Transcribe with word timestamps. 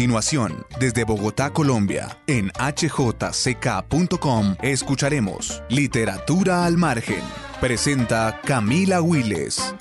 continuación, 0.00 0.64
desde 0.78 1.04
Bogotá, 1.04 1.50
Colombia, 1.50 2.16
en 2.26 2.50
hjck.com, 2.52 4.56
escucharemos 4.62 5.62
Literatura 5.68 6.64
al 6.64 6.78
Margen. 6.78 7.20
Presenta 7.60 8.40
Camila 8.42 9.02
Willes. 9.02 9.74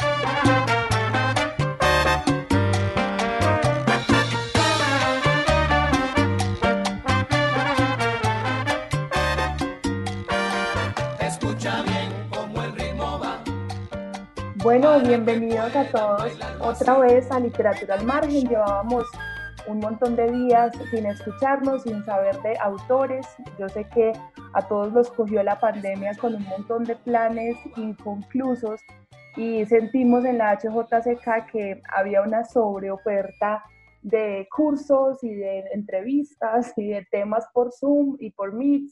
Bueno, 14.56 15.00
bienvenidos 15.00 15.74
a 15.74 15.86
todos 15.86 16.34
otra 16.60 17.00
vez 17.00 17.32
a 17.32 17.40
Literatura 17.40 17.96
al 17.96 18.04
Margen. 18.04 18.50
Llevábamos 18.50 19.06
un 19.70 19.80
montón 19.80 20.16
de 20.16 20.32
días 20.32 20.72
sin 20.92 21.06
escucharnos, 21.06 21.84
sin 21.84 22.04
saber 22.04 22.42
de 22.42 22.58
autores. 22.58 23.28
Yo 23.58 23.70
sé 23.70 23.86
que 23.86 24.14
a 24.54 24.68
todos 24.68 24.92
los 24.92 25.12
cogió 25.12 25.44
la 25.44 25.60
pandemia 25.60 26.16
con 26.16 26.36
un 26.36 26.44
montón 26.44 26.84
de 26.84 26.96
planes 26.96 27.56
inconclusos 27.78 28.82
y 29.36 29.66
sentimos 29.66 30.26
en 30.26 30.40
la 30.40 30.58
HJCK 30.58 31.52
que 31.52 31.82
había 31.94 32.22
una 32.22 32.44
sobreoferta 32.46 33.64
de 34.02 34.48
cursos 34.56 35.24
y 35.24 35.36
de 35.36 35.60
entrevistas 35.74 36.74
y 36.76 36.90
de 36.90 37.06
temas 37.12 37.48
por 37.54 37.72
Zoom 37.72 38.16
y 38.20 38.32
por 38.32 38.54
Meet 38.54 38.90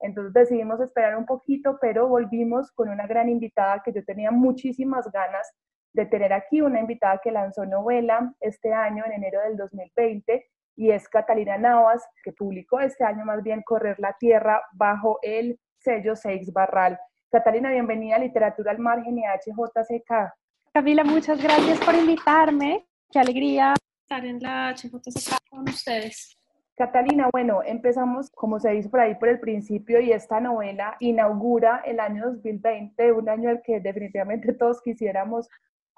entonces 0.00 0.32
decidimos 0.32 0.80
esperar 0.80 1.16
un 1.16 1.26
poquito, 1.26 1.78
pero 1.80 2.08
volvimos 2.08 2.70
con 2.72 2.88
una 2.88 3.06
gran 3.06 3.28
invitada 3.28 3.82
que 3.84 3.92
yo 3.92 4.04
tenía 4.04 4.30
muchísimas 4.30 5.10
ganas 5.10 5.52
de 5.98 6.06
tener 6.06 6.32
aquí, 6.32 6.60
una 6.60 6.78
invitada 6.78 7.20
que 7.22 7.32
lanzó 7.32 7.66
novela 7.66 8.32
este 8.40 8.72
año, 8.72 9.04
en 9.04 9.14
enero 9.14 9.40
del 9.42 9.56
2020, 9.56 10.46
y 10.76 10.90
es 10.92 11.08
Catalina 11.08 11.58
Navas, 11.58 12.06
que 12.22 12.32
publicó 12.32 12.78
este 12.78 13.04
año 13.04 13.24
más 13.24 13.42
bien 13.42 13.62
Correr 13.62 13.98
la 13.98 14.14
Tierra 14.18 14.62
bajo 14.72 15.18
el 15.22 15.58
sello 15.78 16.14
Seix 16.14 16.52
Barral. 16.52 16.98
Catalina, 17.30 17.70
bienvenida 17.70 18.14
a 18.14 18.20
Literatura 18.20 18.70
al 18.70 18.78
Margen 18.78 19.18
y 19.18 19.24
a 19.24 19.34
HJCK. 19.34 20.32
Camila, 20.72 21.02
muchas 21.02 21.42
gracias 21.42 21.80
por 21.80 21.96
invitarme. 21.96 22.86
Qué 23.10 23.18
alegría 23.18 23.74
estar 24.02 24.24
en 24.24 24.38
la 24.40 24.72
HJCK 24.72 25.50
con 25.50 25.68
ustedes. 25.68 26.38
Catalina, 26.76 27.28
bueno, 27.32 27.60
empezamos, 27.64 28.30
como 28.30 28.60
se 28.60 28.70
dice 28.70 28.88
por 28.88 29.00
ahí, 29.00 29.16
por 29.16 29.28
el 29.28 29.40
principio 29.40 29.98
y 29.98 30.12
esta 30.12 30.38
novela 30.38 30.96
inaugura 31.00 31.82
el 31.84 31.98
año 31.98 32.26
2020, 32.26 33.10
un 33.12 33.28
año 33.28 33.50
al 33.50 33.62
que 33.62 33.80
definitivamente 33.80 34.52
todos 34.58 34.80
quisiéramos 34.80 35.48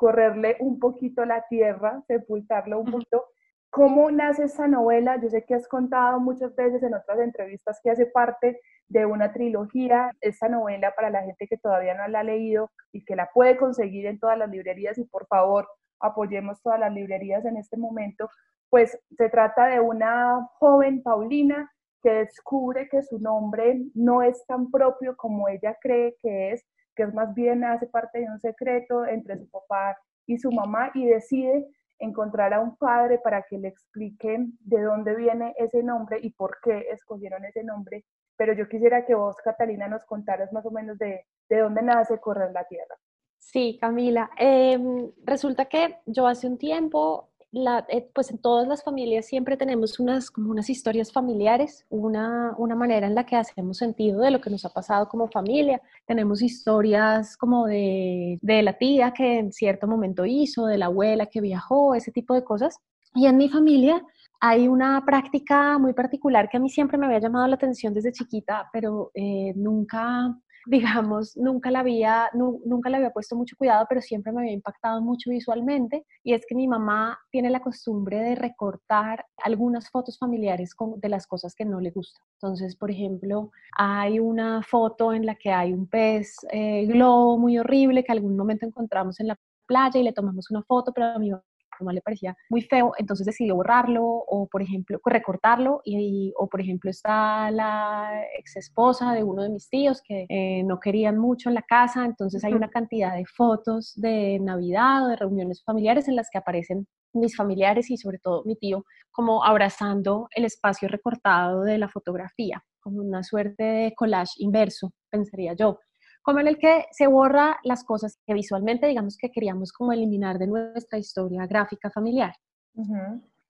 correrle 0.00 0.56
un 0.60 0.78
poquito 0.78 1.26
la 1.26 1.44
tierra, 1.50 2.02
sepultarlo 2.06 2.80
un 2.80 2.90
poquito. 2.90 3.26
¿Cómo 3.68 4.10
nace 4.10 4.44
esta 4.44 4.66
novela? 4.66 5.20
Yo 5.20 5.28
sé 5.28 5.44
que 5.44 5.54
has 5.54 5.68
contado 5.68 6.18
muchas 6.18 6.56
veces 6.56 6.82
en 6.82 6.94
otras 6.94 7.20
entrevistas 7.20 7.78
que 7.84 7.90
hace 7.90 8.06
parte 8.06 8.58
de 8.88 9.04
una 9.04 9.30
trilogía. 9.30 10.10
Esta 10.22 10.48
novela 10.48 10.94
para 10.96 11.10
la 11.10 11.22
gente 11.22 11.46
que 11.46 11.58
todavía 11.58 11.92
no 11.92 12.08
la 12.08 12.20
ha 12.20 12.24
leído 12.24 12.70
y 12.92 13.04
que 13.04 13.14
la 13.14 13.28
puede 13.34 13.58
conseguir 13.58 14.06
en 14.06 14.18
todas 14.18 14.38
las 14.38 14.48
librerías 14.48 14.96
y 14.96 15.04
por 15.04 15.26
favor 15.26 15.68
apoyemos 16.00 16.62
todas 16.62 16.80
las 16.80 16.94
librerías 16.94 17.44
en 17.44 17.58
este 17.58 17.76
momento, 17.76 18.30
pues 18.70 18.98
se 19.18 19.28
trata 19.28 19.66
de 19.66 19.80
una 19.80 20.48
joven 20.58 21.02
Paulina 21.02 21.70
que 22.02 22.10
descubre 22.10 22.88
que 22.88 23.02
su 23.02 23.18
nombre 23.18 23.82
no 23.92 24.22
es 24.22 24.46
tan 24.46 24.70
propio 24.70 25.14
como 25.14 25.46
ella 25.46 25.76
cree 25.78 26.16
que 26.22 26.52
es, 26.52 26.64
que 26.94 27.05
es 27.05 27.14
más 27.14 27.34
bien 27.34 27.64
hace 27.64 27.86
parte 27.86 28.20
de 28.20 28.30
un 28.30 28.41
secreto 28.41 29.06
entre 29.06 29.38
su 29.38 29.48
papá 29.48 29.96
y 30.27 30.38
su 30.38 30.50
mamá 30.52 30.91
y 30.94 31.06
decide 31.06 31.66
encontrar 31.98 32.55
a 32.55 32.60
un 32.60 32.77
padre 32.77 33.19
para 33.19 33.42
que 33.42 33.58
le 33.58 33.69
explique 33.69 34.38
de 34.60 34.82
dónde 34.82 35.14
viene 35.14 35.54
ese 35.59 35.82
nombre 35.82 36.19
y 36.22 36.31
por 36.31 36.59
qué 36.62 36.87
escogieron 36.91 37.44
ese 37.44 37.62
nombre. 37.62 38.04
Pero 38.37 38.54
yo 38.54 38.69
quisiera 38.69 39.04
que 39.04 39.14
vos, 39.14 39.37
Catalina, 39.44 39.87
nos 39.87 40.04
contaras 40.04 40.53
más 40.53 40.64
o 40.64 40.70
menos 40.70 40.98
de, 40.98 41.26
de 41.48 41.59
dónde 41.59 41.82
nace 41.82 42.19
Correr 42.19 42.53
la 42.53 42.64
Tierra. 42.64 42.97
Sí, 43.38 43.78
Camila. 43.81 44.31
Em, 44.37 45.10
resulta 45.25 45.64
que 45.66 45.97
yo 46.06 46.26
hace 46.26 46.47
un 46.47 46.59
tiempo 46.59 47.29
eh, 47.53 48.09
pues 48.15 48.31
en 48.31 48.38
todas 48.38 48.69
las 48.69 48.84
familias 48.84 49.27
siempre 49.27 49.56
tenemos 49.56 49.99
unas, 49.99 50.31
como 50.31 50.50
unas 50.50 50.71
historias 50.71 51.12
familiares, 51.12 51.84
una, 51.88 52.55
una 52.59 52.75
manera 52.77 53.06
en 53.06 53.15
la 53.15 53.27
que 53.27 53.37
hacemos 53.37 53.78
sentido 53.78 54.21
de 54.21 54.31
lo 54.31 54.41
que 54.41 54.50
nos 54.50 54.65
ha 54.65 54.71
pasado 54.71 55.09
como 55.09 55.28
familia. 55.28 55.81
Tenemos 56.06 56.43
historias 56.43 57.37
como 57.37 57.66
de, 57.66 58.38
de 58.41 58.62
la 58.62 58.78
tía 58.78 59.12
que 59.12 59.38
en 59.38 59.53
cierto 59.53 59.87
momento 59.88 60.25
hizo, 60.25 60.66
de 60.66 60.78
la 60.78 60.87
abuela 60.87 61.27
que 61.27 61.41
viajó, 61.41 61.94
ese 61.94 62.12
tipo 62.12 62.34
de 62.34 62.44
cosas. 62.44 62.78
Y 63.15 63.27
en 63.27 63.37
mi 63.37 63.49
familia 63.49 64.03
hay 64.41 64.69
una 64.69 65.05
práctica 65.05 65.77
muy 65.78 65.93
particular 65.93 66.49
que 66.49 66.56
a 66.56 66.61
mí 66.61 66.71
siempre 66.71 66.97
me 66.97 67.06
había 67.06 67.19
llamado 67.19 67.47
la 67.47 67.56
atención 67.56 67.93
desde 67.93 68.12
chiquita, 68.12 68.71
pero 68.72 69.11
eh, 69.15 69.53
nunca 69.56 70.34
digamos, 70.66 71.37
nunca 71.37 71.71
la 71.71 71.81
había, 71.81 72.31
nunca 72.34 72.91
le 72.91 72.97
había 72.97 73.10
puesto 73.10 73.37
mucho 73.37 73.56
cuidado, 73.56 73.87
pero 73.88 74.00
siempre 74.00 74.32
me 74.32 74.41
había 74.41 74.53
impactado 74.53 75.00
mucho 75.00 75.31
visualmente, 75.31 76.04
y 76.22 76.34
es 76.34 76.44
que 76.47 76.54
mi 76.54 76.69
mamá 76.69 77.19
tiene 77.31 77.50
la 77.50 77.60
costumbre 77.60 78.19
de 78.19 78.34
recortar 78.34 79.25
algunas 79.43 79.91
fotos 79.91 80.19
familiares 80.19 80.75
de 80.97 81.09
las 81.09 81.26
cosas 81.26 81.54
que 81.54 81.65
no 81.65 81.81
le 81.81 81.91
gustan. 81.91 82.25
Entonces, 82.34 82.76
por 82.76 82.91
ejemplo, 82.91 83.50
hay 83.76 84.20
una 84.20 84.62
foto 84.62 85.12
en 85.12 85.26
la 85.26 85.34
que 85.34 85.50
hay 85.50 85.72
un 85.72 85.87
pez 85.87 86.37
eh, 86.50 86.87
globo 86.87 87.38
muy 87.38 87.59
horrible 87.59 88.04
que 88.04 88.12
algún 88.12 88.37
momento 88.37 88.66
encontramos 88.66 89.20
en 89.20 89.28
la 89.28 89.38
playa 89.66 90.00
y 90.00 90.03
le 90.03 90.12
tomamos 90.12 90.50
una 90.50 90.62
foto, 90.62 90.93
pero 90.93 91.06
a 91.06 91.19
mi 91.19 91.31
mamá 91.80 91.92
le 91.92 92.02
parecía 92.02 92.36
muy 92.48 92.62
feo, 92.62 92.92
entonces 92.98 93.26
decidió 93.26 93.56
borrarlo 93.56 94.04
o, 94.04 94.48
por 94.50 94.62
ejemplo, 94.62 95.00
recortarlo 95.04 95.80
y, 95.84 96.32
o, 96.36 96.48
por 96.48 96.60
ejemplo, 96.60 96.91
está 96.91 97.50
la 97.50 98.22
ex 98.38 98.56
esposa 98.56 99.12
de 99.12 99.24
uno 99.24 99.42
de 99.42 99.50
mis 99.50 99.68
tíos 99.68 100.00
que 100.02 100.26
eh, 100.28 100.62
no 100.64 100.78
querían 100.80 101.19
mucho 101.19 101.48
en 101.48 101.54
la 101.54 101.62
casa, 101.62 102.04
entonces 102.04 102.44
hay 102.44 102.52
una 102.52 102.70
cantidad 102.70 103.14
de 103.14 103.24
fotos 103.26 103.92
de 103.96 104.38
Navidad 104.40 105.04
o 105.04 105.08
de 105.08 105.16
reuniones 105.16 105.62
familiares 105.64 106.08
en 106.08 106.16
las 106.16 106.28
que 106.30 106.38
aparecen 106.38 106.86
mis 107.12 107.36
familiares 107.36 107.90
y 107.90 107.96
sobre 107.96 108.19
todo 108.19 108.42
mi 108.44 108.56
tío 108.56 108.84
como 109.10 109.44
abrazando 109.44 110.28
el 110.34 110.44
espacio 110.44 110.88
recortado 110.88 111.62
de 111.62 111.78
la 111.78 111.88
fotografía, 111.88 112.62
como 112.80 113.00
una 113.00 113.22
suerte 113.22 113.64
de 113.64 113.94
collage 113.94 114.34
inverso, 114.38 114.92
pensaría 115.10 115.54
yo 115.54 115.78
como 116.22 116.41
en 116.41 116.48
el 116.48 116.58
que 116.58 116.86
se 116.92 117.06
borra 117.06 117.58
las 117.64 117.84
cosas 117.84 118.19
que 118.26 118.34
visualmente 118.34 118.86
digamos 118.86 119.16
que 119.16 119.31
queríamos 119.31 119.72
como 119.72 119.92
eliminar 119.92 120.38
de 120.38 120.47
nuestra 120.47 120.98
historia 120.98 121.47
gráfica 121.47 121.91
familiar. 121.91 122.34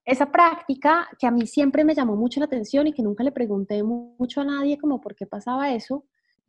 Esa 0.05 0.31
práctica 0.31 1.09
que 1.19 1.27
a 1.27 1.31
mí 1.31 1.47
siempre 1.47 1.85
me 1.85 1.95
llamó 1.95 2.17
mucho 2.17 2.41
la 2.41 2.47
atención 2.47 2.87
y 2.87 2.93
que 2.93 3.03
nunca 3.03 3.23
le 3.23 3.33
pregunté 3.33 3.83
mucho 3.83 4.41
a 4.41 4.45
nadie 4.45 4.79
como 4.79 5.01
por 5.01 5.15
qué 5.15 5.27
pasaba 5.27 5.73
eso, 5.73 6.05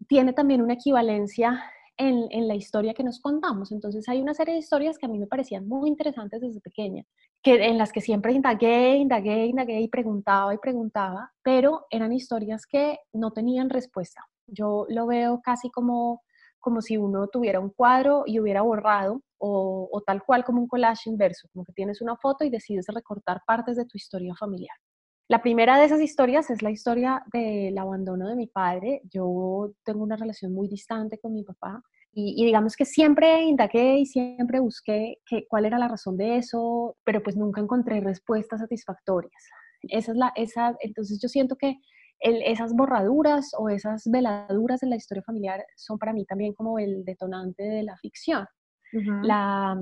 tiene 0.08 0.34
también 0.34 0.62
una 0.62 0.74
equivalencia 0.74 1.64
en, 1.98 2.28
en, 2.32 2.48
la 2.48 2.56
historia 2.56 2.94
que 2.94 3.04
nos 3.04 3.20
contamos. 3.20 3.72
Entonces 3.72 4.08
hay 4.10 4.22
una 4.22 4.34
serie 4.34 4.54
de 4.54 4.60
historias 4.60 4.98
que 4.98 5.06
a 5.06 5.10
mí 5.10 5.20
me 5.20 5.28
parecían 5.28 5.68
muy 5.68 5.90
interesantes 5.90 6.42
desde 6.42 6.62
pequeña, 6.62 7.04
que, 7.44 7.66
en 7.66 7.78
las 7.78 7.92
que 7.92 8.02
siempre 8.02 8.34
indagué, 8.34 8.96
indagué, 8.96 9.46
indagué 9.46 9.82
y 9.82 9.88
preguntaba 9.88 10.54
y 10.54 10.58
preguntaba, 10.58 11.32
pero 11.44 11.86
eran 11.92 12.14
historias 12.14 12.66
que 12.66 13.00
no 13.14 13.32
tenían 13.32 13.70
respuesta. 13.70 14.26
Yo 14.48 14.86
lo 14.90 15.08
veo 15.08 15.42
casi 15.42 15.70
como, 15.70 16.22
como 16.60 16.82
si 16.82 16.98
uno 16.98 17.28
tuviera 17.28 17.60
un 17.60 17.70
cuadro 17.70 18.24
y 18.26 18.40
hubiera 18.40 18.62
borrado 18.62 19.22
o, 19.38 19.90
o, 19.92 20.02
tal 20.02 20.24
cual 20.24 20.44
como 20.44 20.62
un 20.62 20.68
collage 20.68 21.10
inverso, 21.10 21.48
como 21.52 21.66
que 21.66 21.74
tienes 21.74 22.02
una 22.02 22.16
foto 22.18 22.44
y 22.44 22.50
decides 22.50 22.86
recortar 22.88 23.42
partes 23.46 23.78
de 23.78 23.86
tu 23.86 23.98
historia 23.98 24.34
familiar. 24.36 24.76
La 25.32 25.42
primera 25.42 25.80
de 25.80 25.86
esas 25.86 26.02
historias 26.02 26.50
es 26.50 26.62
la 26.62 26.72
historia 26.72 27.24
del 27.32 27.78
abandono 27.78 28.28
de 28.28 28.36
mi 28.36 28.48
padre. 28.48 29.02
Yo 29.10 29.72
tengo 29.86 30.04
una 30.04 30.18
relación 30.18 30.54
muy 30.54 30.68
distante 30.68 31.20
con 31.20 31.34
mi 31.34 31.44
papá 31.44 31.82
y, 32.14 32.44
digamos 32.44 32.76
que 32.76 32.84
siempre 32.84 33.44
indagué 33.44 34.00
y 34.00 34.06
siempre 34.06 34.60
busqué 34.60 35.20
que, 35.26 35.46
cuál 35.48 35.66
era 35.66 35.80
la 35.80 35.88
razón 35.88 36.18
de 36.18 36.36
eso, 36.36 36.98
pero 37.06 37.24
pues 37.24 37.38
nunca 37.38 37.62
encontré 37.62 38.02
respuestas 38.02 38.60
satisfactorias. 38.60 39.42
Esa 39.84 40.12
es 40.12 40.18
la, 40.18 40.34
esa, 40.36 40.76
entonces 40.82 41.20
yo 41.22 41.30
siento 41.30 41.56
que 41.56 41.78
esas 42.22 42.74
borraduras 42.74 43.52
o 43.58 43.70
esas 43.70 44.04
veladuras 44.06 44.84
en 44.84 44.92
la 44.92 44.96
historia 44.96 45.24
familiar 45.24 45.66
son 45.76 45.98
para 45.98 46.14
mí 46.14 46.26
también 46.26 46.54
como 46.54 46.80
el 46.80 47.04
detonante 47.04 47.64
de 47.64 47.84
la 47.84 47.98
ficción. 47.98 48.46
la, 49.24 49.82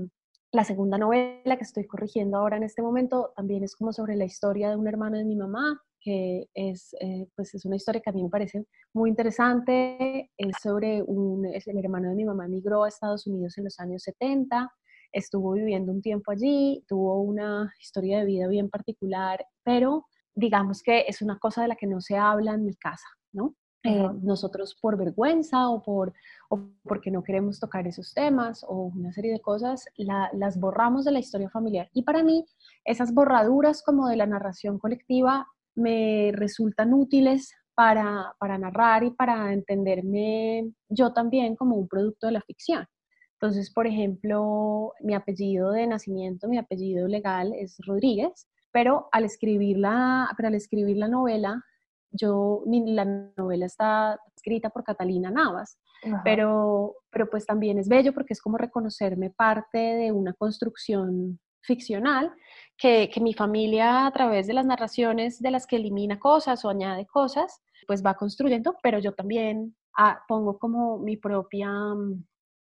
la, 0.51 0.63
segunda 0.63 0.97
novela 0.97 1.57
que 1.57 1.63
estoy 1.63 1.85
corrigiendo 1.85 2.37
ahora 2.37 2.57
en 2.57 2.63
este 2.63 2.81
momento 2.81 3.33
también 3.35 3.63
es 3.63 3.75
como 3.75 3.91
sobre 3.91 4.15
la 4.15 4.25
historia 4.25 4.69
de 4.69 4.75
un 4.75 4.87
hermano 4.87 5.17
de 5.17 5.25
mi 5.25 5.35
mamá, 5.35 5.81
que 5.99 6.45
es, 6.53 6.95
eh, 7.01 7.27
pues 7.35 7.53
es 7.55 7.65
una 7.65 7.75
historia 7.75 8.01
que 8.01 8.09
a 8.09 8.13
mí 8.13 8.23
me 8.23 8.29
parece 8.29 8.65
muy 8.93 9.09
interesante. 9.09 10.31
Es 10.37 10.55
sobre 10.61 11.01
un, 11.03 11.45
es 11.45 11.67
el 11.67 11.77
hermano 11.77 12.09
de 12.09 12.15
mi 12.15 12.25
mamá 12.25 12.45
emigró 12.45 12.83
a 12.83 12.87
Estados 12.87 13.27
Unidos 13.27 13.57
en 13.57 13.65
los 13.65 13.79
años 13.79 14.03
70, 14.03 14.71
estuvo 15.11 15.53
viviendo 15.53 15.91
un 15.91 16.01
tiempo 16.01 16.31
allí, 16.31 16.83
tuvo 16.87 17.21
una 17.21 17.73
historia 17.81 18.19
de 18.19 18.25
vida 18.25 18.47
bien 18.47 18.69
particular, 18.69 19.43
pero 19.63 20.05
digamos 20.39 20.81
que 20.81 21.05
es 21.07 21.21
una 21.21 21.37
cosa 21.37 21.61
de 21.61 21.69
la 21.69 21.75
que 21.75 21.87
no 21.87 22.01
se 22.01 22.17
habla 22.17 22.53
en 22.53 22.65
mi 22.65 22.75
casa, 22.75 23.07
¿no? 23.31 23.55
eh, 23.83 24.09
nosotros 24.21 24.75
por 24.81 24.97
vergüenza 24.97 25.69
o, 25.69 25.81
por, 25.81 26.13
o 26.49 26.59
porque 26.83 27.11
no 27.11 27.23
queremos 27.23 27.59
tocar 27.59 27.87
esos 27.87 28.13
temas 28.13 28.63
o 28.67 28.91
una 28.95 29.13
serie 29.13 29.31
de 29.31 29.39
cosas, 29.39 29.85
las 30.33 30.59
borramos 30.59 31.05
de 31.05 31.11
la 31.11 31.19
historia 31.19 31.49
familiar. 31.49 31.89
Y 31.93 32.03
para 32.03 32.23
mí, 32.23 32.45
esas 32.83 33.13
borraduras 33.13 33.81
como 33.81 34.07
de 34.09 34.17
la 34.17 34.25
narración 34.25 34.79
colectiva 34.79 35.47
me 35.75 36.31
resultan 36.33 36.93
útiles 36.93 37.53
para, 37.73 38.35
para 38.39 38.57
narrar 38.57 39.03
y 39.05 39.11
para 39.11 39.53
entenderme 39.53 40.73
yo 40.89 41.13
también 41.13 41.55
como 41.55 41.77
un 41.77 41.87
producto 41.87 42.27
de 42.27 42.33
la 42.33 42.41
ficción. 42.41 42.85
Entonces, 43.35 43.71
por 43.71 43.87
ejemplo, 43.87 44.91
mi 44.99 45.13
apellido 45.13 45.71
de 45.71 45.87
nacimiento, 45.87 46.49
mi 46.49 46.57
apellido 46.57 47.07
legal 47.07 47.53
es 47.55 47.77
Rodríguez, 47.85 48.48
pero 48.71 49.09
al 49.11 49.25
escribir 49.25 49.77
la, 49.77 50.29
pero 50.37 50.47
al 50.47 50.55
escribir 50.55 50.97
la 50.97 51.07
novela, 51.07 51.63
yo, 52.11 52.63
la 52.65 53.05
novela 53.37 53.65
está 53.65 54.19
escrita 54.35 54.69
por 54.69 54.83
Catalina 54.83 55.29
Navas, 55.29 55.79
pero, 56.23 56.95
pero 57.11 57.29
pues 57.29 57.45
también 57.45 57.77
es 57.77 57.87
bello 57.87 58.13
porque 58.13 58.33
es 58.33 58.41
como 58.41 58.57
reconocerme 58.57 59.29
parte 59.29 59.77
de 59.77 60.11
una 60.11 60.33
construcción 60.33 61.39
ficcional 61.61 62.31
que, 62.77 63.09
que, 63.13 63.19
mi 63.19 63.33
familia 63.33 64.07
a 64.07 64.11
través 64.11 64.47
de 64.47 64.53
las 64.53 64.65
narraciones 64.65 65.39
de 65.41 65.51
las 65.51 65.67
que 65.67 65.75
elimina 65.75 66.17
cosas 66.17 66.63
o 66.63 66.69
añade 66.69 67.05
cosas, 67.05 67.61
pues 67.85 68.03
va 68.03 68.15
construyendo, 68.15 68.75
pero 68.81 68.99
yo 68.99 69.13
también 69.13 69.75
ah, 69.97 70.23
pongo 70.27 70.57
como 70.57 70.97
mi 70.99 71.17
propia 71.17 71.69
mm, 71.69 72.23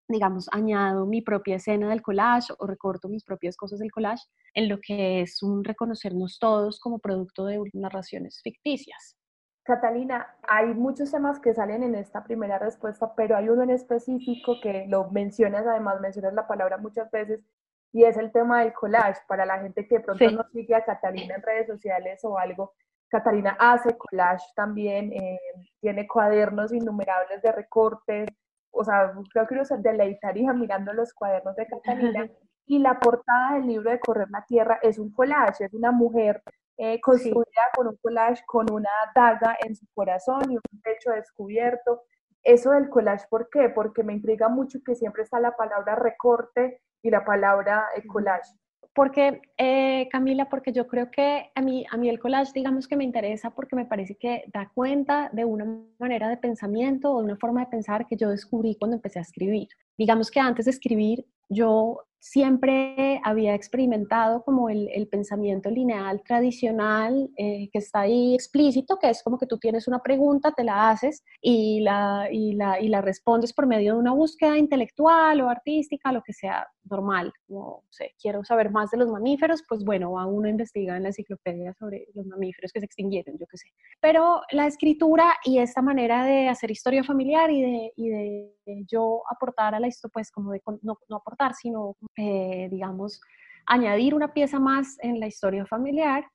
digamos, 0.08 0.50
añado 0.52 1.06
mi 1.06 1.22
propia 1.22 1.56
escena 1.56 1.90
del 1.90 2.02
collage 2.02 2.54
o 2.58 2.68
recorto 2.68 3.10
mis 3.10 3.24
propias 3.24 3.56
cosas 3.56 3.80
del 3.80 3.92
collage 3.92 4.24
en 4.54 4.70
lo 4.70 4.80
que 4.80 5.22
es 5.22 5.42
un 5.42 5.64
reconocernos 5.64 6.40
todos 6.40 6.80
como 6.80 7.00
producto 7.00 7.46
de 7.46 7.60
narraciones 7.74 8.42
ficticias. 8.44 9.18
Catalina, 9.64 10.36
hay 10.46 10.74
muchos 10.74 11.10
temas 11.12 11.40
que 11.40 11.54
salen 11.54 11.84
en 11.84 11.96
esta 11.96 12.24
primera 12.24 12.60
respuesta, 12.60 13.16
pero 13.16 13.38
hay 13.38 13.48
uno 13.48 13.64
en 13.64 13.70
específico 13.70 14.60
que 14.62 14.86
lo 14.90 15.10
mencionas, 15.10 15.66
además 15.66 16.02
mencionas 16.02 16.34
la 16.34 16.48
palabra 16.48 16.78
muchas 16.78 17.10
veces, 17.12 17.40
y 17.94 18.04
es 18.04 18.18
el 18.18 18.32
tema 18.34 18.62
del 18.62 18.74
collage. 18.74 19.22
Para 19.26 19.46
la 19.46 19.60
gente 19.60 19.88
que 19.88 20.00
de 20.00 20.02
pronto 20.02 20.30
no 20.32 20.44
sigue 20.52 20.76
a 20.76 20.84
Catalina 20.84 21.36
en 21.36 21.42
redes 21.42 21.68
sociales 21.68 22.20
o 22.26 22.38
algo, 22.38 22.74
Catalina 23.08 23.56
hace 23.58 23.96
collage 23.98 24.46
también, 24.54 25.14
eh, 25.14 25.40
tiene 25.80 26.08
cuadernos 26.08 26.74
innumerables 26.74 27.42
de 27.42 27.52
recortes, 27.52 28.28
o 28.74 28.84
sea, 28.84 29.14
creo 29.32 29.48
que 29.48 29.54
uno 29.54 29.66
se 29.66 29.78
deleitaría 29.78 30.52
mirando 30.54 30.94
los 30.94 31.14
cuadernos 31.14 31.56
de 31.56 31.68
Catalina. 31.68 32.30
y 32.66 32.80
la 32.80 33.00
portada 33.00 33.56
del 33.56 33.68
libro 33.68 33.92
de 33.92 34.00
Correr 34.00 34.30
la 34.30 34.46
Tierra 34.46 34.80
es 34.82 34.98
un 34.98 35.12
collage, 35.12 35.66
es 35.66 35.74
una 35.74 35.92
mujer 35.92 36.42
eh, 36.78 37.00
construida 37.02 37.46
con 37.76 37.88
un 37.88 37.98
collage, 37.98 38.44
con 38.46 38.72
una 38.72 38.90
daga 39.14 39.58
en 39.64 39.76
su 39.76 39.86
corazón 39.94 40.50
y 40.50 40.56
un 40.56 40.82
pecho 40.82 41.12
descubierto. 41.12 42.04
Eso 42.42 42.72
del 42.72 42.90
collage, 42.90 43.26
¿por 43.30 43.50
qué? 43.50 43.70
Porque 43.70 44.04
me 44.04 44.14
intriga 44.14 44.50
mucho 44.50 44.80
que 44.86 44.96
siempre 44.96 45.24
está 45.24 45.40
la 45.40 45.56
palabra 45.56 45.96
recorte 45.96 46.82
y 47.02 47.10
la 47.10 47.24
palabra 47.26 47.88
eh, 47.96 48.08
collage. 48.08 48.54
Porque, 48.96 49.42
eh, 49.58 50.08
Camila, 50.12 50.50
porque 50.50 50.72
yo 50.72 50.88
creo 50.88 51.10
que 51.10 51.50
a 51.56 51.62
mí, 51.62 51.84
a 51.90 51.98
mí 51.98 52.10
el 52.10 52.20
collage, 52.20 52.52
digamos 52.54 52.88
que 52.88 52.96
me 52.96 53.04
interesa 53.04 53.50
porque 53.50 53.76
me 53.76 53.86
parece 53.86 54.16
que 54.16 54.44
da 54.54 54.72
cuenta 54.74 55.30
de 55.34 55.46
una 55.46 55.66
manera 55.98 56.30
de 56.30 56.38
pensamiento 56.38 57.12
o 57.12 57.20
de 57.20 57.26
una 57.26 57.38
forma 57.38 57.62
de 57.62 57.72
pensar 57.72 58.06
que 58.06 58.16
yo 58.16 58.30
descubrí 58.30 58.76
cuando 58.76 58.96
empecé 58.96 59.18
a 59.20 59.24
escribir. 59.24 59.68
Digamos 59.98 60.30
que 60.30 60.40
antes 60.40 60.66
de 60.66 60.72
escribir, 60.72 61.26
yo 61.50 62.02
siempre 62.24 63.20
había 63.26 63.54
experimentado 63.54 64.44
como 64.44 64.70
el, 64.70 64.90
pensamiento 65.12 65.70
lineal 65.70 66.24
tradicional 66.24 67.30
eh, 67.36 67.70
que 67.72 67.80
está 67.80 68.02
ahí 68.02 68.34
explícito, 68.34 68.98
que 68.98 69.10
es 69.10 69.22
como 69.22 69.38
que 69.38 69.46
tú 69.46 69.58
tienes 69.58 69.90
una 69.90 70.00
pregunta, 70.00 70.54
te 70.56 70.64
la 70.64 70.90
haces 70.90 71.22
y 71.42 71.82
la, 71.82 72.30
y 72.32 72.54
la, 72.54 72.80
y 72.80 72.88
la 72.88 73.02
respondes 73.02 73.52
por 73.52 73.68
medio 73.68 73.96
de 73.96 74.00
una 74.00 74.14
búsqueda 74.14 74.58
intelectual 74.58 75.42
o 75.42 75.50
artística, 75.50 76.14
lo 76.14 76.24
que 76.24 76.32
sea 76.32 76.66
normal. 76.90 77.34
Como, 77.46 77.84
sé, 77.90 78.16
quiero 78.22 78.44
saber 78.46 78.72
más 78.72 78.92
de 78.92 78.98
los 78.98 79.12
mamíferos, 79.12 79.62
pues 79.68 79.84
bueno, 79.84 80.18
a 80.18 80.26
uno 80.26 80.48
investiga 80.48 80.96
en 80.96 81.04
la 81.04 81.10
enciclopedia 81.10 81.74
sobre 81.74 82.08
los 82.14 82.26
mamíferos 82.26 82.72
que 82.72 82.80
se 82.80 82.86
extinguieron, 82.86 83.38
yo 83.38 83.46
qué 83.52 83.58
sé. 83.58 83.68
Pero 84.00 84.42
la 84.52 84.66
escritura 84.66 85.36
y 85.44 85.60
esta 85.60 85.82
manera 85.82 86.24
de 86.26 86.48
hacer 86.48 86.72
historia 86.72 87.04
familiar 87.04 87.52
y 87.52 87.62
de, 87.62 87.92
y 87.98 88.10
de 88.10 88.54
yo 88.90 89.24
aportar 89.30 89.76
a 89.76 89.80
la 89.80 89.88
historia, 89.88 90.14
pues 90.14 90.32
como 90.32 90.52
de 90.52 90.62
no, 90.82 90.98
no 91.10 91.16
aportar, 91.18 91.54
sino 91.54 91.98
eh, 92.18 92.68
digamos, 92.72 93.22
añadir 93.66 94.14
una 94.14 94.34
pieza 94.34 94.60
más 94.60 94.98
en 95.02 95.20
la 95.20 95.28
historia 95.28 95.66
familiar, 95.66 96.26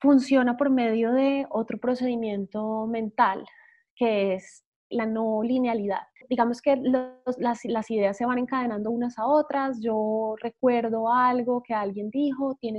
funciona 0.00 0.56
por 0.56 0.70
medio 0.70 1.12
de 1.12 1.46
otro 1.50 1.78
procedimiento 1.78 2.86
mental, 2.86 3.44
que 3.94 4.34
es 4.34 4.64
la 4.92 5.06
no 5.06 5.42
linealidad. 5.42 6.00
Digamos 6.28 6.62
que 6.62 6.76
las, 6.76 7.90
ideas 7.90 8.16
se 8.16 8.24
van 8.24 8.38
encadenando 8.38 8.90
unas 8.90 9.18
a 9.18 9.26
otras, 9.26 9.80
yo 9.80 10.34
recuerdo 10.40 11.12
algo 11.12 11.62
que 11.62 11.74
alguien 11.74 12.08
dijo, 12.10 12.56
tiene, 12.60 12.78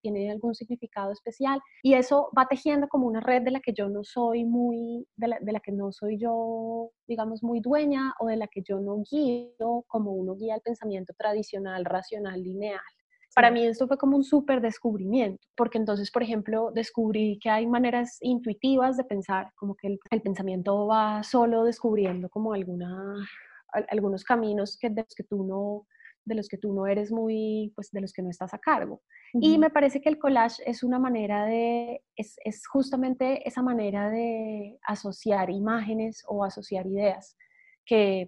tiene 0.00 0.30
algún 0.32 0.54
significado 0.54 1.12
especial 1.12 1.60
y 1.82 1.94
eso 1.94 2.30
va 2.36 2.46
tejiendo 2.46 2.88
como 2.88 3.06
una 3.06 3.20
red 3.20 3.42
de 3.42 3.52
la 3.52 3.60
que 3.60 3.72
yo 3.72 3.88
no 3.88 4.02
soy 4.02 4.44
muy, 4.44 5.06
de 5.16 5.28
la, 5.28 5.38
de 5.40 5.52
la 5.52 5.60
que 5.60 5.72
no 5.72 5.92
soy 5.92 6.18
yo, 6.18 6.90
digamos, 7.06 7.42
muy 7.42 7.60
dueña 7.60 8.14
o 8.20 8.26
de 8.26 8.36
la 8.36 8.48
que 8.48 8.62
yo 8.66 8.80
no 8.80 9.02
guío 9.08 9.84
como 9.86 10.12
uno 10.12 10.34
guía 10.34 10.56
el 10.56 10.62
pensamiento 10.62 11.12
tradicional, 11.16 11.84
racional, 11.84 12.42
lineal. 12.42 12.80
Para 13.38 13.52
mí 13.52 13.64
esto 13.64 13.86
fue 13.86 13.96
como 13.96 14.16
un 14.16 14.24
súper 14.24 14.60
descubrimiento, 14.60 15.46
porque 15.56 15.78
entonces, 15.78 16.10
por 16.10 16.24
ejemplo, 16.24 16.72
descubrí 16.74 17.38
que 17.40 17.48
hay 17.48 17.68
maneras 17.68 18.18
intuitivas 18.20 18.96
de 18.96 19.04
pensar, 19.04 19.52
como 19.54 19.76
que 19.76 19.96
el, 20.10 20.22
pensamiento 20.22 20.88
va 20.88 21.22
solo 21.22 21.62
descubriendo 21.62 22.28
como 22.30 22.52
alguna, 22.52 23.14
algunos 23.90 24.24
caminos 24.24 24.76
que, 24.76 24.90
de, 24.90 25.02
los 25.02 25.14
que 25.14 25.22
tú 25.22 25.44
no, 25.44 25.86
de 26.24 26.34
los 26.34 26.48
que 26.48 26.58
tú 26.58 26.74
no 26.74 26.88
eres 26.88 27.12
muy, 27.12 27.72
pues 27.76 27.92
de 27.92 28.00
los 28.00 28.12
que 28.12 28.22
no 28.22 28.30
estás 28.30 28.52
a 28.54 28.58
cargo. 28.58 29.02
Y 29.34 29.56
me 29.56 29.70
parece 29.70 30.00
que 30.00 30.08
el 30.08 30.18
collage 30.18 30.60
es 30.68 30.82
una 30.82 30.98
manera 30.98 31.46
de, 31.46 32.02
es, 32.16 32.38
es 32.44 32.66
justamente 32.66 33.46
esa 33.46 33.62
manera 33.62 34.10
de 34.10 34.80
asociar 34.82 35.48
imágenes 35.48 36.24
o 36.26 36.42
asociar 36.42 36.88
ideas 36.88 37.36
que, 37.86 38.26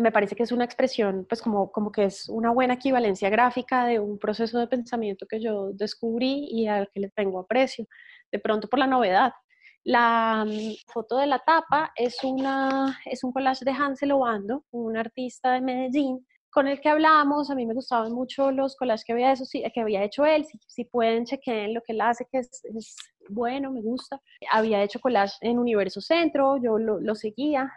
me 0.00 0.12
parece 0.12 0.36
que 0.36 0.42
es 0.42 0.52
una 0.52 0.64
expresión, 0.64 1.26
pues 1.28 1.42
como, 1.42 1.70
como 1.72 1.90
que 1.92 2.04
es 2.04 2.28
una 2.28 2.50
buena 2.50 2.74
equivalencia 2.74 3.30
gráfica 3.30 3.86
de 3.86 3.98
un 3.98 4.18
proceso 4.18 4.58
de 4.58 4.66
pensamiento 4.66 5.26
que 5.26 5.40
yo 5.40 5.70
descubrí 5.72 6.46
y 6.50 6.66
al 6.66 6.88
que 6.92 7.00
le 7.00 7.10
tengo 7.10 7.40
aprecio, 7.40 7.86
de 8.30 8.38
pronto 8.38 8.68
por 8.68 8.78
la 8.78 8.86
novedad. 8.86 9.32
La 9.84 10.44
mm, 10.46 10.90
foto 10.92 11.18
de 11.18 11.26
la 11.26 11.38
tapa 11.40 11.92
es, 11.96 12.22
una, 12.24 12.98
es 13.04 13.22
un 13.22 13.32
collage 13.32 13.64
de 13.64 13.72
Hansel 13.72 14.12
Obando, 14.12 14.64
un 14.70 14.96
artista 14.96 15.52
de 15.52 15.60
Medellín, 15.60 16.26
con 16.50 16.68
el 16.68 16.80
que 16.80 16.88
hablamos. 16.88 17.50
A 17.50 17.54
mí 17.54 17.66
me 17.66 17.74
gustaban 17.74 18.12
mucho 18.12 18.50
los 18.50 18.76
collages 18.76 19.04
que 19.04 19.12
había, 19.12 19.32
eso, 19.32 19.44
que 19.52 19.80
había 19.80 20.02
hecho 20.04 20.24
él. 20.24 20.46
Si, 20.46 20.58
si 20.66 20.84
pueden, 20.84 21.26
chequen 21.26 21.74
lo 21.74 21.82
que 21.82 21.92
él 21.92 22.00
hace, 22.00 22.26
que 22.30 22.38
es, 22.38 22.62
bueno, 23.28 23.70
me 23.70 23.82
gusta. 23.82 24.20
Había 24.50 24.82
hecho 24.82 25.00
collage 25.00 25.36
en 25.42 25.58
Universo 25.58 26.00
Centro, 26.00 26.56
yo 26.56 26.78
lo 26.78 27.14
seguía. 27.14 27.70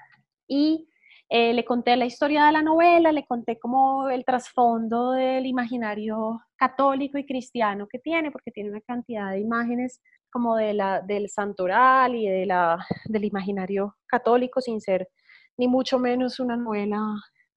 Y 0.47 0.87
eh, 1.29 1.53
le 1.53 1.65
conté 1.65 1.95
la 1.97 2.05
historia 2.05 2.45
de 2.45 2.53
la 2.53 2.61
novela, 2.61 3.11
le 3.11 3.25
conté 3.25 3.59
como 3.59 4.09
el 4.09 4.23
trasfondo 4.23 5.11
del 5.11 5.45
imaginario 5.45 6.39
católico 6.55 7.17
y 7.17 7.25
cristiano 7.25 7.87
que 7.87 7.99
tiene, 7.99 8.31
porque 8.31 8.51
tiene 8.51 8.69
una 8.69 8.81
cantidad 8.81 9.31
de 9.31 9.39
imágenes 9.39 10.01
como 10.31 10.55
de 10.55 10.73
la, 10.73 11.01
del 11.01 11.29
santoral 11.29 12.15
y 12.15 12.27
de 12.27 12.45
la, 12.45 12.77
del 13.05 13.25
imaginario 13.25 13.97
católico, 14.05 14.61
sin 14.61 14.79
ser 14.79 15.09
ni 15.57 15.67
mucho 15.67 15.99
menos 15.99 16.39
una 16.39 16.55
novela 16.55 16.99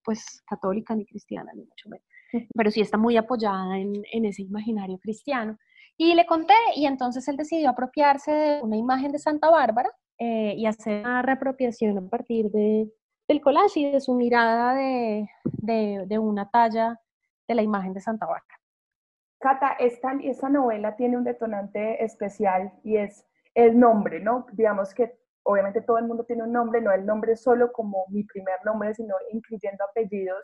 pues 0.02 0.42
católica 0.46 0.94
ni 0.96 1.04
cristiana, 1.04 1.52
ni 1.54 1.62
mucho 1.62 1.88
menos. 1.88 2.06
Pero 2.54 2.70
sí 2.70 2.80
está 2.80 2.96
muy 2.96 3.16
apoyada 3.16 3.78
en, 3.78 3.92
en 4.12 4.24
ese 4.24 4.42
imaginario 4.42 4.98
cristiano. 4.98 5.58
Y 5.96 6.14
le 6.14 6.24
conté, 6.24 6.54
y 6.76 6.86
entonces 6.86 7.28
él 7.28 7.36
decidió 7.36 7.70
apropiarse 7.70 8.32
de 8.32 8.62
una 8.62 8.76
imagen 8.76 9.12
de 9.12 9.18
Santa 9.18 9.50
Bárbara 9.50 9.90
eh, 10.18 10.54
y 10.56 10.66
hacer 10.66 11.00
una 11.00 11.22
reapropiación 11.22 11.98
a 11.98 12.08
partir 12.08 12.50
de, 12.50 12.90
del 13.30 13.40
collage 13.40 13.78
y 13.78 13.92
de 13.92 14.00
su 14.00 14.12
mirada 14.14 14.74
de, 14.74 15.28
de, 15.62 16.18
una 16.18 16.50
talla 16.50 17.00
de 17.46 17.54
la 17.54 17.62
imagen 17.62 17.92
de 17.92 18.00
Santa 18.00 18.26
Bárbara. 18.26 18.58
Cata, 19.38 19.76
esta, 19.78 20.14
esta 20.20 20.48
novela 20.48 20.96
tiene 20.96 21.16
un 21.16 21.22
detonante 21.22 22.04
especial 22.04 22.72
y 22.82 22.96
es 22.96 23.24
el 23.54 23.78
nombre, 23.78 24.18
¿no? 24.18 24.46
Digamos 24.50 24.92
que 24.92 25.16
obviamente 25.44 25.80
todo 25.80 25.98
el 25.98 26.06
mundo 26.06 26.24
tiene 26.24 26.42
un 26.42 26.50
nombre, 26.50 26.80
no 26.80 26.90
el 26.90 27.06
nombre 27.06 27.36
solo 27.36 27.70
como 27.70 28.04
mi 28.08 28.24
primer 28.24 28.64
nombre, 28.64 28.94
sino 28.94 29.14
incluyendo 29.30 29.84
apellidos. 29.84 30.42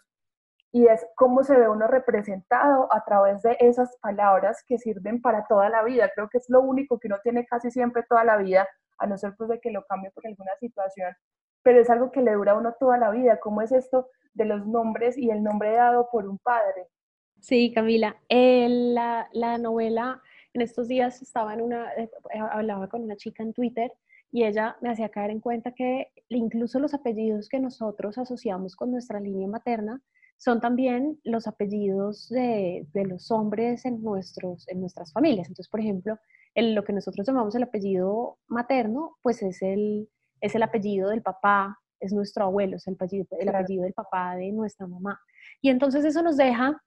Y 0.70 0.86
es 0.86 1.04
cómo 1.16 1.42
se 1.42 1.56
ve 1.56 1.68
uno 1.68 1.88
representado 1.88 2.86
a 2.92 3.04
través 3.04 3.42
de 3.42 3.56
esas 3.58 3.96
palabras 4.00 4.62
que 4.64 4.78
sirven 4.78 5.20
para 5.20 5.44
toda 5.48 5.68
la 5.70 5.82
vida. 5.82 6.08
Creo 6.14 6.28
que 6.28 6.38
es 6.38 6.48
lo 6.48 6.60
único 6.60 7.00
que 7.00 7.08
uno 7.08 7.18
tiene 7.20 7.46
casi 7.46 7.72
siempre 7.72 8.04
toda 8.08 8.22
la 8.22 8.36
vida, 8.36 8.68
a 8.98 9.08
no 9.08 9.16
ser 9.16 9.34
pues 9.36 9.50
de 9.50 9.58
que 9.58 9.72
lo 9.72 9.84
cambie 9.86 10.12
por 10.12 10.24
alguna 10.24 10.52
situación 10.60 11.12
pero 11.66 11.80
es 11.80 11.90
algo 11.90 12.12
que 12.12 12.22
le 12.22 12.32
dura 12.34 12.52
a 12.52 12.58
uno 12.58 12.76
toda 12.78 12.96
la 12.96 13.10
vida. 13.10 13.40
¿Cómo 13.40 13.60
es 13.60 13.72
esto 13.72 14.08
de 14.34 14.44
los 14.44 14.64
nombres 14.68 15.18
y 15.18 15.30
el 15.30 15.42
nombre 15.42 15.72
dado 15.72 16.08
por 16.12 16.28
un 16.28 16.38
padre? 16.38 16.86
Sí, 17.40 17.72
Camila. 17.74 18.14
Eh, 18.28 18.68
la, 18.68 19.28
la, 19.32 19.58
novela, 19.58 20.22
en 20.54 20.62
estos 20.62 20.86
días 20.86 21.20
estaba 21.22 21.54
en 21.54 21.62
una, 21.62 21.92
eh, 21.94 22.08
hablaba 22.52 22.88
con 22.88 23.02
una 23.02 23.16
chica 23.16 23.42
en 23.42 23.52
Twitter 23.52 23.92
y 24.30 24.44
ella 24.44 24.76
me 24.80 24.90
hacía 24.90 25.08
caer 25.08 25.32
en 25.32 25.40
cuenta 25.40 25.72
que 25.72 26.12
incluso 26.28 26.78
los 26.78 26.94
apellidos 26.94 27.48
que 27.48 27.58
nosotros 27.58 28.16
asociamos 28.16 28.76
con 28.76 28.92
nuestra 28.92 29.18
línea 29.18 29.48
materna 29.48 30.00
son 30.36 30.60
también 30.60 31.18
los 31.24 31.48
apellidos 31.48 32.28
de, 32.28 32.86
los 32.94 33.32
hombres 33.32 33.84
en, 33.86 34.04
nuestros, 34.04 34.68
en 34.68 34.78
nuestras 34.78 35.12
familias. 35.12 35.48
Entonces, 35.48 35.68
por 35.68 35.80
ejemplo, 35.80 36.16
lo 36.54 36.84
que 36.84 36.92
nosotros 36.92 37.26
llamamos 37.26 37.56
el 37.56 37.64
apellido 37.64 38.38
materno, 38.46 39.16
pues 39.20 39.42
es 39.42 39.62
el, 39.62 40.08
es 40.40 40.54
el 40.54 40.62
apellido 40.62 41.10
del 41.10 41.22
papá, 41.22 41.78
es 42.00 42.12
nuestro 42.12 42.44
abuelo, 42.44 42.76
es 42.76 42.86
el 42.86 42.94
apellido, 42.94 43.26
el 43.38 43.48
apellido 43.48 43.84
del 43.84 43.94
papá 43.94 44.36
de 44.36 44.52
nuestra 44.52 44.86
mamá. 44.86 45.20
Y 45.60 45.70
entonces 45.70 46.04
eso 46.04 46.22
nos 46.22 46.36
deja 46.36 46.82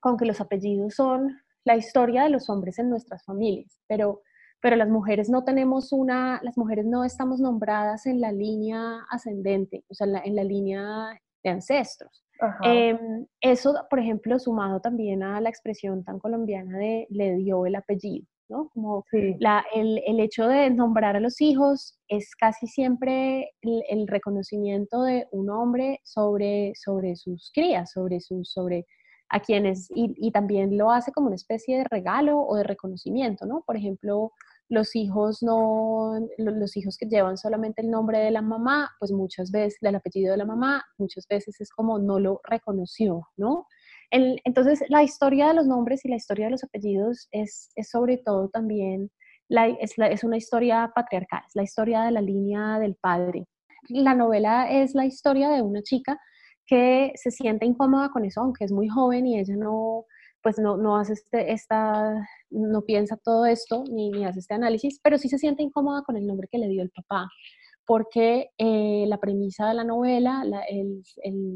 con 0.00 0.16
que 0.16 0.26
los 0.26 0.40
apellidos 0.40 0.94
son 0.94 1.40
la 1.64 1.76
historia 1.76 2.24
de 2.24 2.30
los 2.30 2.50
hombres 2.50 2.78
en 2.78 2.90
nuestras 2.90 3.24
familias, 3.24 3.80
pero, 3.86 4.22
pero 4.60 4.76
las 4.76 4.88
mujeres 4.88 5.28
no 5.30 5.44
tenemos 5.44 5.92
una, 5.92 6.40
las 6.42 6.58
mujeres 6.58 6.86
no 6.86 7.04
estamos 7.04 7.40
nombradas 7.40 8.06
en 8.06 8.20
la 8.20 8.32
línea 8.32 9.04
ascendente, 9.10 9.84
o 9.88 9.94
sea, 9.94 10.06
en 10.06 10.12
la, 10.12 10.20
en 10.24 10.36
la 10.36 10.44
línea 10.44 11.20
de 11.44 11.50
ancestros. 11.50 12.24
Em, 12.64 13.26
eso, 13.40 13.86
por 13.88 14.00
ejemplo, 14.00 14.36
sumado 14.38 14.80
también 14.80 15.22
a 15.22 15.40
la 15.40 15.48
expresión 15.48 16.02
tan 16.02 16.18
colombiana 16.18 16.76
de 16.76 17.06
le 17.10 17.36
dio 17.36 17.66
el 17.66 17.76
apellido, 17.76 18.26
¿no? 18.48 18.68
Como 18.74 19.04
la, 19.38 19.64
el, 19.74 20.02
el, 20.06 20.20
hecho 20.20 20.46
de 20.46 20.70
nombrar 20.70 21.16
a 21.16 21.20
los 21.20 21.40
hijos 21.40 21.98
es 22.08 22.34
casi 22.34 22.66
siempre 22.66 23.52
el, 23.62 24.06
reconocimiento 24.06 25.02
de 25.02 25.26
un 25.32 25.50
hombre 25.50 26.00
sobre, 26.04 26.72
sobre 26.74 27.16
sus 27.16 27.50
crías, 27.54 27.92
sobre, 27.92 28.20
sus, 28.20 28.50
sobre 28.50 28.86
a 29.28 29.40
quienes, 29.40 29.90
y, 29.90 30.14
y, 30.16 30.30
también 30.30 30.76
lo 30.76 30.90
hace 30.90 31.12
como 31.12 31.28
una 31.28 31.36
especie 31.36 31.78
de 31.78 31.84
regalo 31.84 32.40
o 32.40 32.56
de 32.56 32.64
reconocimiento, 32.64 33.46
¿no? 33.46 33.62
Por 33.66 33.76
ejemplo, 33.76 34.32
los 34.72 34.96
hijos 34.96 35.42
no, 35.42 36.14
los 36.38 36.76
hijos 36.76 36.96
que 36.96 37.06
llevan 37.06 37.36
solamente 37.36 37.82
el 37.82 37.90
nombre 37.90 38.18
de 38.18 38.30
la 38.30 38.40
mamá, 38.40 38.90
pues 38.98 39.12
muchas 39.12 39.50
veces, 39.50 39.78
el 39.82 39.94
apellido 39.94 40.32
de 40.32 40.38
la 40.38 40.46
mamá, 40.46 40.82
muchas 40.98 41.26
veces 41.28 41.60
es 41.60 41.70
como 41.70 41.98
no 41.98 42.18
lo 42.18 42.40
reconoció, 42.44 43.28
¿no? 43.36 43.66
Entonces, 44.12 44.84
la 44.88 45.02
historia 45.02 45.48
de 45.48 45.54
los 45.54 45.66
nombres 45.66 46.04
y 46.04 46.08
la 46.08 46.16
historia 46.16 46.46
de 46.46 46.52
los 46.52 46.64
apellidos 46.64 47.28
es, 47.30 47.70
es 47.74 47.88
sobre 47.88 48.18
todo 48.18 48.48
también, 48.50 49.10
la, 49.48 49.68
es, 49.68 49.94
es 49.96 50.24
una 50.24 50.36
historia 50.36 50.92
patriarcal, 50.94 51.42
es 51.46 51.54
la 51.54 51.62
historia 51.62 52.02
de 52.02 52.10
la 52.12 52.20
línea 52.20 52.78
del 52.78 52.94
padre. 52.96 53.46
La 53.88 54.14
novela 54.14 54.70
es 54.70 54.94
la 54.94 55.06
historia 55.06 55.48
de 55.48 55.62
una 55.62 55.82
chica 55.82 56.18
que 56.66 57.12
se 57.16 57.30
siente 57.30 57.66
incómoda 57.66 58.10
con 58.10 58.24
eso, 58.24 58.42
aunque 58.42 58.64
es 58.64 58.72
muy 58.72 58.88
joven 58.88 59.26
y 59.26 59.38
ella 59.38 59.56
no, 59.56 60.04
pues 60.42 60.58
no, 60.58 60.76
no 60.76 60.96
hace 60.96 61.14
este, 61.14 61.52
esta, 61.52 62.14
no 62.50 62.82
piensa 62.82 63.16
todo 63.16 63.46
esto 63.46 63.84
ni, 63.90 64.10
ni, 64.10 64.24
hace 64.24 64.40
este 64.40 64.54
análisis, 64.54 65.00
pero 65.02 65.18
sí 65.18 65.28
se 65.28 65.38
siente 65.38 65.62
incómoda 65.62 66.02
con 66.02 66.16
el 66.16 66.26
nombre 66.26 66.48
que 66.50 66.58
le 66.58 66.68
dio 66.68 66.82
el 66.82 66.90
papá, 66.90 67.28
porque 67.92 68.52
eh, 68.56 69.04
la 69.06 69.18
premisa 69.18 69.68
de 69.68 69.74
la 69.74 69.84
novela, 69.84 70.42
el, 70.66 71.02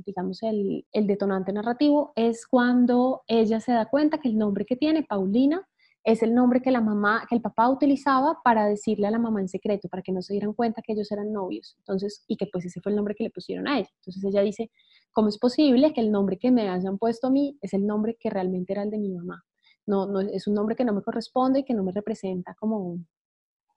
digamos, 0.04 0.42
el, 0.42 0.84
detonante 0.92 1.50
narrativo 1.50 2.12
es 2.14 2.46
cuando 2.46 3.22
ella 3.26 3.58
se 3.58 3.72
da 3.72 3.86
cuenta 3.86 4.18
que 4.18 4.28
el 4.28 4.36
nombre 4.36 4.66
que 4.66 4.76
tiene, 4.76 5.02
Paulina, 5.02 5.66
es 6.04 6.22
el 6.22 6.34
nombre 6.34 6.60
que 6.60 6.70
la 6.70 6.82
mamá, 6.82 7.24
que 7.26 7.36
el 7.36 7.40
papá 7.40 7.70
utilizaba 7.70 8.40
para 8.44 8.66
decirle 8.66 9.06
a 9.06 9.12
la 9.12 9.18
mamá 9.18 9.40
en 9.40 9.48
secreto, 9.48 9.88
para 9.88 10.02
que 10.02 10.12
no 10.12 10.20
se 10.20 10.34
dieran 10.34 10.52
cuenta 10.52 10.82
que 10.82 10.92
ellos 10.92 11.10
eran 11.10 11.32
novios. 11.32 11.74
Entonces, 11.78 12.22
y 12.28 12.36
que 12.36 12.48
pues 12.52 12.66
ese 12.66 12.82
fue 12.82 12.92
el 12.92 12.96
nombre 12.96 13.14
que 13.14 13.24
le 13.24 13.30
pusieron 13.30 13.66
a 13.66 13.78
ella. 13.78 13.88
Entonces 14.02 14.22
ella 14.22 14.42
dice, 14.42 14.70
¿cómo 15.12 15.28
es 15.28 15.38
posible 15.38 15.94
que 15.94 16.02
el 16.02 16.12
nombre 16.12 16.36
que 16.36 16.50
me 16.50 16.68
hayan 16.68 16.98
puesto 16.98 17.28
a 17.28 17.30
mí 17.30 17.56
es 17.62 17.72
el 17.72 17.86
nombre 17.86 18.18
que 18.20 18.28
realmente 18.28 18.74
era 18.74 18.82
el 18.82 18.90
de 18.90 18.98
mi 18.98 19.10
mamá? 19.10 19.42
No, 19.86 20.06
no 20.06 20.20
es 20.20 20.46
un 20.46 20.52
nombre 20.52 20.76
que 20.76 20.84
no 20.84 20.92
me 20.92 21.00
corresponde 21.00 21.60
y 21.60 21.64
que 21.64 21.72
no 21.72 21.82
me 21.82 21.92
representa 21.92 22.54
como, 22.60 22.98
es 22.98 23.15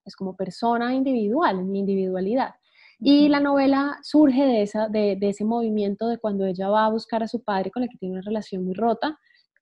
pues, 0.03 0.15
como 0.15 0.35
persona 0.35 0.93
individual, 0.93 1.59
en 1.59 1.71
mi 1.71 1.79
individualidad. 1.79 2.55
Y 2.99 3.29
la 3.29 3.39
novela 3.39 3.97
surge 4.03 4.43
de, 4.43 4.61
esa, 4.61 4.89
de, 4.89 5.15
de, 5.17 5.29
ese 5.29 5.45
movimiento 5.45 6.09
de 6.09 6.17
cuando 6.17 6.45
ella 6.45 6.67
va 6.69 6.85
a 6.85 6.89
buscar 6.89 7.23
a 7.23 7.27
su 7.27 7.43
padre 7.43 7.71
con 7.71 7.83
el 7.83 7.89
que 7.89 7.97
tiene 7.97 8.15
una 8.15 8.23
relación 8.25 8.65
muy 8.65 8.73
rota 8.73 9.17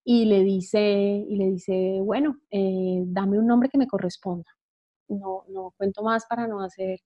y 0.09 0.23
le 0.23 0.41
dice, 0.41 0.79
y 0.79 1.35
le 1.35 1.51
dice 1.51 1.99
bueno, 2.01 2.39
eh, 2.49 3.03
dame 3.07 3.37
un 3.37 3.45
nombre 3.45 3.67
que 3.69 3.77
me 3.77 3.87
corresponda. 3.87 4.49
No, 5.09 5.43
no 5.49 5.73
cuento 5.77 6.01
más 6.01 6.25
para 6.27 6.47
no 6.47 6.61
hacer 6.61 7.01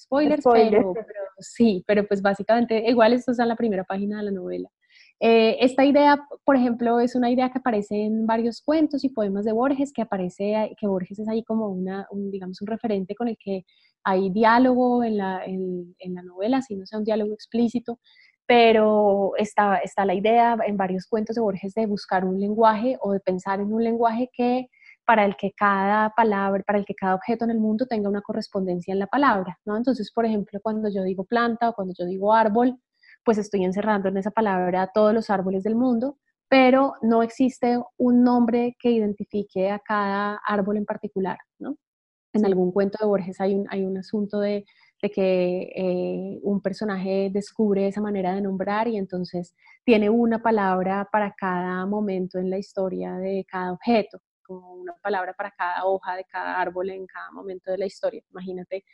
spoilers, 0.00 0.44
Pero, 0.50 0.94
sí, 1.38 1.84
pero 1.86 2.06
pues 2.08 2.22
básicamente 2.22 2.88
igual 2.88 3.12
esto 3.12 3.32
está 3.32 3.42
en 3.42 3.50
la 3.50 3.56
primera 3.56 3.84
página 3.84 4.16
de 4.16 4.24
la 4.24 4.30
novela. 4.30 4.70
Eh, 5.20 5.56
esta 5.60 5.84
idea, 5.84 6.28
por 6.44 6.56
ejemplo, 6.56 7.00
es 7.00 7.16
una 7.16 7.30
idea 7.30 7.50
que 7.50 7.58
aparece 7.58 8.04
en 8.04 8.26
varios 8.26 8.62
cuentos 8.62 9.02
y 9.04 9.08
poemas 9.08 9.44
de 9.44 9.52
Borges, 9.52 9.92
que 9.92 10.02
aparece, 10.02 10.74
que 10.78 10.86
Borges 10.86 11.18
es 11.18 11.28
ahí 11.28 11.42
como 11.42 11.68
una, 11.68 12.06
un, 12.10 12.30
digamos, 12.30 12.60
un 12.60 12.68
referente 12.68 13.14
con 13.16 13.28
el 13.28 13.36
que 13.36 13.64
hay 14.04 14.30
diálogo 14.30 15.02
en 15.02 15.16
la, 15.18 15.44
en, 15.44 15.94
la 16.14 16.22
novela, 16.22 16.62
si 16.62 16.76
no 16.76 16.86
sea 16.86 16.98
un 17.00 17.04
diálogo 17.04 17.34
explícito, 17.34 17.98
pero 18.46 19.32
está, 19.36 19.78
está 19.78 20.04
la 20.04 20.14
idea 20.14 20.56
en 20.66 20.76
varios 20.76 21.06
cuentos 21.06 21.36
de 21.36 21.42
Borges 21.42 21.74
de 21.74 21.86
buscar 21.86 22.24
un 22.24 22.40
lenguaje 22.40 22.96
o 23.00 23.12
de 23.12 23.20
pensar 23.20 23.60
en 23.60 23.72
un 23.72 23.84
lenguaje 23.84 24.30
que 24.32 24.68
para 25.04 25.24
el 25.24 25.36
que 25.36 25.52
cada 25.52 26.10
palabra, 26.10 26.62
para 26.66 26.78
el 26.78 26.84
que 26.84 26.94
cada 26.94 27.14
objeto 27.14 27.44
en 27.44 27.50
el 27.50 27.58
mundo 27.58 27.86
tenga 27.86 28.08
una 28.08 28.22
correspondencia 28.22 28.92
en 28.92 28.98
la 28.98 29.06
palabra, 29.06 29.58
¿no? 29.64 29.76
Entonces, 29.76 30.12
por 30.12 30.26
ejemplo, 30.26 30.60
cuando 30.62 30.90
yo 30.90 31.02
digo 31.02 31.24
planta 31.24 31.70
o 31.70 31.74
cuando 31.74 31.94
yo 31.98 32.04
digo 32.06 32.34
árbol, 32.34 32.78
pues 33.24 33.38
estoy 33.38 33.64
encerrando 33.64 34.08
en 34.08 34.16
esa 34.16 34.30
palabra 34.30 34.90
todos 34.92 35.14
los 35.14 35.30
árboles 35.30 35.62
del 35.64 35.74
mundo, 35.74 36.18
pero 36.48 36.94
no 37.02 37.22
existe 37.22 37.78
un 37.98 38.22
nombre 38.22 38.76
que 38.78 38.90
identifique 38.90 39.70
a 39.70 39.78
cada 39.78 40.40
árbol 40.46 40.78
en 40.78 40.86
particular, 40.86 41.38
¿no? 41.58 41.76
En 42.32 42.46
algún 42.46 42.72
cuento 42.72 42.98
de 43.00 43.06
Borges 43.06 43.40
hay 43.40 43.54
un, 43.54 43.66
hay 43.70 43.84
un 43.84 43.98
asunto 43.98 44.40
de 44.40 44.64
de 45.02 45.10
que 45.10 45.72
eh, 45.74 46.38
un 46.42 46.60
personaje 46.60 47.30
descubre 47.32 47.86
esa 47.86 48.00
manera 48.00 48.34
de 48.34 48.40
nombrar 48.40 48.88
y 48.88 48.96
entonces 48.96 49.54
tiene 49.84 50.10
una 50.10 50.42
palabra 50.42 51.08
para 51.10 51.34
cada 51.36 51.86
momento 51.86 52.38
en 52.38 52.50
la 52.50 52.58
historia 52.58 53.14
de 53.14 53.44
cada 53.48 53.72
objeto, 53.72 54.20
como 54.42 54.74
una 54.74 54.94
palabra 55.02 55.34
para 55.34 55.52
cada 55.52 55.84
hoja 55.84 56.16
de 56.16 56.24
cada 56.24 56.60
árbol 56.60 56.90
en 56.90 57.06
cada 57.06 57.30
momento 57.30 57.70
de 57.70 57.78
la 57.78 57.86
historia. 57.86 58.22
Imagínate 58.30 58.84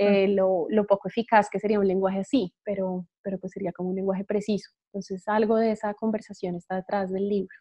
eh, 0.00 0.28
lo, 0.28 0.66
lo, 0.68 0.86
poco 0.86 1.08
eficaz 1.08 1.50
que 1.50 1.58
sería 1.58 1.80
un 1.80 1.88
lenguaje 1.88 2.20
así, 2.20 2.54
pero, 2.64 3.04
pero 3.20 3.36
pues 3.38 3.52
sería 3.52 3.72
como 3.72 3.90
un 3.90 3.96
lenguaje 3.96 4.24
preciso. 4.24 4.70
Entonces 4.92 5.26
algo 5.26 5.56
de 5.56 5.72
esa 5.72 5.92
conversación 5.94 6.54
está 6.54 6.76
detrás 6.76 7.10
del 7.10 7.28
libro. 7.28 7.54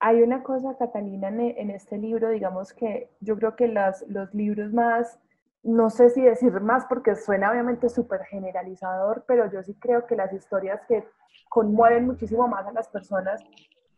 Hay 0.00 0.22
una 0.22 0.42
cosa, 0.42 0.76
Catalina, 0.78 1.28
en, 1.28 1.70
este 1.70 1.98
libro, 1.98 2.30
digamos 2.30 2.72
que 2.72 3.10
yo 3.20 3.36
creo 3.36 3.54
que 3.54 3.68
las, 3.68 4.02
los 4.08 4.32
libros 4.34 4.72
más 4.72 5.20
no 5.62 5.88
sé 5.88 6.10
si 6.10 6.22
decir 6.22 6.52
más 6.60 6.84
porque 6.86 7.16
suena 7.16 7.50
obviamente 7.50 7.88
súper 7.88 8.22
generalizador, 8.24 9.24
pero 9.26 9.50
yo 9.50 9.62
sí 9.62 9.74
creo 9.74 10.06
que 10.06 10.16
las 10.16 10.32
historias 10.32 10.80
que 10.86 11.06
conmueven 11.48 12.06
muchísimo 12.06 12.48
más 12.48 12.66
a 12.66 12.72
las 12.72 12.88
personas 12.88 13.42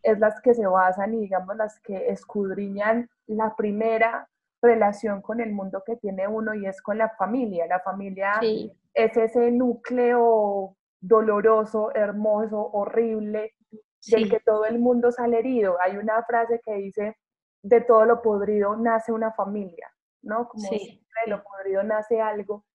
es 0.03 0.19
las 0.19 0.39
que 0.41 0.53
se 0.53 0.65
basan 0.65 1.13
y 1.13 1.21
digamos 1.21 1.55
las 1.55 1.79
que 1.79 2.09
escudriñan 2.09 3.09
la 3.27 3.55
primera 3.55 4.29
relación 4.61 5.21
con 5.21 5.39
el 5.39 5.51
mundo 5.51 5.83
que 5.85 5.97
tiene 5.97 6.27
uno 6.27 6.53
y 6.53 6.65
es 6.65 6.81
con 6.81 6.97
la 6.97 7.09
familia. 7.09 7.67
La 7.67 7.79
familia 7.79 8.39
es 8.93 9.17
ese 9.17 9.51
núcleo 9.51 10.75
doloroso, 10.99 11.93
hermoso, 11.93 12.59
horrible, 12.73 13.53
del 14.07 14.29
que 14.29 14.39
todo 14.39 14.65
el 14.65 14.79
mundo 14.79 15.11
sale 15.11 15.39
herido. 15.39 15.77
Hay 15.81 15.97
una 15.97 16.23
frase 16.23 16.61
que 16.63 16.73
dice, 16.75 17.17
de 17.61 17.81
todo 17.81 18.05
lo 18.05 18.21
podrido 18.21 18.75
nace 18.75 19.11
una 19.11 19.31
familia. 19.33 19.91
¿no? 20.21 20.47
Como 20.47 20.69
de 20.69 20.99
lo 21.27 21.43
podrido 21.43 21.83
nace 21.83 22.21
algo. 22.21 22.65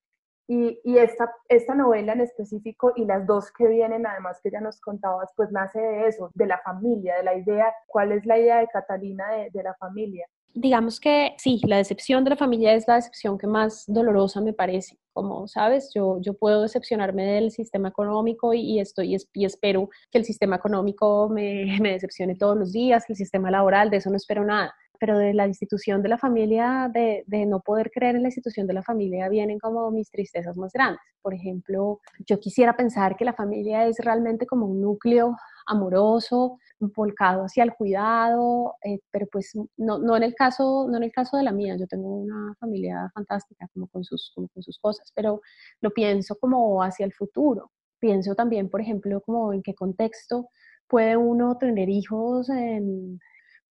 Y, 0.48 0.80
y, 0.84 0.98
esta, 0.98 1.34
esta 1.48 1.74
novela 1.74 2.12
en 2.12 2.20
específico 2.20 2.92
y 2.96 3.04
las 3.04 3.26
dos 3.26 3.52
que 3.52 3.68
vienen, 3.68 4.06
además 4.06 4.40
que 4.42 4.50
ya 4.50 4.60
nos 4.60 4.80
contabas, 4.80 5.32
pues 5.36 5.50
nace 5.52 5.80
de 5.80 6.08
eso, 6.08 6.30
de 6.34 6.46
la 6.46 6.58
familia, 6.58 7.16
de 7.16 7.22
la 7.22 7.34
idea, 7.34 7.72
¿cuál 7.86 8.12
es 8.12 8.26
la 8.26 8.38
idea 8.38 8.58
de 8.58 8.66
Catalina 8.66 9.30
de, 9.30 9.50
de 9.50 9.62
la 9.62 9.74
familia? 9.74 10.26
Digamos 10.54 11.00
que 11.00 11.34
sí, 11.38 11.60
la 11.66 11.78
decepción 11.78 12.24
de 12.24 12.30
la 12.30 12.36
familia 12.36 12.74
es 12.74 12.86
la 12.86 12.96
decepción 12.96 13.38
que 13.38 13.46
más 13.46 13.84
dolorosa 13.86 14.40
me 14.40 14.52
parece. 14.52 14.98
Como 15.14 15.48
sabes, 15.48 15.90
yo, 15.94 16.18
yo 16.20 16.34
puedo 16.34 16.62
decepcionarme 16.62 17.24
del 17.24 17.50
sistema 17.50 17.88
económico 17.88 18.52
y, 18.52 18.60
y 18.60 18.80
estoy, 18.80 19.16
y 19.32 19.44
espero 19.44 19.88
que 20.10 20.18
el 20.18 20.24
sistema 20.24 20.56
económico 20.56 21.28
me, 21.30 21.66
me 21.80 21.92
decepcione 21.92 22.34
todos 22.34 22.56
los 22.56 22.72
días, 22.72 23.04
el 23.08 23.16
sistema 23.16 23.50
laboral, 23.50 23.88
de 23.90 23.98
eso 23.98 24.10
no 24.10 24.16
espero 24.16 24.44
nada 24.44 24.74
pero 25.00 25.18
de 25.18 25.34
la 25.34 25.48
institución 25.48 26.00
de 26.00 26.08
la 26.08 26.16
familia, 26.16 26.88
de, 26.94 27.24
de, 27.26 27.44
no 27.44 27.58
poder 27.58 27.90
creer 27.90 28.14
en 28.14 28.22
la 28.22 28.28
institución 28.28 28.68
de 28.68 28.74
la 28.74 28.84
familia, 28.84 29.28
vienen 29.28 29.58
como 29.58 29.90
mis 29.90 30.08
tristezas 30.12 30.56
más 30.56 30.72
grandes. 30.72 31.00
Por 31.20 31.34
ejemplo, 31.34 31.98
yo 32.24 32.38
quisiera 32.38 32.76
pensar 32.76 33.16
que 33.16 33.24
la 33.24 33.32
familia 33.32 33.84
es 33.88 33.98
realmente 33.98 34.46
como 34.46 34.66
un 34.66 34.80
núcleo 34.80 35.34
amoroso, 35.66 36.58
volcado 36.78 37.42
hacia 37.44 37.64
el 37.64 37.74
cuidado, 37.74 38.76
eh, 38.84 39.00
pero 39.10 39.26
pues 39.30 39.52
no, 39.76 39.98
no, 39.98 40.16
en 40.16 40.22
el 40.22 40.34
caso, 40.34 40.86
no 40.88 40.96
en 40.96 41.04
el 41.04 41.12
caso 41.12 41.36
de 41.36 41.44
la 41.44 41.52
mía, 41.52 41.76
yo 41.76 41.86
tengo 41.86 42.08
una 42.08 42.54
familia 42.58 43.10
fantástica 43.14 43.68
como 43.72 43.88
con, 43.88 44.04
sus, 44.04 44.32
con 44.34 44.62
sus 44.62 44.78
cosas, 44.78 45.12
pero 45.14 45.40
lo 45.80 45.90
pienso 45.90 46.36
como 46.36 46.82
hacia 46.82 47.06
el 47.06 47.12
futuro. 47.12 47.70
Pienso 48.00 48.34
también, 48.34 48.68
por 48.68 48.80
ejemplo, 48.80 49.20
como 49.20 49.52
en 49.52 49.62
qué 49.62 49.74
contexto 49.74 50.48
puede 50.88 51.16
uno 51.16 51.56
tener 51.58 51.88
hijos 51.88 52.48
en, 52.50 53.20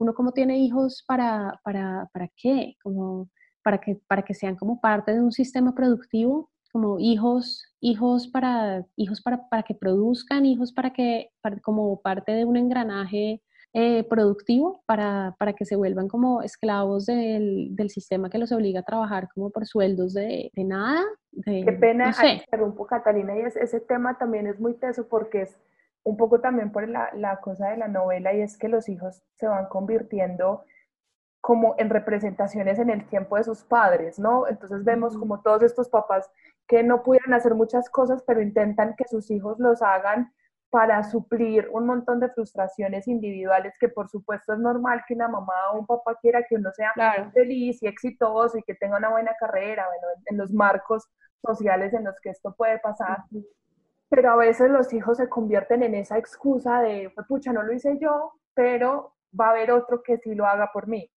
uno 0.01 0.13
como 0.13 0.31
tiene 0.31 0.57
hijos 0.57 1.03
para, 1.07 1.59
para, 1.63 2.09
para 2.13 2.27
qué, 2.35 2.75
como 2.81 3.29
para 3.63 3.79
que, 3.79 3.99
para 4.07 4.23
que 4.23 4.33
sean 4.33 4.55
como 4.55 4.81
parte 4.81 5.13
de 5.13 5.21
un 5.21 5.31
sistema 5.31 5.75
productivo, 5.75 6.49
como 6.71 6.99
hijos, 6.99 7.65
hijos 7.79 8.27
para, 8.27 8.85
hijos 8.95 9.21
para, 9.21 9.47
para 9.49 9.63
que 9.63 9.75
produzcan, 9.75 10.45
hijos 10.45 10.73
para 10.73 10.91
que, 10.93 11.29
como 11.61 12.01
parte 12.01 12.31
de 12.31 12.45
un 12.45 12.57
engranaje 12.57 13.41
eh, 13.73 14.03
productivo 14.03 14.83
para, 14.85 15.35
para, 15.39 15.53
que 15.53 15.63
se 15.63 15.77
vuelvan 15.77 16.09
como 16.09 16.41
esclavos 16.41 17.05
del, 17.05 17.73
del, 17.75 17.89
sistema 17.89 18.29
que 18.29 18.37
los 18.37 18.51
obliga 18.51 18.81
a 18.81 18.83
trabajar 18.83 19.29
como 19.33 19.49
por 19.49 19.65
sueldos 19.65 20.13
de, 20.13 20.51
de 20.53 20.63
nada. 20.65 21.01
De, 21.31 21.63
Qué 21.63 21.71
pena, 21.71 22.11
no 22.11 22.27
interrumpo 22.27 22.85
Catalina, 22.85 23.37
y 23.37 23.41
ese 23.41 23.79
tema 23.79 24.17
también 24.17 24.47
es 24.47 24.59
muy 24.59 24.73
teso 24.73 25.07
porque 25.07 25.43
es 25.43 25.57
un 26.03 26.17
poco 26.17 26.41
también 26.41 26.71
por 26.71 26.87
la, 26.89 27.11
la 27.15 27.39
cosa 27.39 27.69
de 27.69 27.77
la 27.77 27.87
novela 27.87 28.33
y 28.33 28.41
es 28.41 28.57
que 28.57 28.67
los 28.67 28.89
hijos 28.89 29.23
se 29.37 29.47
van 29.47 29.67
convirtiendo 29.67 30.65
como 31.41 31.75
en 31.79 31.89
representaciones 31.89 32.77
en 32.79 32.91
el 32.91 33.05
tiempo 33.07 33.35
de 33.35 33.43
sus 33.43 33.63
padres, 33.63 34.19
¿no? 34.19 34.47
Entonces 34.47 34.83
vemos 34.83 35.17
como 35.17 35.41
todos 35.41 35.63
estos 35.63 35.89
papás 35.89 36.29
que 36.67 36.83
no 36.83 37.01
pudieran 37.03 37.33
hacer 37.33 37.55
muchas 37.55 37.89
cosas, 37.89 38.23
pero 38.25 38.41
intentan 38.41 38.95
que 38.95 39.05
sus 39.07 39.29
hijos 39.31 39.59
los 39.59 39.81
hagan 39.81 40.31
para 40.69 41.03
suplir 41.03 41.67
un 41.73 41.85
montón 41.85 42.21
de 42.21 42.29
frustraciones 42.29 43.07
individuales 43.07 43.73
que 43.77 43.89
por 43.89 44.07
supuesto 44.07 44.53
es 44.53 44.59
normal 44.59 45.03
que 45.05 45.15
una 45.15 45.27
mamá 45.27 45.53
o 45.73 45.79
un 45.79 45.85
papá 45.85 46.15
quiera 46.21 46.45
que 46.47 46.55
uno 46.55 46.71
sea 46.71 46.93
feliz 47.33 47.83
y 47.83 47.87
exitoso 47.87 48.57
y 48.57 48.63
que 48.63 48.75
tenga 48.75 48.97
una 48.97 49.09
buena 49.09 49.35
carrera, 49.37 49.85
bueno, 49.87 50.07
en 50.27 50.37
los 50.37 50.53
marcos 50.53 51.09
sociales 51.45 51.93
en 51.93 52.05
los 52.05 52.15
que 52.21 52.29
esto 52.29 52.55
puede 52.55 52.79
pasar. 52.79 53.17
Pero 54.09 54.31
a 54.31 54.35
veces 54.37 54.69
los 54.69 54.93
hijos 54.93 55.17
se 55.17 55.27
convierten 55.27 55.83
en 55.83 55.95
esa 55.95 56.17
excusa 56.17 56.81
de, 56.81 57.11
pucha, 57.27 57.51
no 57.51 57.63
lo 57.63 57.73
hice 57.73 57.97
yo, 57.99 58.33
pero 58.53 59.13
va 59.37 59.47
a 59.47 59.51
haber 59.51 59.71
otro 59.71 60.01
que 60.03 60.19
sí 60.19 60.35
lo 60.35 60.45
haga 60.45 60.71
por 60.71 60.87
mí. 60.87 61.11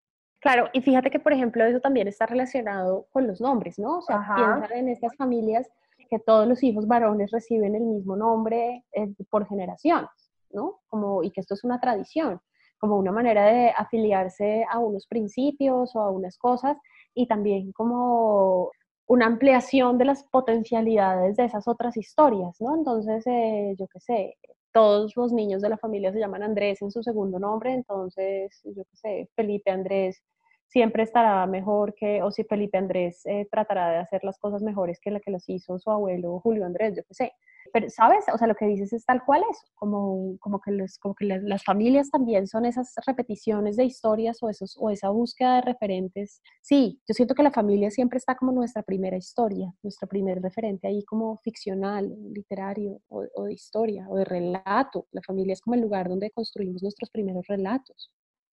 Claro, 0.43 0.69
y 0.73 0.81
fíjate 0.83 1.09
que, 1.09 1.21
por 1.21 1.33
ejemplo, 1.33 1.65
eso 1.65 1.79
también 1.79 2.09
está 2.09 2.27
relacionado 2.27 3.07
con 3.13 3.29
los 3.29 3.41
nombres, 3.41 3.79
¿no? 3.79 3.99
O 3.99 4.03
sea, 4.03 4.27
piensa 4.35 4.75
en 4.75 4.89
estas 4.89 5.15
familias 5.17 5.71
que 6.11 6.19
todos 6.19 6.49
los 6.49 6.65
hijos 6.65 6.89
varones 6.89 7.31
reciben 7.31 7.77
el 7.77 7.85
mismo 7.85 8.17
nombre 8.17 8.85
eh, 8.93 9.15
por 9.31 9.47
generaciones, 9.47 10.11
¿no? 10.51 10.81
Como, 10.89 11.23
y 11.23 11.31
que 11.31 11.41
esto 11.41 11.55
es 11.55 11.63
una 11.63 11.79
tradición, 11.81 12.41
como 12.79 12.97
una 12.97 13.13
manera 13.13 13.47
de 13.47 13.71
afiliarse 13.71 14.67
a 14.69 14.81
unos 14.81 15.07
principios 15.07 15.95
o 15.95 16.01
a 16.01 16.11
unas 16.11 16.37
cosas, 16.39 16.77
y 17.15 17.29
también 17.29 17.71
como 17.71 18.73
una 19.07 19.27
ampliación 19.27 19.97
de 19.97 20.07
las 20.07 20.25
potencialidades 20.25 21.37
de 21.37 21.45
esas 21.45 21.69
otras 21.69 21.97
historias, 21.97 22.61
¿no? 22.61 22.75
Entonces, 22.75 23.25
eh, 23.29 23.77
yo 23.79 23.87
qué 23.87 24.01
sé, 24.01 24.39
todos 24.73 25.17
los 25.17 25.33
niños 25.33 25.63
de 25.63 25.69
la 25.69 25.79
familia 25.79 26.13
se 26.13 26.19
llaman 26.19 26.43
Andrés 26.43 26.83
en 26.83 26.91
su 26.91 27.03
segundo 27.03 27.39
nombre, 27.39 27.73
entonces, 27.73 28.61
yo 28.65 28.85
qué 28.85 28.97
sé, 28.97 29.31
Felipe 29.37 29.71
Andrés 29.71 30.23
siempre 30.67 31.03
estará 31.03 31.47
mejor 31.47 31.95
que, 31.95 32.23
o 32.23 32.31
si 32.31 32.45
Felipe 32.45 32.79
Andrés 32.79 33.21
eh, 33.27 33.47
tratará 33.51 33.91
de 33.91 33.99
hacer 33.99 34.25
las 34.25 34.39
cosas 34.39 34.63
mejores 34.63 34.99
que 35.01 35.11
la 35.11 35.21
que 35.21 35.31
las 35.31 35.49
hizo 35.49 35.79
su 35.79 35.91
abuelo 35.91 36.41
Julio 36.41 36.65
Andrés, 36.65 36.97
yo 36.97 37.03
qué 37.05 37.15
sé. 37.15 37.33
Pero, 37.73 37.89
¿sabes? 37.89 38.25
O 38.33 38.39
sea, 38.39 38.47
lo 38.47 38.55
que 38.55 38.67
dices 38.67 38.93
es 38.93 39.05
tal 39.07 39.25
cual 39.25 39.43
es, 39.51 39.73
como, 39.75 40.37
como 40.41 40.61
que, 40.61 40.73
los, 40.73 40.99
como 40.99 41.15
que 41.15 41.25
las 41.25 41.65
familias 41.65 42.11
también 42.11 42.47
son 42.47 42.67
esas 42.67 42.95
repeticiones 43.07 43.77
de 43.77 43.85
historias 43.85 44.43
o, 44.43 44.51
esos, 44.51 44.77
o 44.79 44.91
esa 44.91 45.09
búsqueda 45.11 45.57
de 45.57 45.63
referentes. 45.63 46.43
Sí, 46.61 47.01
yo 47.09 47.15
siento 47.15 47.35
que 47.35 47.43
la 47.43 47.51
familia 47.51 47.91
siempre 47.91 48.19
está 48.19 48.37
como 48.37 48.53
nuestra 48.53 48.83
primera 48.83 49.17
historia, 49.17 49.73
nuestro 49.83 50.09
primer 50.09 50.43
referente 50.43 50.89
ahí 50.89 51.05
como 51.05 51.39
ficcional, 51.39 52.15
literario 52.33 53.01
o, 53.09 53.45
de 53.45 53.53
historia 53.53 54.07
o 54.09 54.17
de 54.17 54.25
relato. 54.25 55.07
La 55.11 55.23
familia 55.23 55.55
es 55.55 55.61
como 55.61 55.75
el 55.75 55.81
lugar 55.81 56.09
donde 56.09 56.31
construimos 56.31 56.83
nuestros 56.83 57.11
primeros 57.11 57.47
relatos 57.47 58.13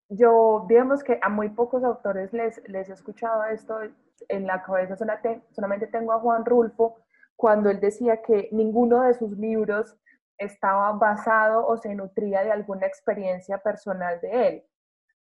yo, 0.10 0.66
digamos 0.68 1.04
que 1.04 1.20
a 1.22 1.30
muy 1.30 1.50
pocos 1.50 1.84
autores 1.84 2.34
les, 2.34 2.68
les 2.68 2.90
he 2.90 2.94
escuchado 2.94 3.46
esto 3.46 3.80
en 4.28 4.48
la 4.48 4.64
cabeza, 4.64 4.96
solamente 4.98 5.88
tengo 5.88 6.12
a 6.14 6.20
Juan 6.20 6.46
Rulfo, 6.46 6.98
cuando 7.40 7.70
él 7.70 7.80
decía 7.80 8.22
que 8.22 8.50
ninguno 8.52 9.04
de 9.04 9.14
sus 9.14 9.32
libros 9.38 9.96
estaba 10.38 10.92
basado 10.92 11.66
o 11.66 11.78
se 11.78 11.96
nutría 11.96 12.44
de 12.44 12.52
alguna 12.52 12.86
experiencia 12.86 13.60
personal 13.60 14.20
de 14.20 14.48
él. 14.48 14.64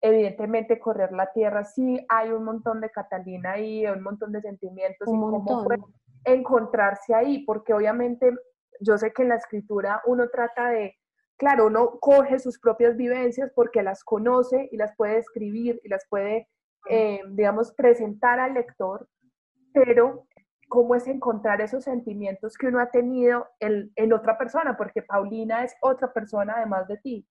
Evidentemente, 0.02 0.78
Correr 0.78 1.10
la 1.12 1.32
Tierra 1.32 1.64
sí 1.64 2.04
hay 2.10 2.28
un 2.28 2.44
montón 2.44 2.82
de 2.82 2.90
Catalina 2.90 3.52
ahí, 3.52 3.86
un 3.86 4.02
montón 4.02 4.30
de 4.30 4.42
sentimientos 4.42 5.08
y 5.08 5.10
cómo 5.10 5.64
fue 5.64 5.78
encontrarse 6.26 7.14
ahí, 7.14 7.46
porque 7.46 7.72
obviamente 7.72 8.30
yo 8.80 8.98
sé 8.98 9.14
que 9.14 9.22
en 9.22 9.30
la 9.30 9.36
escritura 9.36 10.02
uno 10.04 10.28
trata 10.28 10.68
de 10.68 10.94
claro, 11.38 11.68
uno 11.68 11.98
coge 11.98 12.38
sus 12.38 12.58
propias 12.58 12.94
vivencias 12.94 13.50
porque 13.54 13.82
las 13.82 14.04
conoce 14.04 14.68
y 14.70 14.76
las 14.76 14.94
puede 14.96 15.16
escribir 15.16 15.80
y 15.82 15.88
las 15.88 16.06
puede, 16.10 16.46
eh, 16.90 17.22
digamos, 17.30 17.72
presentar 17.72 18.38
al 18.38 18.52
lector, 18.52 19.08
pero 19.72 20.26
cómo 20.72 20.94
es 20.94 21.06
encontrar 21.06 21.60
esos 21.60 21.84
sentimientos 21.84 22.56
que 22.56 22.68
uno 22.68 22.80
ha 22.80 22.86
tenido 22.86 23.46
en, 23.60 23.92
en 23.94 24.10
otra 24.14 24.38
persona, 24.38 24.74
porque 24.74 25.02
Paulina 25.02 25.64
es 25.64 25.74
otra 25.82 26.10
persona 26.10 26.54
además 26.56 26.88
de 26.88 26.96
ti 26.96 27.26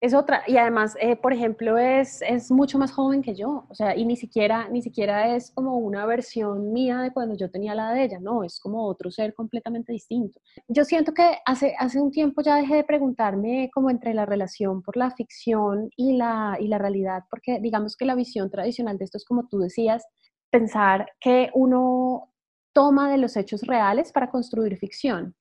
es 0.00 0.14
otra, 0.14 0.44
y 0.46 0.56
además, 0.56 0.96
eh, 0.98 1.14
por 1.14 1.34
ejemplo, 1.34 1.76
es, 1.76 2.22
es 2.22 2.50
mucho 2.50 2.78
más 2.78 2.90
joven 2.90 3.20
que 3.20 3.34
yo, 3.34 3.66
o 3.68 3.74
sea, 3.74 3.94
y 3.94 4.06
ni 4.06 4.16
siquiera, 4.16 4.66
ni 4.70 4.80
siquiera 4.80 5.36
es 5.36 5.50
como 5.50 5.76
una 5.76 6.06
versión 6.06 6.72
mía 6.72 7.02
de 7.02 7.12
cuando 7.12 7.36
yo 7.36 7.50
tenía 7.50 7.74
la 7.74 7.92
de 7.92 8.04
ella, 8.04 8.18
no, 8.18 8.42
es 8.42 8.58
como 8.58 8.86
otro 8.86 9.10
ser 9.10 9.34
completamente 9.34 9.92
distinto. 9.92 10.40
Yo 10.68 10.86
siento 10.86 11.12
que 11.12 11.36
hace, 11.44 11.74
hace 11.78 12.00
un 12.00 12.10
tiempo 12.10 12.40
ya 12.40 12.56
dejé 12.56 12.76
de 12.76 12.84
preguntarme 12.84 13.70
como 13.74 13.90
entre 13.90 14.14
la 14.14 14.24
relación 14.24 14.80
por 14.80 14.96
la 14.96 15.10
ficción 15.10 15.90
y 15.96 16.16
la, 16.16 16.56
y 16.58 16.68
la 16.68 16.78
realidad, 16.78 17.24
porque 17.30 17.60
digamos 17.60 17.94
que 17.94 18.06
la 18.06 18.14
visión 18.14 18.50
tradicional 18.50 18.96
de 18.96 19.04
esto 19.04 19.18
es 19.18 19.26
como 19.26 19.48
tú 19.48 19.58
decías, 19.58 20.06
pensar 20.50 21.06
que 21.20 21.50
uno 21.52 22.30
toma 22.72 23.10
de 23.10 23.18
los 23.18 23.36
hechos 23.36 23.62
reales 23.62 24.12
para 24.12 24.30
construir 24.30 24.76
ficción, 24.76 25.34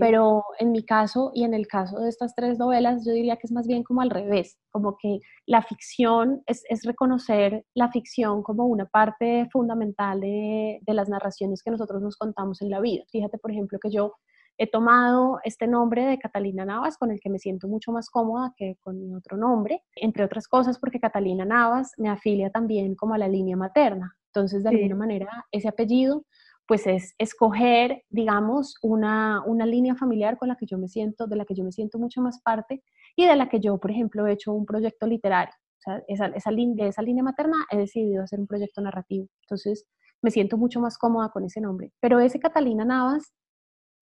pero 0.00 0.44
en 0.58 0.72
mi 0.72 0.84
caso 0.84 1.30
y 1.34 1.44
en 1.44 1.54
el 1.54 1.66
caso 1.66 2.00
de 2.00 2.10
estas 2.10 2.34
tres 2.34 2.58
novelas, 2.58 3.06
yo 3.06 3.12
diría 3.12 3.36
que 3.36 3.46
es 3.46 3.52
más 3.52 3.66
bien 3.66 3.82
como 3.82 4.02
al 4.02 4.10
revés, 4.10 4.58
como 4.70 4.96
que 4.98 5.20
la 5.46 5.62
ficción 5.62 6.42
es, 6.46 6.62
es 6.68 6.82
reconocer 6.84 7.64
la 7.74 7.90
ficción 7.90 8.42
como 8.42 8.66
una 8.66 8.84
parte 8.84 9.48
fundamental 9.50 10.20
de, 10.20 10.80
de, 10.82 10.94
las 10.94 11.08
narraciones 11.08 11.62
que 11.62 11.70
nosotros 11.70 12.02
nos 12.02 12.16
contamos 12.16 12.60
en 12.60 12.70
la 12.70 12.80
vida. 12.80 13.04
Fíjate, 13.10 13.38
por 13.38 13.50
ejemplo, 13.50 13.78
que 13.78 13.90
yo 13.90 14.12
he 14.58 14.66
tomado 14.66 15.38
este 15.44 15.66
nombre 15.68 16.04
de 16.04 16.18
Catalina 16.18 16.64
Navas, 16.64 16.98
con 16.98 17.12
el 17.12 17.20
que 17.20 17.30
me 17.30 17.38
siento 17.38 17.68
mucho 17.68 17.92
más 17.92 18.10
cómoda 18.10 18.52
que 18.56 18.76
con 18.80 19.00
mi 19.00 19.14
otro 19.14 19.36
nombre, 19.36 19.84
entre 19.94 20.24
otras 20.24 20.48
cosas 20.48 20.78
porque 20.78 21.00
Catalina 21.00 21.44
Navas 21.44 21.92
me 21.96 22.10
afilia 22.10 22.50
también 22.50 22.96
como 22.96 23.14
a 23.14 23.18
la 23.18 23.28
línea 23.28 23.56
materna. 23.56 24.16
Entonces, 24.34 24.62
de 24.62 24.68
alguna 24.68 24.96
manera, 24.96 25.46
ese 25.52 25.68
apellido 25.68 26.24
pues 26.68 26.86
es 26.86 27.14
escoger, 27.16 28.04
digamos, 28.10 28.76
una, 28.82 29.42
línea 29.64 29.94
familiar 29.96 30.36
con 30.36 30.48
la 30.48 30.56
que 30.56 30.66
yo 30.66 30.76
me 30.76 30.86
siento, 30.86 31.26
de 31.26 31.34
la 31.34 31.46
que 31.46 31.54
yo 31.54 31.64
me 31.64 31.72
siento 31.72 31.98
mucho 31.98 32.20
más 32.20 32.42
parte 32.42 32.84
y 33.16 33.24
de 33.24 33.34
la 33.36 33.48
que 33.48 33.58
yo, 33.58 33.78
por 33.78 33.90
ejemplo, 33.90 34.26
he 34.26 34.32
hecho 34.34 34.52
un 34.52 34.66
proyecto 34.66 35.06
literario. 35.06 35.54
O 35.54 35.80
sea, 35.80 36.02
esa, 36.08 36.26
esa, 36.26 36.50
de 36.50 36.88
esa 36.88 37.00
línea 37.00 37.24
materna 37.24 37.56
he 37.70 37.78
decidido 37.78 38.22
hacer 38.22 38.38
un 38.38 38.46
proyecto 38.46 38.82
narrativo. 38.82 39.28
Entonces, 39.44 39.86
me 40.20 40.30
siento 40.30 40.58
mucho 40.58 40.78
más 40.78 40.98
cómoda 40.98 41.30
con 41.30 41.44
ese 41.44 41.62
nombre. 41.62 41.90
Pero 42.00 42.20
ese 42.20 42.38
Catalina 42.38 42.84
Navas, 42.84 43.32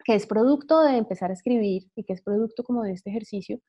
que 0.05 0.17
es 0.17 0.27
producto 0.27 0.83
de 0.83 0.97
empezar 0.97 1.31
a 1.31 1.35
escribir 1.35 1.85
y 1.95 2.03
que 2.03 2.15
es 2.15 2.23
producto 2.23 2.65
como 2.65 2.83
de 2.83 2.95
este 2.95 3.11
ejercicio, 3.11 3.61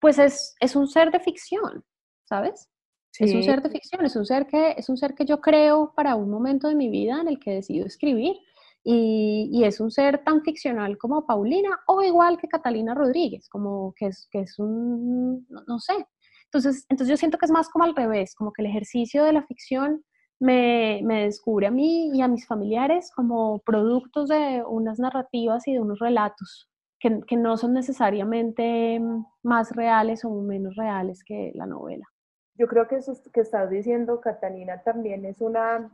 pues 0.00 0.20
es, 0.20 0.54
es 0.60 0.76
un 0.76 0.86
ser 0.86 1.10
de 1.10 1.18
ficción, 1.18 1.84
¿sabes? 2.28 2.68
Es 3.18 3.34
un 3.34 3.42
ser 3.42 3.62
de 3.62 3.70
ficción, 3.70 4.04
es 4.04 4.16
un 4.16 4.26
ser, 4.26 4.46
que, 4.46 4.74
es 4.76 4.88
un 4.88 4.96
ser 4.96 5.14
que 5.14 5.24
yo 5.24 5.40
creo 5.40 5.92
para 5.94 6.16
un 6.16 6.30
momento 6.30 6.68
de 6.68 6.74
mi 6.74 6.88
vida 6.88 7.20
en 7.20 7.28
el 7.28 7.38
que 7.38 7.52
decido 7.52 7.86
escribir. 7.86 8.36
Y, 8.84 9.50
y, 9.52 9.64
es 9.64 9.80
un 9.80 9.90
ser 9.90 10.22
tan 10.22 10.42
ficcional 10.42 10.96
como 10.96 11.26
Paulina 11.26 11.80
o 11.88 12.02
igual 12.02 12.38
que 12.38 12.46
Catalina 12.46 12.94
Rodríguez, 12.94 13.48
como 13.48 13.92
que 13.96 14.06
es, 14.06 14.28
que 14.30 14.40
es 14.42 14.60
un, 14.60 15.44
no, 15.48 15.80
sé. 15.80 16.06
Entonces, 16.44 16.86
entonces 16.88 17.10
yo 17.10 17.16
siento 17.16 17.36
que 17.36 17.46
es 17.46 17.50
más 17.50 17.68
como 17.68 17.84
al 17.84 17.96
revés, 17.96 18.36
como 18.36 18.52
que 18.52 18.62
el 18.62 18.68
ejercicio 18.68 19.24
de 19.24 19.32
la 19.32 19.44
ficción 19.44 20.04
me, 20.38 21.00
me 21.02 21.24
descubre 21.24 21.66
a 21.66 21.72
mí 21.72 22.10
y 22.14 22.20
a 22.20 22.28
mis 22.28 22.46
familiares 22.46 23.10
como 23.12 23.58
productos 23.66 24.28
de 24.28 24.62
unas 24.64 25.00
narrativas 25.00 25.66
y 25.66 25.72
de 25.72 25.80
unos 25.80 25.98
relatos 25.98 26.68
que, 27.00 27.20
que 27.26 27.36
no 27.36 27.56
son 27.56 27.72
necesariamente 27.72 29.00
más 29.42 29.74
reales 29.74 30.24
o 30.24 30.30
menos 30.42 30.76
reales 30.76 31.24
que 31.24 31.50
la 31.56 31.66
novela 31.66 32.06
yo 32.58 32.66
creo 32.66 32.88
que 32.88 32.96
eso 32.96 33.14
que 33.32 33.40
estás 33.40 33.70
diciendo, 33.70 34.20
Catalina, 34.20 34.82
también 34.82 35.24
es 35.24 35.40
una, 35.40 35.90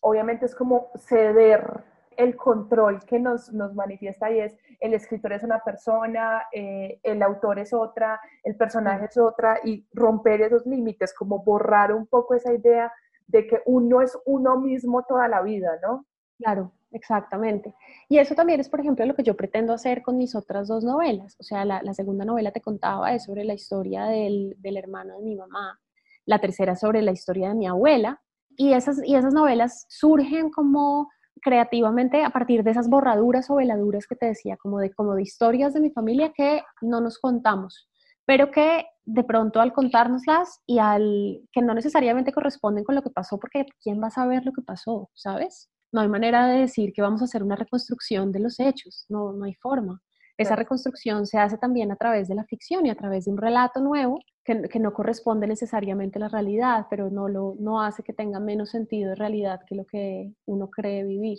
obviamente 0.00 0.46
es 0.46 0.54
como 0.54 0.90
ceder 0.96 1.84
el 2.16 2.36
control 2.36 3.04
que 3.04 3.18
nos, 3.18 3.52
nos 3.52 3.74
manifiesta 3.74 4.30
y 4.30 4.40
es 4.40 4.56
el 4.80 4.94
escritor 4.94 5.32
es 5.32 5.42
una 5.42 5.60
persona, 5.60 6.44
eh, 6.52 6.98
el 7.02 7.22
autor 7.22 7.58
es 7.58 7.72
otra, 7.72 8.20
el 8.42 8.56
personaje 8.56 9.06
es 9.06 9.16
otra 9.16 9.60
y 9.64 9.86
romper 9.92 10.42
esos 10.42 10.66
límites, 10.66 11.14
como 11.14 11.42
borrar 11.42 11.92
un 11.92 12.06
poco 12.06 12.34
esa 12.34 12.52
idea 12.52 12.92
de 13.26 13.46
que 13.46 13.62
uno 13.66 14.02
es 14.02 14.18
uno 14.24 14.58
mismo 14.58 15.02
toda 15.04 15.28
la 15.28 15.42
vida, 15.42 15.78
¿no? 15.82 16.06
Claro, 16.38 16.72
exactamente. 16.96 17.74
Y 18.08 18.18
eso 18.18 18.34
también 18.34 18.60
es, 18.60 18.68
por 18.68 18.80
ejemplo, 18.80 19.04
lo 19.06 19.14
que 19.14 19.22
yo 19.22 19.36
pretendo 19.36 19.72
hacer 19.72 20.02
con 20.02 20.16
mis 20.16 20.34
otras 20.34 20.68
dos 20.68 20.82
novelas. 20.82 21.36
O 21.38 21.42
sea, 21.42 21.64
la, 21.64 21.94
segunda 21.94 22.24
novela 22.24 22.50
te 22.50 22.60
contaba 22.60 23.14
es 23.14 23.24
sobre 23.24 23.44
la 23.44 23.54
historia 23.54 24.06
del, 24.06 24.56
del, 24.58 24.76
hermano 24.76 25.16
de 25.18 25.22
mi 25.22 25.36
mamá, 25.36 25.78
la 26.24 26.40
tercera 26.40 26.74
sobre 26.76 27.02
la 27.02 27.12
historia 27.12 27.50
de 27.50 27.54
mi 27.54 27.66
abuela, 27.66 28.20
y, 28.56 28.72
esas, 28.72 29.00
y 29.04 29.14
esas 29.14 29.34
novelas 29.34 29.86
surgen 29.88 30.50
como 30.50 31.08
creativamente 31.42 32.24
a 32.24 32.30
partir 32.30 32.62
de 32.64 32.70
esas 32.70 32.88
borraduras 32.88 33.50
o 33.50 33.56
veladuras 33.56 34.06
que 34.06 34.16
te 34.16 34.26
decía, 34.26 34.56
como 34.56 34.78
de, 34.78 34.92
como 34.92 35.14
de 35.14 35.22
historias 35.22 35.74
de 35.74 35.80
mi 35.80 35.90
familia 35.90 36.32
que 36.34 36.62
no 36.80 37.00
nos 37.00 37.18
contamos, 37.18 37.88
pero 38.24 38.50
que 38.50 38.86
de 39.04 39.22
pronto 39.22 39.60
al 39.60 39.72
contárnoslas 39.72 40.60
y 40.66 40.78
al 40.78 41.40
que 41.52 41.62
no 41.62 41.74
necesariamente 41.74 42.32
corresponden 42.32 42.84
con 42.84 42.94
lo 42.94 43.02
que 43.02 43.10
pasó, 43.10 43.38
porque 43.38 43.66
¿quién 43.82 44.02
va 44.02 44.08
a 44.08 44.10
saber 44.10 44.44
lo 44.44 44.52
que 44.52 44.62
pasó? 44.62 45.10
¿Sabes? 45.14 45.70
No 45.96 46.02
hay 46.02 46.08
manera 46.08 46.46
de 46.46 46.60
decir 46.60 46.92
que 46.92 47.00
vamos 47.00 47.22
a 47.22 47.24
hacer 47.24 47.42
una 47.42 47.56
reconstrucción 47.56 48.30
de 48.30 48.38
los 48.38 48.60
hechos, 48.60 49.06
no, 49.08 49.32
no 49.32 49.46
hay 49.46 49.54
forma. 49.54 50.02
Esa 50.36 50.54
reconstrucción 50.54 51.24
se 51.24 51.38
hace 51.38 51.56
también 51.56 51.90
a 51.90 51.96
través 51.96 52.28
de 52.28 52.34
la 52.34 52.44
ficción 52.44 52.84
y 52.84 52.90
a 52.90 52.94
través 52.94 53.24
de 53.24 53.30
un 53.30 53.38
relato 53.38 53.80
nuevo 53.80 54.18
que, 54.44 54.60
que, 54.64 54.78
no 54.78 54.92
corresponde 54.92 55.46
necesariamente 55.46 56.18
a 56.18 56.20
la 56.20 56.28
realidad, 56.28 56.86
pero 56.90 57.08
no, 57.08 57.28
lo, 57.28 57.54
no 57.60 57.80
hace 57.80 58.02
que 58.02 58.12
tenga 58.12 58.38
menos 58.40 58.72
sentido 58.72 59.08
de 59.08 59.14
realidad 59.14 59.62
que 59.66 59.74
lo 59.74 59.86
que 59.86 60.34
uno 60.44 60.68
cree 60.68 61.02
vivir. 61.02 61.38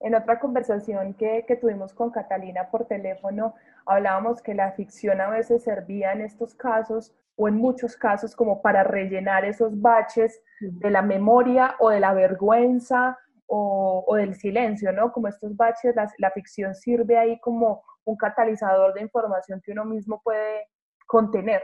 En 0.00 0.16
otra 0.16 0.40
conversación 0.40 1.14
que, 1.14 1.44
que 1.46 1.54
tuvimos 1.54 1.94
con 1.94 2.10
Catalina 2.10 2.70
por 2.72 2.86
teléfono, 2.86 3.54
hablábamos 3.86 4.42
que 4.42 4.54
la 4.54 4.72
ficción 4.72 5.20
a 5.20 5.30
veces 5.30 5.62
servía 5.62 6.12
en 6.12 6.22
estos 6.22 6.56
casos 6.56 7.14
o 7.36 7.46
en 7.46 7.54
muchos 7.54 7.96
casos 7.96 8.34
como 8.34 8.62
para 8.62 8.82
rellenar 8.82 9.44
esos 9.44 9.80
baches 9.80 10.42
de 10.60 10.90
la 10.90 11.02
memoria 11.02 11.76
o 11.78 11.90
de 11.90 12.00
la 12.00 12.12
vergüenza 12.14 13.16
o, 13.54 14.02
o 14.06 14.14
del 14.14 14.34
silencio, 14.34 14.92
¿no? 14.92 15.12
Como 15.12 15.28
estos 15.28 15.54
baches, 15.54 15.94
la, 16.16 16.30
ficción 16.30 16.74
sirve 16.74 17.18
ahí 17.18 17.38
como 17.40 17.82
un 18.06 18.16
catalizador 18.16 18.94
de 18.94 19.02
información 19.02 19.60
que 19.62 19.72
uno 19.72 19.84
mismo 19.84 20.22
puede 20.24 20.68
contener. 21.06 21.62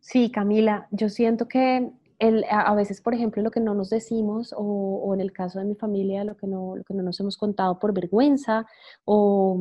Sí, 0.00 0.32
Camila, 0.32 0.88
yo 0.90 1.10
siento 1.10 1.46
que 1.46 1.92
el, 2.18 2.46
a 2.48 2.74
veces, 2.74 3.02
por 3.02 3.12
ejemplo, 3.12 3.42
lo 3.42 3.50
que 3.50 3.60
no 3.60 3.74
nos 3.74 3.90
decimos, 3.90 4.54
o, 4.56 5.12
en 5.12 5.20
el 5.20 5.30
caso 5.32 5.58
de 5.58 5.66
mi 5.66 5.74
familia, 5.74 6.24
lo 6.24 6.38
que, 6.38 6.46
no, 6.46 6.76
lo 6.76 6.84
que 6.84 6.94
no 6.94 7.02
nos 7.02 7.20
hemos 7.20 7.36
contado 7.36 7.78
por 7.78 7.92
vergüenza, 7.92 8.64
o 9.04 9.60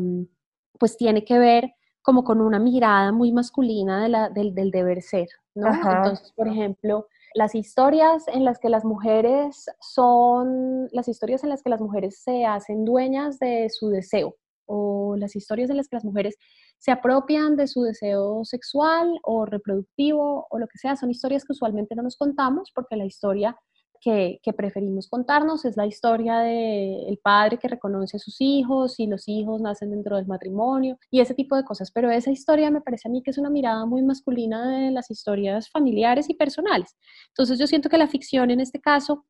pues 0.79 0.95
tiene 0.95 1.25
que 1.25 1.37
ver 1.39 1.73
como 2.01 2.23
con 2.23 2.39
una 2.39 2.59
mirada 2.59 3.11
muy 3.11 3.33
masculina 3.33 4.29
del, 4.29 4.71
deber 4.71 5.01
ser, 5.01 5.27
¿no? 5.59 5.73
Entonces, 5.73 6.31
por 6.35 6.47
ejemplo, 6.47 7.07
las 7.35 7.55
historias 7.55 8.27
en 8.27 8.43
las 8.43 8.59
que 8.59 8.69
las 8.69 8.85
mujeres 8.85 9.65
son, 9.79 10.87
las 10.91 11.07
historias 11.07 11.43
en 11.43 11.49
las 11.49 11.61
que 11.61 11.69
las 11.69 11.81
mujeres 11.81 12.21
se 12.23 12.45
hacen 12.45 12.85
dueñas 12.85 13.39
de 13.39 13.69
su 13.69 13.89
deseo, 13.89 14.35
o 14.65 15.15
las 15.17 15.35
historias 15.35 15.69
en 15.69 15.77
las 15.77 15.87
que 15.87 15.95
las 15.95 16.05
mujeres 16.05 16.35
se 16.77 16.91
apropian 16.91 17.55
de 17.55 17.67
su 17.67 17.81
deseo 17.81 18.45
sexual 18.45 19.19
o 19.23 19.45
reproductivo 19.45 20.47
o 20.49 20.59
lo 20.59 20.67
que 20.67 20.77
sea, 20.77 20.95
son 20.95 21.09
historias 21.09 21.43
que 21.43 21.53
usualmente 21.53 21.95
no 21.95 22.03
nos 22.03 22.15
contamos 22.15 22.71
porque 22.73 22.95
la 22.95 23.05
historia 23.05 23.57
que, 24.01 24.39
preferimos 24.55 25.07
contarnos 25.07 25.65
es 25.65 25.77
la 25.77 25.85
historia 25.85 26.39
del 26.39 27.19
padre 27.21 27.57
que 27.57 27.67
reconoce 27.67 28.17
a 28.17 28.19
sus 28.19 28.37
hijos 28.39 28.99
y 28.99 29.07
los 29.07 29.27
hijos 29.27 29.61
nacen 29.61 29.91
dentro 29.91 30.15
del 30.17 30.27
matrimonio 30.27 30.97
y 31.11 31.19
ese 31.21 31.33
tipo 31.33 31.55
de 31.55 31.63
cosas. 31.63 31.91
Pero 31.91 32.09
esa 32.11 32.31
historia 32.31 32.71
me 32.71 32.81
parece 32.81 33.07
a 33.07 33.11
mí 33.11 33.21
que 33.23 33.31
es 33.31 33.37
una 33.37 33.49
mirada 33.49 33.85
muy 33.85 34.01
masculina 34.01 34.69
de 34.69 34.91
las 34.91 35.11
historias 35.11 35.69
familiares 35.69 36.29
y 36.29 36.33
personales. 36.33 36.95
Entonces 37.29 37.59
yo 37.59 37.67
siento 37.67 37.89
que 37.89 37.97
la 37.97 38.07
ficción 38.07 38.51
en 38.51 38.59
este 38.59 38.79
caso 38.79 39.25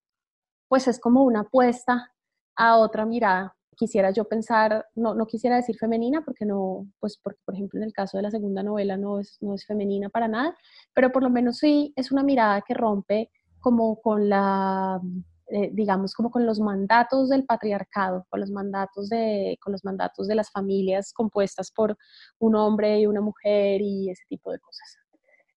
pues 0.67 0.87
es 0.87 0.99
como 0.99 1.23
una 1.23 1.41
apuesta 1.41 2.13
a 2.55 2.77
otra 2.77 3.05
mirada 3.05 3.55
quisiera 3.79 4.11
yo 4.11 4.25
pensar, 4.25 4.85
no, 4.93 5.15
no 5.15 5.25
quisiera 5.25 5.55
decir 5.55 5.77
femenina 5.77 6.21
porque 6.21 6.45
no, 6.45 6.85
pues 6.99 7.17
porque 7.23 7.39
por 7.45 7.55
ejemplo 7.55 7.79
en 7.79 7.85
el 7.85 7.93
caso 7.93 8.17
de 8.17 8.23
la 8.23 8.29
segunda 8.29 8.61
novela 8.61 8.97
no 8.97 9.21
es, 9.21 9.37
no 9.39 9.55
es 9.55 9.65
femenina 9.65 10.09
para 10.09 10.27
nada, 10.27 10.55
pero 10.93 11.11
por 11.11 11.23
lo 11.23 11.29
menos 11.29 11.57
sí 11.57 11.93
es 11.95 12.11
una 12.11 12.21
mirada 12.21 12.61
que 12.61 12.73
rompe 12.73 13.31
como 13.59 14.01
con 14.01 14.29
la, 14.29 14.99
eh, 15.47 15.69
digamos, 15.73 16.13
como 16.13 16.29
con 16.29 16.45
los 16.45 16.59
mandatos 16.59 17.29
del 17.29 17.45
patriarcado, 17.45 18.25
con 18.29 18.39
los 18.39 18.51
mandatos 18.51 19.09
de, 19.09 19.57
con 19.61 19.71
los 19.71 19.83
mandatos 19.83 20.27
de 20.27 20.35
las 20.35 20.51
familias 20.51 21.11
compuestas 21.11 21.71
por 21.71 21.97
un 22.37 22.55
hombre 22.55 22.99
y 22.99 23.07
una 23.07 23.21
mujer 23.21 23.81
y 23.81 24.11
ese 24.11 24.23
tipo 24.27 24.51
de 24.51 24.59
cosas. 24.59 24.97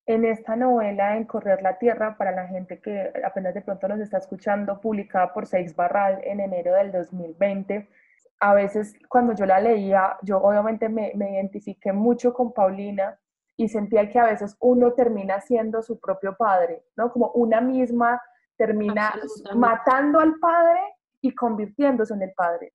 En 0.06 0.24
esta 0.24 0.56
novela, 0.56 1.16
En 1.16 1.24
Correr 1.26 1.62
la 1.62 1.78
Tierra, 1.78 2.16
para 2.16 2.32
la 2.32 2.48
gente 2.48 2.80
que 2.80 3.12
apenas 3.24 3.54
de 3.54 3.62
pronto 3.62 3.86
nos 3.86 4.00
está 4.00 4.18
escuchando, 4.18 4.80
publicada 4.80 5.32
por 5.32 5.46
Seix 5.46 5.76
Barral 5.76 6.20
en 6.24 6.40
enero 6.40 6.74
del 6.74 6.90
2020, 6.90 7.88
a 8.40 8.54
veces 8.54 8.94
cuando 9.08 9.34
yo 9.34 9.46
la 9.46 9.60
leía, 9.60 10.16
yo 10.22 10.38
obviamente 10.38 10.88
me, 10.88 11.12
me, 11.14 11.34
identifiqué 11.34 11.92
mucho 11.92 12.32
con 12.34 12.52
Paulina 12.52 13.16
y 13.56 13.68
sentía 13.68 14.08
que 14.10 14.18
a 14.18 14.24
veces 14.24 14.56
uno 14.60 14.92
termina 14.92 15.40
siendo 15.40 15.82
su 15.82 15.98
propio 16.00 16.36
padre, 16.36 16.84
¿no? 16.96 17.12
Como 17.12 17.30
una 17.32 17.60
misma 17.60 18.20
termina 18.56 19.14
matando 19.54 20.20
al 20.20 20.34
padre 20.38 20.80
y 21.20 21.34
convirtiéndose 21.34 22.14
en 22.14 22.22
el 22.22 22.32
padre. 22.32 22.72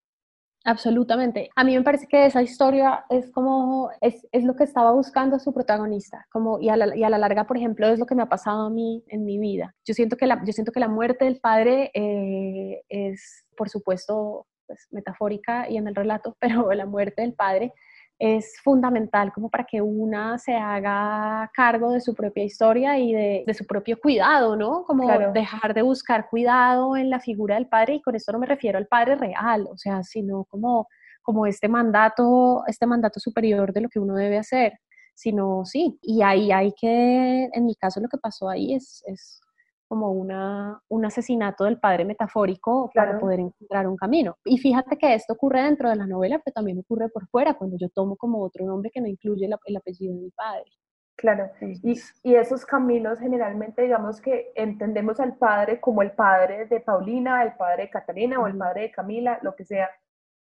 Absolutamente. 0.68 1.50
A 1.56 1.64
mí 1.64 1.78
me 1.78 1.84
parece 1.84 2.08
que 2.08 2.26
esa 2.26 2.42
historia 2.42 3.06
es 3.10 3.32
como, 3.32 3.90
es, 4.02 4.28
es 4.34 4.44
lo 4.44 4.56
que 4.56 4.66
estaba 4.66 4.92
buscando 4.92 5.40
su 5.40 5.54
protagonista, 5.54 6.26
como, 6.30 6.60
y 6.60 6.68
a, 6.68 6.76
la, 6.76 6.94
y, 6.94 7.04
a 7.04 7.10
la, 7.10 7.18
larga, 7.18 7.48
por 7.48 7.56
ejemplo, 7.56 7.88
es 7.88 8.00
lo 8.00 8.06
que 8.06 8.16
me 8.16 8.24
ha 8.24 8.30
pasado 8.30 8.66
a 8.66 8.70
mí 8.70 9.02
en 9.08 9.24
mi 9.24 9.38
vida. 9.40 9.74
Yo 9.86 9.94
siento 9.94 10.18
que 10.18 10.28
la, 10.28 10.44
yo 10.46 10.52
siento 10.52 10.74
que 10.74 10.82
la 10.82 10.90
muerte 10.90 11.24
del 11.24 11.40
padre 11.40 11.90
eh, 11.94 12.82
es, 12.90 13.46
por 13.56 13.70
supuesto, 13.70 14.46
pues, 14.66 14.88
metafórica 14.92 15.70
y 15.70 15.78
en 15.78 15.88
el 15.88 15.96
relato, 15.96 16.36
pero 16.42 16.74
la 16.74 16.86
muerte 16.86 17.22
del 17.22 17.34
padre 17.34 17.74
es 18.20 18.56
fundamental 18.64 19.32
como 19.32 19.50
para 19.50 19.66
que 19.66 19.82
una 19.82 20.40
se 20.40 20.56
haga 20.56 21.52
cargo 21.54 21.92
de 21.92 22.02
su 22.02 22.16
propia 22.16 22.44
historia 22.44 22.98
y 22.98 23.14
de, 23.14 23.44
de 23.46 23.54
su 23.54 23.66
propio 23.66 24.00
cuidado, 24.00 24.56
¿no? 24.56 24.84
Como 24.86 25.04
claro. 25.04 25.32
dejar 25.34 25.74
de 25.74 25.84
buscar 25.84 26.28
cuidado 26.30 26.98
en 26.98 27.10
la 27.10 27.20
figura 27.20 27.56
del 27.56 27.68
padre 27.68 27.96
y 27.96 28.02
con 28.02 28.16
esto 28.16 28.32
no 28.32 28.40
me 28.40 28.48
refiero 28.48 28.78
al 28.78 28.88
padre 28.88 29.16
real, 29.16 29.68
o 29.72 29.78
sea, 29.78 30.04
sino 30.04 30.46
como, 30.46 30.88
como 31.22 31.46
este 31.46 31.68
mandato, 31.68 32.64
este 32.68 32.88
mandato 32.88 33.20
superior 33.20 33.72
de 33.72 33.82
lo 33.82 33.90
que 33.90 34.00
uno 34.00 34.16
debe 34.16 34.38
hacer, 34.40 34.80
sino 35.14 35.64
sí, 35.66 36.00
y 36.02 36.24
ahí 36.24 36.52
hay 36.52 36.74
que, 36.74 37.50
en 37.54 37.66
mi 37.66 37.76
caso 37.76 38.00
lo 38.00 38.08
que 38.08 38.18
pasó 38.18 38.50
ahí 38.50 38.74
es, 38.74 39.04
es 39.06 39.42
como 39.88 40.12
una, 40.12 40.82
un 40.90 41.06
asesinato 41.06 41.64
del 41.64 41.80
padre 41.80 42.06
metafórico 42.06 42.90
claro. 42.92 43.12
para 43.12 43.20
poder 43.20 43.40
encontrar 43.40 43.88
un 43.88 43.96
camino. 43.96 44.38
Y 44.46 44.58
fíjate 44.58 44.98
que 44.98 45.14
esto 45.14 45.34
ocurre 45.34 45.64
dentro 45.64 45.90
de 45.90 45.96
la 45.96 46.08
novela, 46.08 46.40
pero 46.44 46.54
también 46.54 46.80
ocurre 46.80 47.10
por 47.10 47.28
fuera, 47.28 47.54
cuando 47.56 47.78
yo 47.80 47.90
tomo 47.90 48.16
como 48.16 48.44
otro 48.44 48.66
nombre 48.66 48.92
que 48.92 49.02
no 49.02 49.08
incluye 49.08 49.46
el, 49.46 49.56
el 49.66 49.78
apellido 49.78 50.14
de 50.14 50.22
mi 50.22 50.32
padre. 50.32 50.72
Claro, 51.18 51.50
y, 51.62 52.00
y, 52.22 52.36
esos 52.36 52.64
caminos 52.64 53.20
generalmente 53.20 53.82
digamos 53.82 54.22
que 54.22 54.52
entendemos 54.54 55.20
al 55.20 55.36
padre 55.36 55.82
como 55.82 56.04
el 56.04 56.12
padre 56.12 56.68
de 56.68 56.80
Paulina, 56.80 57.42
el 57.42 57.54
padre 57.54 57.86
de 57.86 57.90
Catalina 57.90 58.40
o 58.40 58.46
el 58.46 58.56
padre 58.56 58.82
de 58.82 58.92
Camila, 58.92 59.40
lo 59.42 59.56
que 59.56 59.66
sea, 59.66 59.90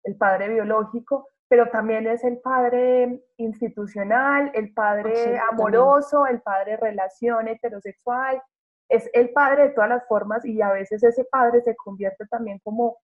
el 0.05 0.17
padre 0.17 0.49
biológico, 0.49 1.27
pero 1.49 1.69
también 1.69 2.07
es 2.07 2.23
el 2.23 2.39
padre 2.39 3.25
institucional, 3.39 4.53
el 4.55 4.73
padre 4.73 5.39
amoroso, 5.51 6.27
el 6.27 6.41
padre 6.41 6.77
relación 6.77 7.49
heterosexual, 7.49 8.41
es 8.93 9.09
el 9.15 9.31
padre 9.31 9.65
de 9.65 9.69
todas 9.71 9.89
las 9.89 10.07
formas 10.07 10.45
y 10.45 10.61
a 10.61 10.71
veces 10.71 11.03
ese 11.03 11.25
padre 11.25 11.63
se 11.63 11.75
convierte 11.75 12.27
también 12.27 12.59
como 12.63 12.99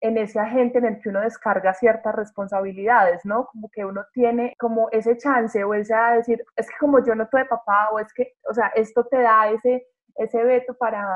en 0.00 0.16
ese 0.16 0.40
agente 0.40 0.78
en 0.78 0.86
el 0.86 1.00
que 1.00 1.10
uno 1.10 1.20
descarga 1.20 1.74
ciertas 1.74 2.14
responsabilidades, 2.14 3.24
¿no? 3.24 3.46
Como 3.46 3.68
que 3.70 3.84
uno 3.84 4.04
tiene 4.12 4.54
como 4.58 4.88
ese 4.90 5.16
chance 5.18 5.62
o 5.62 5.74
ese 5.74 5.94
a 5.94 6.16
decir, 6.16 6.42
es 6.56 6.68
que 6.68 6.76
como 6.78 7.04
yo 7.04 7.14
no 7.14 7.28
tuve 7.28 7.44
papá 7.44 7.90
o 7.92 7.98
es 7.98 8.12
que, 8.14 8.34
o 8.48 8.54
sea, 8.54 8.68
esto 8.74 9.04
te 9.04 9.20
da 9.20 9.50
ese, 9.50 9.86
ese 10.16 10.42
veto 10.42 10.74
para, 10.74 11.06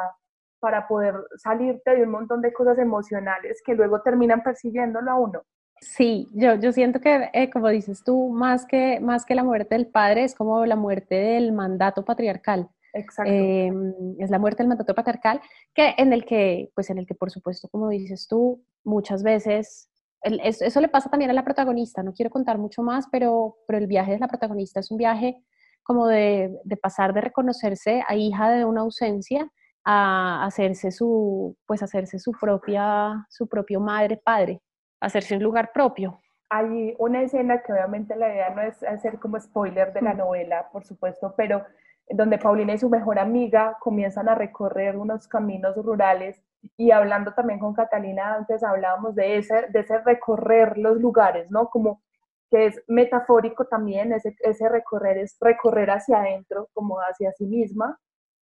para 0.61 0.87
poder 0.87 1.14
salirte 1.37 1.96
de 1.96 2.02
un 2.02 2.11
montón 2.11 2.42
de 2.42 2.52
cosas 2.52 2.78
emocionales 2.78 3.62
que 3.64 3.74
luego 3.74 4.02
terminan 4.02 4.42
persiguiéndolo 4.42 5.11
a 5.11 5.16
uno. 5.16 5.42
Sí, 5.80 6.28
yo, 6.35 6.56
yo 6.56 6.72
siento 6.72 7.00
que, 7.00 7.30
eh, 7.33 7.50
como 7.50 7.68
dices 7.68 8.04
tú, 8.04 8.28
más 8.28 8.66
que, 8.66 9.00
más 9.00 9.24
que 9.24 9.35
la 9.35 9.44
muerte 9.44 9.74
del 9.76 9.87
padre, 9.87 10.24
es 10.24 10.35
como 10.35 10.66
la 10.66 10.76
muerte 10.76 11.14
del 11.14 11.52
mandato 11.52 12.04
patriarcal. 12.04 12.68
Exacto. 12.92 13.33
Eh, 13.33 13.72
es 14.18 14.31
la 14.31 14.38
muerte 14.38 14.62
del 14.62 14.68
mandato 14.68 14.94
patriarcal, 14.94 15.40
que 15.74 15.94
en 15.96 16.12
el 16.12 16.24
que, 16.24 16.70
pues 16.74 16.90
en 16.90 16.98
el 16.98 17.07
que, 17.07 17.14
por 17.14 17.31
supuesto, 17.31 17.68
como 17.68 17.88
dices 17.88 18.26
tú, 18.29 18.64
muchas 18.85 19.22
veces, 19.22 19.90
el, 20.22 20.40
eso, 20.40 20.64
eso, 20.64 20.81
le 20.81 20.88
pasa 20.88 21.09
también 21.09 21.31
a 21.31 21.35
la 21.35 21.44
protagonista, 21.44 22.03
no 22.03 22.12
quiero 22.12 22.31
contar 22.31 22.59
mucho 22.59 22.83
más, 22.83 23.07
pero, 23.11 23.57
pero 23.66 23.79
el 23.79 23.87
viaje 23.87 24.12
de 24.12 24.18
la 24.18 24.29
protagonista 24.29 24.81
es 24.81 24.90
un 24.90 24.98
viaje 24.98 25.42
como 25.83 26.07
de, 26.07 26.59
de 26.64 26.76
pasar 26.76 27.14
de 27.14 27.20
reconocerse 27.20 28.03
a 28.07 28.14
hija 28.14 28.50
de 28.50 28.64
una 28.64 28.83
ausencia 28.83 29.50
a 29.85 30.44
hacerse 30.44 30.90
su, 30.90 31.57
pues 31.66 31.83
hacerse 31.83 32.18
su 32.18 32.33
propia, 32.33 33.26
su 33.31 33.48
propio 33.48 33.81
madre, 33.81 34.16
padre, 34.16 34.61
hacerse 35.00 35.37
un 35.37 35.42
lugar 35.42 35.70
propio. 35.72 36.20
Hay 36.50 36.94
una 36.98 37.22
escena 37.22 37.62
que 37.62 37.72
obviamente 37.72 38.16
la 38.16 38.29
idea 38.29 38.50
no 38.50 38.62
es 38.62 38.83
hacer 38.83 39.18
como 39.18 39.38
spoiler 39.38 39.92
de 39.92 40.03
la 40.03 40.14
novela, 40.14 40.68
por 40.72 40.85
supuesto, 40.85 41.33
pero 41.37 41.64
donde 42.11 42.38
Paulina 42.38 42.75
y 42.75 42.79
su 42.79 42.88
mejor 42.90 43.18
amiga 43.18 43.77
comienzan 43.81 44.29
a 44.29 44.35
recorrer 44.35 44.96
unos 44.96 45.29
caminos 45.29 45.77
rurales 45.77 46.42
y 46.77 46.90
hablando 46.90 47.33
también 47.33 47.59
con 47.59 47.75
Catalina 47.75 48.35
antes 48.35 48.62
hablábamos 48.62 49.14
de 49.14 49.38
ese, 49.38 49.68
de 49.68 49.81
ese 49.81 49.99
recorrer 50.01 50.77
los 50.79 50.99
lugares, 51.01 51.51
¿no? 51.51 51.68
Como 51.70 52.03
que 52.51 52.66
es 52.66 52.83
metafórico 52.88 53.66
también, 53.66 54.12
ese, 54.12 54.37
ese 54.40 54.68
recorrer 54.68 55.18
es 55.18 55.37
recorrer 55.40 55.90
hacia 55.90 56.18
adentro, 56.20 56.68
como 56.75 56.99
hacia 56.99 57.33
sí 57.33 57.46
misma. 57.46 57.99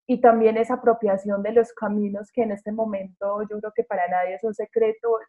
y 0.08 0.22
también 0.22 0.58
esa 0.58 0.76
apropiación 0.76 1.44
de 1.44 1.52
los 1.54 1.72
caminos 1.74 2.32
que 2.34 2.42
en 2.44 2.52
este 2.52 2.72
momento 2.72 3.44
yo 3.44 3.60
creo 3.60 3.72
que 3.76 3.84
para 3.84 4.08
nadie 4.08 4.36
es 4.36 4.44
un 4.44 4.56
secreto, 4.56 5.20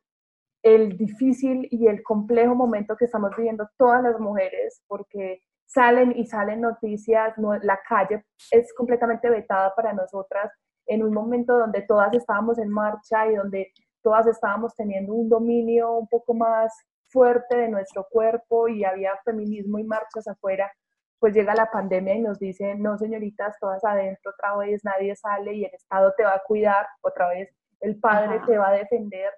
el 0.63 0.97
difícil 0.97 1.69
y 1.71 1.87
el 1.87 2.03
complejo 2.03 2.55
momento 2.55 2.97
que 2.97 3.05
estamos 3.07 3.33
viviendo 3.37 3.69
todas 3.77 4.03
las 4.03 4.19
mujeres, 4.21 4.83
porque 4.89 5.43
salen 5.73 6.13
y 6.17 6.27
salen 6.27 6.61
noticias, 6.61 7.35
la 7.63 7.81
calle 7.89 8.25
es 8.51 8.75
completamente 8.75 9.31
vetada 9.31 9.73
para 9.75 9.93
nosotras 9.93 10.51
en 10.87 11.05
un 11.05 11.13
momento 11.13 11.57
donde 11.57 11.83
todas 11.83 12.13
estábamos 12.13 12.59
en 12.59 12.71
marcha 12.71 13.29
y 13.29 13.37
donde 13.37 13.73
todas 14.03 14.27
estábamos 14.27 14.75
teniendo 14.75 15.15
un 15.15 15.29
dominio 15.29 15.93
un 15.93 16.09
poco 16.09 16.35
más 16.35 16.73
fuerte 17.07 17.57
de 17.57 17.69
nuestro 17.69 18.07
cuerpo 18.11 18.67
y 18.67 18.85
había 18.85 19.13
feminismo 19.25 19.79
y 19.79 19.85
marchas 19.85 20.27
afuera, 20.27 20.73
pues 21.21 21.35
llega 21.35 21.55
la 21.55 21.71
pandemia 21.71 22.15
y 22.17 22.23
nos 22.23 22.41
dice, 22.41 22.75
no 22.75 22.99
señoritas, 22.99 23.57
todas 23.61 23.85
adentro, 23.85 24.33
otra 24.33 24.57
vez 24.57 24.85
nadie 24.85 25.15
sale 25.15 25.55
y 25.55 25.65
el 25.65 25.75
Estado 25.75 26.13
te 26.17 26.25
va 26.25 26.35
a 26.35 26.43
cuidar, 26.45 26.87
otra 27.03 27.29
vez 27.29 27.49
el 27.81 28.01
padre 28.01 28.41
te 28.45 28.59
va 28.59 28.71
a 28.71 28.73
defender. 28.73 29.31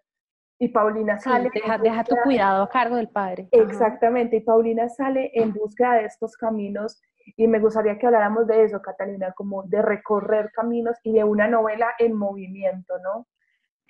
Y 0.62 0.68
Paulina 0.68 1.18
sale. 1.18 1.51
deja, 1.83 2.05
tu 2.05 2.14
cuidado 2.22 2.62
a 2.62 2.68
cargo 2.68 2.94
del 2.94 3.09
padre. 3.09 3.48
Exactamente, 3.51 4.37
y 4.37 4.40
Paulina 4.42 4.88
sale 4.88 5.33
en 5.35 5.53
búsqueda 5.53 5.94
de 5.94 6.05
estos 6.05 6.37
caminos 6.37 7.03
y 7.37 7.48
me 7.48 7.59
gustaría 7.59 7.98
que 7.98 8.07
habláramos 8.07 8.46
de 8.46 8.62
eso, 8.62 8.81
Catalina, 8.81 9.33
como 9.33 9.64
de 9.64 9.83
recorrer 9.83 10.53
caminos 10.55 10.96
y 11.03 11.14
de 11.14 11.25
una 11.25 11.48
novela 11.48 11.88
en 11.98 12.16
movimiento, 12.16 12.94
¿no? 13.03 13.27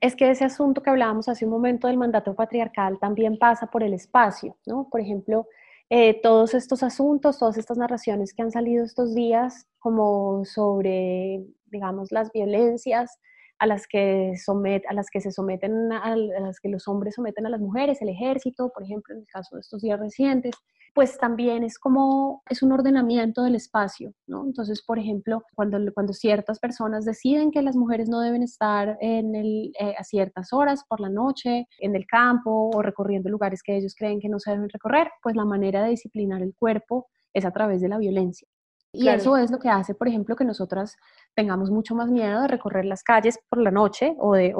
Es 0.00 0.16
que 0.16 0.30
ese 0.30 0.46
asunto 0.46 0.82
que 0.82 0.88
hablábamos 0.88 1.28
hace 1.28 1.44
un 1.44 1.50
momento 1.50 1.88
del 1.88 1.98
mandato 1.98 2.34
patriarcal 2.34 2.98
también 2.98 3.38
pasa 3.38 3.66
por 3.66 3.82
el 3.82 3.92
espacio, 3.92 4.56
¿no? 4.64 4.88
Por 4.88 5.02
ejemplo, 5.02 5.48
eh, 5.90 6.22
todos 6.22 6.54
estos 6.54 6.82
asuntos, 6.82 7.38
todas 7.38 7.58
estas 7.58 7.76
narraciones 7.76 8.32
que 8.32 8.40
han 8.40 8.50
salido 8.50 8.82
estos 8.82 9.14
días, 9.14 9.68
como 9.78 10.46
sobre, 10.46 11.44
digamos, 11.66 12.12
las 12.12 12.32
violencias 12.32 13.18
a 13.62 13.66
las 13.66 13.86
que, 13.86 14.32
somet, 14.44 14.82
a 14.88 14.92
las 14.92 15.08
que 15.08 15.20
se 15.20 15.30
someten, 15.30 15.92
a, 15.92 16.16
las 16.16 16.58
que 16.58 16.68
los 16.68 16.88
hombres 16.88 17.14
someten 17.14 17.46
a 17.46 17.48
las 17.48 17.60
mujeres, 17.60 18.02
el 18.02 18.08
ejército, 18.08 18.72
por 18.74 18.82
ejemplo, 18.82 19.14
en 19.14 19.20
el 19.20 19.26
caso 19.28 19.54
de 19.54 19.60
estos 19.60 19.82
días 19.82 20.00
recientes, 20.00 20.52
pues 20.92 21.16
también 21.16 21.62
es 21.62 21.78
como, 21.78 22.42
es 22.50 22.64
un 22.64 22.72
ordenamiento 22.72 23.44
del 23.44 23.54
espacio, 23.54 24.14
¿no? 24.26 24.44
Entonces, 24.44 24.82
por 24.84 24.98
ejemplo, 24.98 25.44
cuando, 25.54 25.78
cuando 25.94 26.12
ciertas 26.12 26.58
personas 26.58 27.04
deciden 27.04 27.52
que 27.52 27.62
las 27.62 27.76
mujeres 27.76 28.08
no 28.08 28.20
deben 28.20 28.42
estar 28.42 28.98
en 29.00 29.36
el, 29.36 29.72
eh, 29.78 29.94
a 29.96 30.02
ciertas 30.02 30.52
horas 30.52 30.82
por 30.88 30.98
la 30.98 31.08
noche, 31.08 31.68
en 31.78 31.94
el 31.94 32.04
campo 32.04 32.68
o 32.74 32.82
recorriendo 32.82 33.30
lugares 33.30 33.62
que 33.62 33.76
ellos 33.76 33.94
creen 33.96 34.18
que 34.18 34.28
no 34.28 34.40
se 34.40 34.50
deben 34.50 34.70
recorrer, 34.70 35.08
pues 35.22 35.36
la 35.36 35.44
manera 35.44 35.84
de 35.84 35.90
disciplinar 35.90 36.42
el 36.42 36.52
cuerpo 36.56 37.06
es 37.32 37.44
a 37.44 37.52
través 37.52 37.80
de 37.80 37.88
la 37.88 37.98
violencia. 37.98 38.48
Y 38.94 39.08
eso 39.08 39.38
es 39.38 39.50
lo 39.50 39.58
que 39.58 39.70
hace, 39.70 39.94
por 39.94 40.06
ejemplo, 40.06 40.36
que 40.36 40.44
nosotras 40.44 40.96
tengamos 41.34 41.70
mucho 41.70 41.94
más 41.94 42.10
miedo 42.10 42.42
de 42.42 42.48
recorrer 42.48 42.84
las 42.84 43.02
calles 43.02 43.38
por 43.48 43.58
la 43.58 43.70
noche 43.70 44.14
o 44.18 44.34
de 44.34 44.54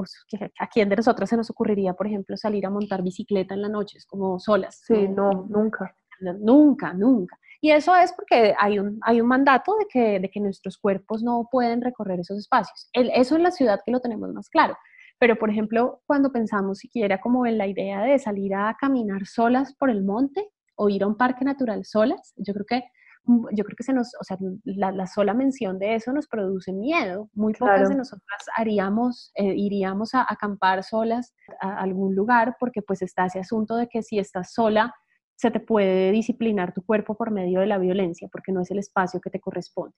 a 0.59 0.67
quién 0.69 0.89
de 0.89 0.97
nosotras 0.97 1.29
se 1.29 1.37
nos 1.37 1.51
ocurriría, 1.51 1.93
por 1.93 2.07
ejemplo, 2.07 2.37
salir 2.39 2.65
a 2.65 2.71
montar 2.71 3.03
bicicleta 3.03 3.53
en 3.55 3.63
la 3.63 3.69
noche, 3.69 3.99
es 3.99 4.07
como 4.07 4.39
solas. 4.39 4.83
Sí, 4.87 5.07
no, 5.07 5.47
nunca. 5.49 5.95
Nunca, 6.21 6.95
nunca. 6.95 7.39
Y 7.61 7.71
eso 7.71 7.95
es 7.95 8.13
porque 8.13 8.55
hay 8.59 8.79
un, 8.79 8.99
hay 9.03 9.21
un 9.21 9.29
mandato 9.29 9.77
de 9.77 9.87
que, 9.87 10.21
de 10.21 10.31
que 10.31 10.41
nuestros 10.41 10.79
cuerpos 10.79 11.23
no 11.23 11.49
pueden 11.51 11.83
recorrer 11.83 12.21
esos 12.21 12.39
espacios. 12.39 12.89
El, 12.93 13.11
eso 13.15 13.37
en 13.37 13.43
la 13.43 13.51
ciudad 13.51 13.81
que 13.85 13.93
lo 13.93 14.01
tenemos 14.01 14.33
más 14.33 14.49
claro. 14.49 14.77
Pero, 15.19 15.37
por 15.39 15.51
ejemplo, 15.51 16.01
cuando 16.07 16.33
pensamos 16.33 16.79
siquiera 16.79 17.21
como 17.21 17.47
en 17.47 17.59
la 17.59 17.67
idea 17.67 18.01
de 18.03 18.19
salir 18.19 18.55
a 18.55 18.77
caminar 18.81 19.27
solas 19.27 19.75
por 19.75 19.91
el 19.91 20.03
monte 20.03 20.49
o 20.75 20.89
ir 20.89 21.05
a 21.05 21.07
un 21.07 21.17
parque 21.17 21.45
natural 21.45 21.85
solas, 21.85 22.33
yo 22.37 22.53
creo 22.55 22.67
que 22.67 22.85
yo 23.25 23.65
creo 23.65 23.77
que 23.77 23.85
se 23.85 23.93
nos, 23.93 24.15
o 24.21 24.25
sea, 24.25 24.37
la, 24.65 25.07
sola 25.07 25.35
mención 25.35 25.79
de 25.79 25.95
eso 25.95 26.13
nos 26.13 26.27
produce 26.27 26.73
miedo. 26.73 27.31
Muy 27.35 27.53
pocas 27.55 27.89
de 27.89 27.95
nosotras 27.95 28.43
haríamos, 28.57 29.31
eh, 29.35 29.55
iríamos 29.57 30.15
a, 30.15 30.27
acampar 30.29 30.83
solas 30.83 31.35
a 31.61 31.79
algún 31.79 32.15
lugar 32.15 32.57
porque 32.59 32.83
pues 32.83 33.03
está 33.03 33.27
ese 33.27 33.41
asunto 33.41 33.77
de 33.77 33.89
que 33.89 34.03
si 34.03 34.19
estás 34.19 34.53
sola 34.53 34.95
se 35.37 35.51
te 35.51 35.61
puede 35.61 36.13
disciplinar 36.13 36.73
tu 36.73 36.83
cuerpo 36.83 37.17
por 37.17 37.31
medio 37.31 37.61
de 37.61 37.67
la 37.67 37.79
violencia 37.79 38.29
porque 38.31 38.53
no 38.53 38.61
es 38.61 38.71
el 38.71 38.79
espacio 38.79 39.21
que 39.21 39.31
te 39.31 39.41
corresponde. 39.41 39.95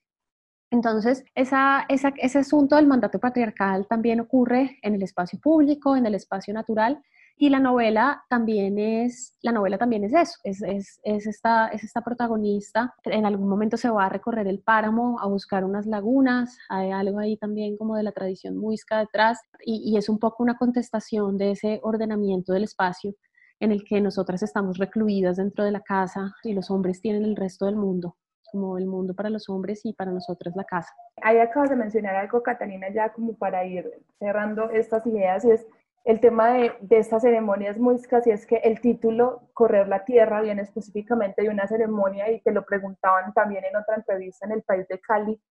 Entonces, 0.71 1.23
esa, 1.35 1.85
ese 1.87 2.39
asunto 2.39 2.75
del 2.75 2.87
mandato 2.87 3.19
patriarcal 3.19 3.87
también 3.87 4.19
ocurre 4.19 4.79
en 4.81 4.95
el 4.95 5.03
espacio 5.03 5.39
público, 5.39 5.95
en 5.95 6.05
el 6.05 6.15
espacio 6.15 6.53
natural, 6.53 7.01
y 7.37 7.49
la 7.49 7.59
novela 7.59 8.23
también 8.29 8.79
es, 8.79 9.37
la 9.41 9.51
novela 9.51 9.77
también 9.77 10.03
es 10.03 10.13
eso, 10.13 10.39
es, 10.43 10.61
es, 10.61 10.99
es, 11.03 11.27
esta, 11.27 11.67
es 11.67 11.83
esta 11.83 12.01
protagonista, 12.01 12.93
en 13.03 13.25
algún 13.25 13.49
momento 13.49 13.77
se 13.77 13.89
va 13.89 14.05
a 14.05 14.09
recorrer 14.09 14.47
el 14.47 14.61
páramo 14.61 15.19
a 15.19 15.27
buscar 15.27 15.65
unas 15.65 15.85
lagunas, 15.85 16.57
hay 16.69 16.91
algo 16.91 17.19
ahí 17.19 17.37
también 17.37 17.75
como 17.77 17.97
de 17.97 18.03
la 18.03 18.13
tradición 18.13 18.57
muisca 18.57 18.99
detrás, 18.99 19.39
y, 19.65 19.91
y 19.91 19.97
es 19.97 20.07
un 20.07 20.19
poco 20.19 20.43
una 20.43 20.57
contestación 20.57 21.37
de 21.37 21.51
ese 21.51 21.79
ordenamiento 21.83 22.53
del 22.53 22.63
espacio 22.63 23.13
en 23.59 23.71
el 23.71 23.83
que 23.83 24.01
nosotras 24.01 24.43
estamos 24.43 24.77
recluidas 24.77 25.37
dentro 25.37 25.63
de 25.65 25.71
la 25.71 25.81
casa 25.81 26.33
y 26.43 26.53
los 26.53 26.69
hombres 26.71 27.01
tienen 27.01 27.23
el 27.23 27.35
resto 27.35 27.65
del 27.65 27.75
mundo 27.75 28.15
como 28.51 28.77
el 28.77 28.85
mundo 28.85 29.13
para 29.13 29.29
los 29.29 29.49
hombres 29.49 29.81
y 29.83 29.91
para 29.91 30.11
nosotras 30.11 30.55
la 30.55 30.63
casa. 30.63 30.93
Ahí 31.21 31.39
acabas 31.39 31.69
de 31.69 31.75
mencionar 31.75 32.15
algo, 32.15 32.41
Catalina, 32.41 32.87
ya 32.93 33.11
como 33.11 33.35
para 33.35 33.65
ir 33.65 33.91
cerrando 34.17 34.69
estas 34.69 35.05
ideas, 35.05 35.43
y 35.43 35.51
es 35.51 35.67
el 36.05 36.19
tema 36.19 36.53
de, 36.53 36.73
de 36.81 36.99
estas 36.99 37.23
ceremonias 37.23 37.79
muiscas 37.79 38.25
y 38.27 38.31
es 38.31 38.45
que 38.45 38.57
el 38.57 38.79
título 38.79 39.49
Correr 39.53 39.87
la 39.87 40.05
Tierra 40.05 40.41
viene 40.41 40.61
específicamente 40.61 41.41
de 41.41 41.49
una 41.49 41.67
ceremonia 41.67 42.31
y 42.31 42.41
te 42.41 42.51
lo 42.51 42.63
preguntaban 42.63 43.33
también 43.33 43.65
en 43.65 43.75
otra 43.75 43.95
entrevista 43.95 44.45
en 44.45 44.53
el 44.53 44.61
país 44.61 44.87
de 44.87 44.99
Cali. 44.99 45.41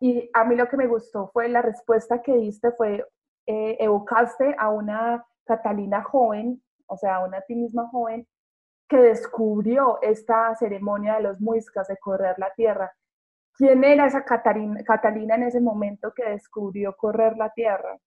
Y 0.00 0.30
a 0.34 0.44
mí 0.44 0.56
lo 0.56 0.68
que 0.68 0.76
me 0.76 0.86
gustó 0.86 1.30
fue 1.32 1.48
la 1.48 1.62
respuesta 1.62 2.20
que 2.20 2.36
diste, 2.36 2.70
fue 2.72 3.02
eh, 3.46 3.76
evocaste 3.80 4.54
a 4.58 4.68
una 4.68 5.24
Catalina 5.44 6.02
joven, 6.02 6.62
o 6.86 6.96
sea, 6.96 7.16
a 7.16 7.24
una 7.24 7.40
ti 7.40 7.54
misma 7.54 7.88
joven, 7.88 8.26
que 8.88 8.98
descubrió 8.98 9.98
esta 10.02 10.54
ceremonia 10.56 11.14
de 11.14 11.22
los 11.22 11.40
muiscas 11.40 11.88
de 11.88 11.96
correr 11.96 12.38
la 12.38 12.52
tierra. 12.54 12.92
¿Quién 13.54 13.84
era 13.84 14.06
esa 14.06 14.24
Catalina, 14.24 14.82
Catalina 14.84 15.36
en 15.36 15.44
ese 15.44 15.60
momento 15.60 16.12
que 16.14 16.28
descubrió 16.28 16.94
correr 16.96 17.36
la 17.36 17.50
tierra? 17.50 17.98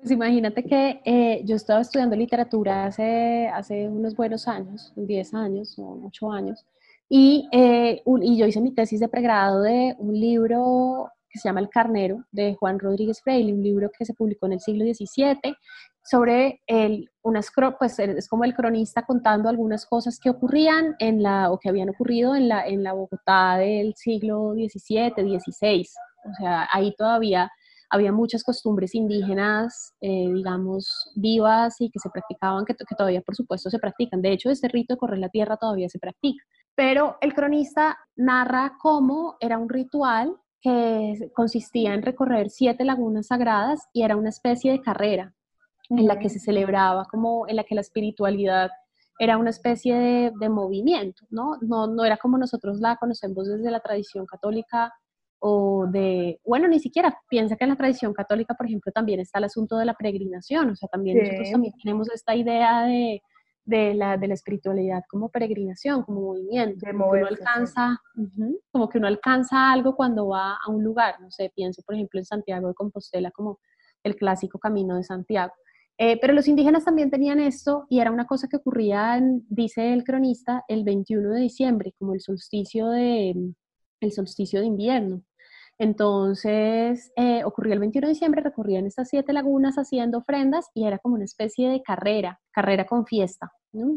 Pues 0.00 0.12
imagínate 0.12 0.64
que 0.64 1.02
eh, 1.04 1.42
yo 1.44 1.56
estaba 1.56 1.82
estudiando 1.82 2.16
literatura 2.16 2.86
hace, 2.86 3.48
hace 3.48 3.86
unos 3.86 4.16
buenos 4.16 4.48
años, 4.48 4.92
10 4.96 5.34
años 5.34 5.78
o 5.78 6.06
8 6.06 6.32
años, 6.32 6.64
y, 7.06 7.48
eh, 7.52 8.02
y 8.22 8.38
yo 8.38 8.46
hice 8.46 8.62
mi 8.62 8.72
tesis 8.72 9.00
de 9.00 9.08
pregrado 9.08 9.62
de 9.62 9.94
un 9.98 10.18
libro 10.18 11.10
que 11.28 11.38
se 11.38 11.48
llama 11.48 11.60
El 11.60 11.68
Carnero, 11.68 12.24
de 12.32 12.54
Juan 12.54 12.78
Rodríguez 12.78 13.20
Freire, 13.22 13.52
un 13.52 13.62
libro 13.62 13.90
que 13.96 14.04
se 14.06 14.14
publicó 14.14 14.46
en 14.46 14.52
el 14.54 14.60
siglo 14.60 14.84
XVII, 14.84 15.54
sobre 16.02 16.62
el, 16.66 17.10
unas, 17.22 17.50
pues 17.78 17.98
es 17.98 18.26
como 18.28 18.44
el 18.44 18.54
cronista 18.54 19.02
contando 19.02 19.48
algunas 19.48 19.84
cosas 19.84 20.18
que 20.18 20.30
ocurrían 20.30 20.96
en 20.98 21.22
la, 21.22 21.50
o 21.52 21.58
que 21.58 21.68
habían 21.68 21.90
ocurrido 21.90 22.34
en 22.34 22.48
la, 22.48 22.66
en 22.66 22.82
la 22.82 22.94
Bogotá 22.94 23.58
del 23.58 23.94
siglo 23.96 24.54
XVII, 24.54 25.12
XVI. 25.38 25.86
O 26.24 26.34
sea, 26.34 26.68
ahí 26.72 26.94
todavía 26.96 27.50
había 27.90 28.12
muchas 28.12 28.44
costumbres 28.44 28.94
indígenas, 28.94 29.94
eh, 30.00 30.30
digamos, 30.32 31.10
vivas 31.16 31.80
y 31.80 31.90
que 31.90 31.98
se 31.98 32.08
practicaban, 32.08 32.64
que, 32.64 32.74
que, 32.74 32.94
todavía 32.96 33.20
por 33.20 33.34
supuesto 33.34 33.68
se 33.68 33.80
practican. 33.80 34.22
De 34.22 34.32
hecho, 34.32 34.48
este 34.48 34.68
rito 34.68 34.94
de 34.94 34.98
correr 34.98 35.18
la 35.18 35.28
tierra 35.28 35.56
todavía 35.56 35.88
se 35.88 35.98
practica. 35.98 36.42
Pero 36.76 37.16
el 37.20 37.34
cronista 37.34 37.98
narra 38.16 38.76
cómo 38.80 39.36
era 39.40 39.58
un 39.58 39.68
ritual 39.68 40.36
que 40.62 41.30
consistía 41.34 41.94
en 41.94 42.02
recorrer 42.02 42.50
siete 42.50 42.84
lagunas 42.84 43.26
sagradas 43.26 43.88
y 43.92 44.02
era 44.02 44.16
una 44.16 44.28
especie 44.28 44.70
de 44.70 44.80
carrera 44.80 45.34
en 45.88 46.06
la 46.06 46.18
que 46.20 46.28
se 46.28 46.38
celebraba, 46.38 47.06
como 47.06 47.48
en 47.48 47.56
la 47.56 47.64
que 47.64 47.74
la 47.74 47.80
espiritualidad 47.80 48.70
era 49.18 49.36
una 49.36 49.50
especie 49.50 49.96
de, 49.96 50.32
de 50.38 50.48
movimiento, 50.48 51.26
¿no? 51.30 51.56
¿no? 51.60 51.88
No 51.88 52.04
era 52.04 52.16
como 52.16 52.38
nosotros 52.38 52.78
la 52.78 52.96
conocemos 52.96 53.48
desde 53.48 53.70
la 53.70 53.80
tradición 53.80 54.24
católica 54.26 54.94
o 55.40 55.86
de, 55.86 56.38
bueno, 56.44 56.68
ni 56.68 56.78
siquiera 56.80 57.18
piensa 57.28 57.56
que 57.56 57.64
en 57.64 57.70
la 57.70 57.76
tradición 57.76 58.12
católica, 58.12 58.54
por 58.54 58.66
ejemplo, 58.66 58.92
también 58.92 59.20
está 59.20 59.38
el 59.38 59.44
asunto 59.44 59.76
de 59.78 59.86
la 59.86 59.94
peregrinación, 59.94 60.70
o 60.70 60.76
sea, 60.76 60.88
también 60.88 61.18
nosotros 61.18 61.50
también 61.50 61.74
tenemos 61.82 62.10
esta 62.10 62.36
idea 62.36 62.84
de, 62.84 63.22
de, 63.64 63.94
la, 63.94 64.18
de 64.18 64.28
la 64.28 64.34
espiritualidad 64.34 65.02
como 65.08 65.30
peregrinación, 65.30 66.02
como 66.02 66.20
movimiento, 66.20 66.86
de 66.86 66.92
como, 66.92 67.10
uno 67.10 67.26
alcanza, 67.26 67.98
como 68.70 68.88
que 68.88 68.98
uno 68.98 69.06
alcanza 69.06 69.72
algo 69.72 69.96
cuando 69.96 70.28
va 70.28 70.58
a 70.62 70.70
un 70.70 70.84
lugar, 70.84 71.20
no 71.20 71.30
sé, 71.30 71.50
pienso 71.54 71.82
por 71.82 71.94
ejemplo 71.94 72.20
en 72.20 72.26
Santiago 72.26 72.68
de 72.68 72.74
Compostela 72.74 73.30
como 73.30 73.58
el 74.04 74.16
clásico 74.16 74.58
camino 74.58 74.96
de 74.96 75.04
Santiago. 75.04 75.52
Eh, 75.96 76.18
pero 76.18 76.32
los 76.32 76.48
indígenas 76.48 76.84
también 76.84 77.10
tenían 77.10 77.40
esto 77.40 77.86
y 77.90 78.00
era 78.00 78.10
una 78.10 78.26
cosa 78.26 78.48
que 78.48 78.56
ocurría, 78.56 79.20
dice 79.48 79.92
el 79.92 80.02
cronista, 80.02 80.64
el 80.66 80.82
21 80.82 81.30
de 81.30 81.40
diciembre, 81.40 81.94
como 81.98 82.14
el 82.14 82.20
solsticio 82.20 82.88
de, 82.88 83.34
el 84.00 84.12
solsticio 84.12 84.60
de 84.60 84.66
invierno. 84.66 85.22
Entonces, 85.80 87.10
eh, 87.16 87.42
ocurrió 87.42 87.72
el 87.72 87.78
21 87.78 88.06
de 88.06 88.12
diciembre, 88.12 88.42
recorrían 88.42 88.84
estas 88.84 89.08
siete 89.08 89.32
lagunas 89.32 89.76
haciendo 89.76 90.18
ofrendas 90.18 90.66
y 90.74 90.86
era 90.86 90.98
como 90.98 91.14
una 91.14 91.24
especie 91.24 91.70
de 91.70 91.82
carrera, 91.82 92.38
carrera 92.52 92.84
con 92.84 93.06
fiesta. 93.06 93.50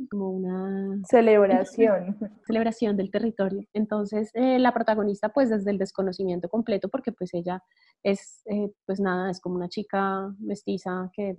como 0.09 0.29
una 0.29 1.01
celebración. 1.09 2.17
celebración 2.47 2.95
del 2.95 3.11
territorio. 3.11 3.67
Entonces, 3.73 4.31
eh, 4.33 4.59
la 4.59 4.73
protagonista, 4.73 5.27
pues 5.27 5.49
desde 5.49 5.71
el 5.71 5.77
desconocimiento 5.77 6.47
completo, 6.47 6.87
porque 6.87 7.11
pues 7.11 7.33
ella 7.33 7.61
es, 8.01 8.43
eh, 8.45 8.71
pues 8.85 9.01
nada, 9.01 9.29
es 9.29 9.41
como 9.41 9.55
una 9.55 9.67
chica 9.67 10.33
mestiza 10.39 11.11
que 11.13 11.35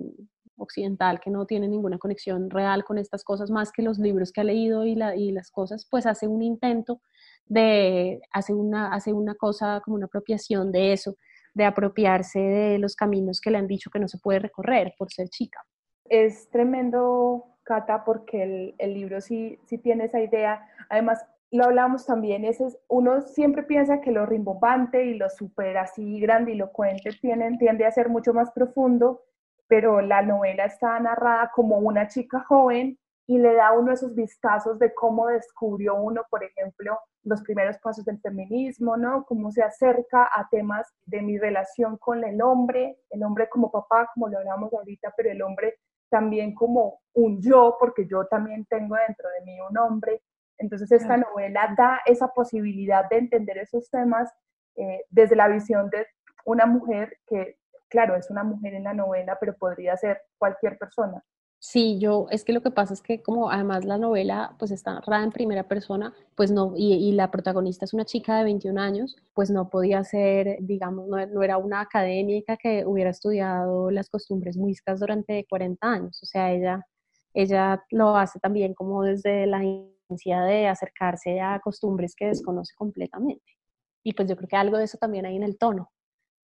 occidental 0.57 1.21
que 1.21 1.31
no 1.31 1.47
tiene 1.47 1.69
ninguna 1.69 1.99
conexión 1.99 2.51
real 2.51 2.85
con 2.85 2.99
estas 2.99 3.25
cosas 3.25 3.51
más 3.51 3.73
que 3.73 3.83
los 3.83 3.99
libros 3.99 4.31
que 4.31 4.43
ha 4.43 4.45
leído 4.45 4.85
y, 4.85 4.95
la, 4.95 5.17
y 5.17 5.33
las 5.33 5.51
cosas, 5.51 5.87
pues 5.91 6.07
hace 6.07 6.29
un 6.29 6.43
intento 6.43 7.01
de, 7.47 8.21
hace 8.33 8.55
una, 8.55 8.93
hace 8.93 9.13
una 9.13 9.35
cosa 9.35 9.81
como 9.85 9.97
una 9.97 10.07
apropiación 10.07 10.73
de 10.73 10.93
eso, 10.93 11.17
de 11.55 11.65
apropiarse 11.65 12.39
de 12.39 12.79
los 12.79 12.97
caminos 12.97 13.41
que 13.41 13.51
le 13.51 13.59
han 13.59 13.67
dicho 13.67 13.91
que 13.91 14.01
no 14.01 14.09
se 14.09 14.19
puede 14.19 14.41
recorrer 14.41 14.95
por 14.99 15.13
ser 15.13 15.29
chica. 15.29 15.61
Es 16.07 16.51
tremendo, 16.51 17.45
Cata, 17.63 18.05
porque 18.05 18.43
el, 18.43 18.75
el 18.79 18.95
libro 18.95 19.21
sí, 19.21 19.59
sí 19.65 19.79
tiene 19.79 20.05
esa 20.05 20.21
idea. 20.21 20.69
Además, 20.91 21.25
lo 21.51 21.65
hablamos 21.65 22.05
también, 22.05 22.45
ese 22.45 22.67
es, 22.67 22.79
uno 22.89 23.23
siempre 23.23 23.63
piensa 23.63 24.01
que 24.01 24.11
lo 24.11 24.27
rimbombante 24.27 25.05
y 25.05 25.15
lo 25.15 25.31
súper 25.31 25.79
así 25.79 26.19
grandilocuente 26.19 27.11
tienen, 27.21 27.59
tiende 27.59 27.87
a 27.87 27.93
ser 27.93 28.09
mucho 28.09 28.35
más 28.35 28.51
profundo, 28.51 29.23
pero 29.69 30.01
la 30.01 30.23
novela 30.23 30.65
está 30.65 30.99
narrada 30.99 31.53
como 31.55 31.79
una 31.79 32.09
chica 32.09 32.45
joven 32.49 32.99
y 33.27 33.39
le 33.39 33.55
da 33.55 33.73
uno 33.73 33.93
esos 33.93 34.15
vistazos 34.15 34.79
de 34.79 34.93
cómo 34.93 35.29
descubrió 35.29 35.95
uno, 35.95 36.23
por 36.29 36.45
ejemplo, 36.45 36.99
los 37.23 37.43
primeros 37.43 37.79
pasos 37.79 38.05
del 38.05 38.21
feminismo, 38.21 38.97
¿no? 38.97 39.25
Cómo 39.25 39.51
se 39.51 39.63
acerca 39.63 40.25
a 40.25 40.47
temas 40.51 40.87
de 41.07 41.23
mi 41.23 41.39
relación 41.39 41.97
con 41.97 42.23
el 42.23 42.43
hombre, 42.43 42.99
el 43.11 43.23
hombre 43.23 43.49
como 43.49 43.71
papá, 43.71 44.11
como 44.13 44.29
lo 44.29 44.39
hablamos 44.39 44.73
ahorita, 44.73 45.15
pero 45.17 45.31
el 45.31 45.41
hombre 45.41 45.79
también 46.11 46.55
como 46.55 47.01
un 47.15 47.41
yo, 47.41 47.77
porque 47.81 48.07
yo 48.07 48.27
también 48.27 48.67
tengo 48.67 48.95
dentro 49.07 49.29
de 49.31 49.45
mí 49.47 49.59
un 49.61 49.79
hombre. 49.79 50.23
Entonces 50.59 50.93
esta 50.93 51.17
novela 51.17 51.75
da 51.77 52.01
esa 52.05 52.29
posibilidad 52.29 53.09
de 53.09 53.19
entender 53.19 53.59
esos 53.59 53.91
temas 53.91 54.31
eh, 54.77 55.05
desde 55.09 55.35
la 55.35 55.49
visión 55.49 55.89
de 55.91 56.07
una 56.45 56.67
mujer 56.67 57.19
que, 57.27 57.57
claro, 57.89 58.17
es 58.17 58.31
una 58.31 58.45
mujer 58.45 58.75
en 58.75 58.85
la 58.85 58.93
novela, 58.95 59.39
pero 59.41 59.57
podría 59.57 59.97
ser 59.97 60.21
cualquier 60.39 60.79
persona. 60.79 61.25
Sí, 61.67 61.99
yo, 61.99 62.27
es 62.31 62.45
que 62.45 62.53
lo 62.53 62.61
que 62.61 62.71
pasa 62.71 62.93
es 62.93 63.01
que 63.01 63.23
como 63.23 63.51
además 63.51 63.87
la 63.87 63.97
novela 63.97 64.55
pues 64.59 64.71
está 64.71 64.93
narrada 64.93 65.25
en 65.25 65.33
primera 65.33 65.67
persona, 65.67 66.13
pues 66.35 66.51
no, 66.51 66.75
y, 66.77 67.11
la 67.13 67.31
protagonista 67.31 67.87
es 67.87 67.95
una 67.95 68.05
chica 68.05 68.37
de 68.37 68.45
21 68.45 68.77
años, 68.77 69.17
pues 69.33 69.49
no 69.51 69.71
podía 69.71 70.05
ser, 70.05 70.59
digamos, 70.61 71.09
no, 71.09 71.27
no, 71.27 71.43
era 71.43 71.57
una 71.57 71.81
académica 71.81 72.59
que 72.59 72.85
hubiera 72.85 73.09
estudiado 73.09 73.91
las 73.91 74.11
costumbres 74.11 74.59
muiscas 74.59 75.01
durante 75.01 75.47
40 75.49 75.91
años, 75.91 76.23
o 76.23 76.27
sea, 76.27 76.53
ella, 76.53 76.87
ella 77.33 77.83
lo 77.91 78.15
hace 78.15 78.39
también 78.41 78.75
como 78.75 79.03
desde 79.03 79.47
la 79.47 79.65
inicia 79.65 80.43
de 80.43 80.69
acercarse 80.69 81.41
a 81.41 81.61
costumbres 81.61 82.15
que 82.15 82.27
desconoce 82.27 82.75
completamente. 82.77 83.55
Y 84.03 84.13
pues 84.13 84.29
yo 84.29 84.37
creo 84.37 84.49
que 84.49 84.57
algo 84.57 84.77
de 84.77 84.85
eso 84.85 84.99
también 84.99 85.25
hay 85.25 85.37
en 85.37 85.43
el 85.45 85.57
tono. 85.57 85.91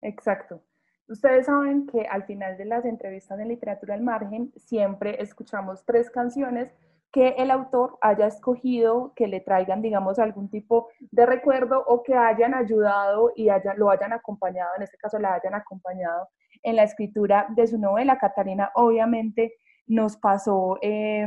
Exacto. 0.04 0.62
Ustedes 1.10 1.46
saben 1.46 1.88
que 1.88 2.02
al 2.02 2.24
final 2.24 2.58
de 2.58 2.66
las 2.66 2.84
entrevistas 2.84 3.38
de 3.38 3.46
literatura 3.46 3.94
al 3.94 4.02
margen 4.02 4.52
siempre 4.58 5.22
escuchamos 5.22 5.86
tres 5.86 6.10
canciones 6.10 6.74
que 7.14 7.30
el 7.38 7.50
autor 7.50 7.98
haya 8.02 8.28
escogido 8.28 9.14
que 9.16 9.28
le 9.28 9.40
traigan, 9.40 9.82
digamos, 9.82 10.20
algún 10.20 10.50
tipo 10.50 10.90
de 11.00 11.26
recuerdo 11.26 11.82
o 11.88 12.04
que 12.04 12.14
hayan 12.14 12.54
ayudado 12.54 13.32
y 13.36 13.48
haya, 13.48 13.74
lo 13.76 13.90
hayan 13.90 14.12
acompañado, 14.12 14.72
en 14.76 14.84
este 14.84 14.98
caso 14.98 15.18
la 15.18 15.34
hayan 15.34 15.56
acompañado 15.56 16.28
en 16.62 16.76
la 16.76 16.84
escritura 16.84 17.48
de 17.56 17.68
su 17.68 17.78
novela. 17.78 18.18
Catarina 18.18 18.72
obviamente 18.76 19.54
nos 19.88 20.18
pasó 20.18 20.78
eh, 20.82 21.26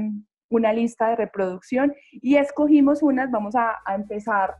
una 0.51 0.75
lista 0.75 1.09
de 1.09 1.16
reproducción 1.16 1.95
y 2.12 2.37
escogimos 2.37 3.03
unas, 3.03 3.31
vamos 3.31 3.55
a 3.57 3.79
empezar 3.95 4.57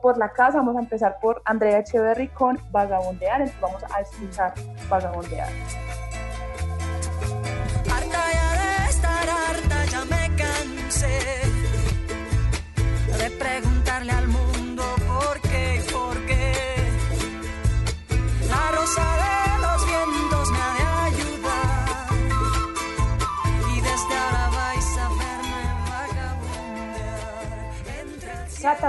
por, 0.00 0.16
la 0.16 0.30
casa. 0.30 0.58
Vamos 0.58 0.76
a 0.76 0.80
empezar 0.80 1.18
por 1.20 1.42
Andrea 1.44 1.80
Echeverry 1.80 2.28
con 2.28 2.58
Vagabondear. 2.70 3.42
Entonces 3.42 3.60
vamos 3.60 3.82
a 3.92 4.00
escuchar 4.00 4.54
Vagabondear. 4.88 5.48
Harta 7.92 8.22
ya 8.32 8.50
de 8.62 8.90
estar 8.90 9.28
harta, 9.28 9.84
ya 9.90 10.04
me 10.04 10.36
cansé 10.36 11.18
de 13.18 13.30
preguntarle 13.30 14.12
al 14.12 14.28
mundo 14.28 14.55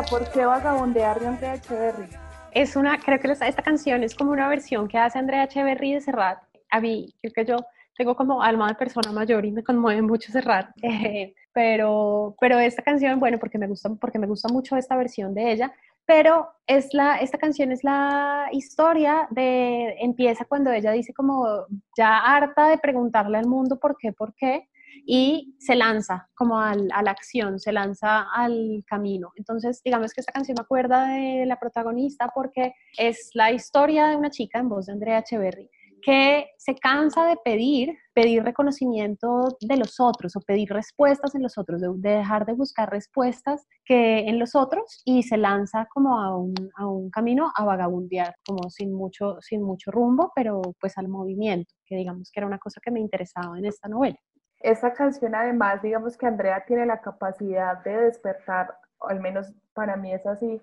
¿por 0.10 0.30
qué 0.32 0.46
vagabondear 0.46 1.20
de 1.20 1.28
Andrea 1.28 1.56
Echeverry? 1.56 2.10
Es 2.52 2.76
una, 2.76 2.98
creo 3.00 3.20
que 3.20 3.32
esta 3.32 3.62
canción 3.62 4.04
es 4.04 4.16
como 4.16 4.32
una 4.32 4.48
versión 4.50 4.88
que 4.88 4.98
hace 4.98 5.18
Andrea 5.18 5.46
Echeverry 5.46 5.94
de 5.94 6.02
Serrat. 6.02 6.40
A 6.70 6.82
mí, 6.82 7.14
creo 7.22 7.34
que 7.34 7.46
yo 7.46 7.58
tengo 7.98 8.16
como 8.16 8.42
alma 8.42 8.68
de 8.68 8.76
persona 8.76 9.12
mayor 9.12 9.46
y 9.46 9.52
me 9.52 9.64
conmueve 9.64 10.02
mucho 10.02 10.32
Serrat, 10.32 10.70
eh, 10.84 11.34
pero, 11.54 12.36
pero 12.40 12.60
esta 12.60 12.82
canción, 12.82 13.20
bueno, 13.20 13.40
porque 13.40 13.58
me, 13.58 13.68
gusta, 13.68 13.90
porque 14.00 14.20
me 14.20 14.28
gusta 14.28 14.50
mucho 14.50 14.76
esta 14.76 14.98
versión 14.98 15.34
de 15.34 15.52
ella, 15.52 15.74
pero 16.06 16.50
es 16.68 16.94
la, 16.94 17.18
esta 17.18 17.38
canción 17.38 17.72
es 17.72 17.84
la 17.84 18.48
historia 18.52 19.28
de, 19.32 19.96
empieza 20.00 20.46
cuando 20.46 20.72
ella 20.72 20.92
dice 20.92 21.14
como 21.14 21.66
ya 21.98 22.18
harta 22.18 22.70
de 22.70 22.78
preguntarle 22.78 23.38
al 23.38 23.48
mundo 23.48 23.80
por 23.80 23.98
qué, 23.98 24.12
por 24.12 24.34
qué, 24.36 24.68
y 25.06 25.56
se 25.60 25.76
lanza 25.76 26.30
como 26.36 26.60
a 26.60 26.76
la 26.76 27.12
acción, 27.12 27.60
se 27.60 27.72
lanza 27.72 28.28
al 28.34 28.84
camino. 28.88 29.32
Entonces, 29.36 29.82
digamos 29.84 30.14
que 30.14 30.22
esta 30.22 30.32
canción 30.32 30.56
me 30.58 30.64
acuerda 30.64 31.08
de 31.08 31.46
la 31.46 31.60
protagonista 31.60 32.32
porque 32.34 32.74
es 32.98 33.30
la 33.34 33.52
historia 33.52 34.08
de 34.08 34.16
una 34.16 34.30
chica 34.30 34.60
en 34.60 34.70
voz 34.70 34.86
de 34.86 34.94
Andrea 34.94 35.20
Echeverry 35.20 35.70
que 36.02 36.48
se 36.58 36.76
cansa 36.76 37.28
de 37.28 37.38
pedir, 37.44 37.98
pedir 38.14 38.44
reconocimiento 38.44 39.58
de 39.60 39.78
los 39.78 40.00
otros 40.00 40.36
o 40.36 40.42
pedir 40.42 40.70
respuestas 40.70 41.36
en 41.36 41.44
los 41.44 41.58
otros, 41.58 41.82
de, 41.82 41.90
dejar 41.98 42.46
de 42.46 42.54
buscar 42.54 42.90
respuestas 42.90 43.66
que 43.86 44.20
en 44.20 44.40
los 44.40 44.56
otros 44.56 45.02
y 45.06 45.24
se 45.24 45.38
lanza 45.38 45.88
como 45.94 46.20
a 46.20 46.38
un, 46.38 46.54
a 46.76 46.88
un, 46.88 47.10
camino 47.10 47.52
a 47.56 47.64
vagabundear, 47.66 48.36
como 48.46 48.70
sin 48.70 48.94
mucho, 48.94 49.38
sin 49.42 49.64
mucho 49.64 49.92
rumbo, 49.92 50.32
pero 50.36 50.62
pues 50.80 50.98
al 50.98 51.08
movimiento, 51.08 51.74
que 51.86 51.96
digamos 51.96 52.32
que 52.32 52.40
era 52.40 52.48
una 52.48 52.60
cosa 52.60 52.80
que 52.84 52.92
me 52.92 53.00
interesaba 53.00 53.58
en 53.58 53.66
esta 53.66 53.88
novela. 53.88 54.18
Esta 54.60 54.94
canción 54.94 55.36
además, 55.36 55.82
digamos 55.82 56.18
que 56.18 56.26
Andrea 56.26 56.64
tiene 56.66 56.86
la 56.86 57.02
capacidad 57.02 57.84
de 57.84 57.98
despertar, 57.98 58.78
al 59.02 59.20
menos 59.20 59.54
para 59.74 59.96
mí 59.96 60.14
es 60.14 60.26
así, 60.26 60.62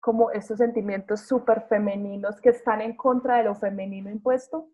como 0.00 0.30
estos 0.30 0.58
sentimientos 0.58 1.20
súper 1.22 1.62
femeninos 1.68 2.40
que 2.40 2.50
están 2.50 2.80
en 2.80 2.96
contra 2.96 3.38
de 3.38 3.44
lo 3.44 3.54
femenino 3.54 4.10
impuesto. 4.10 4.68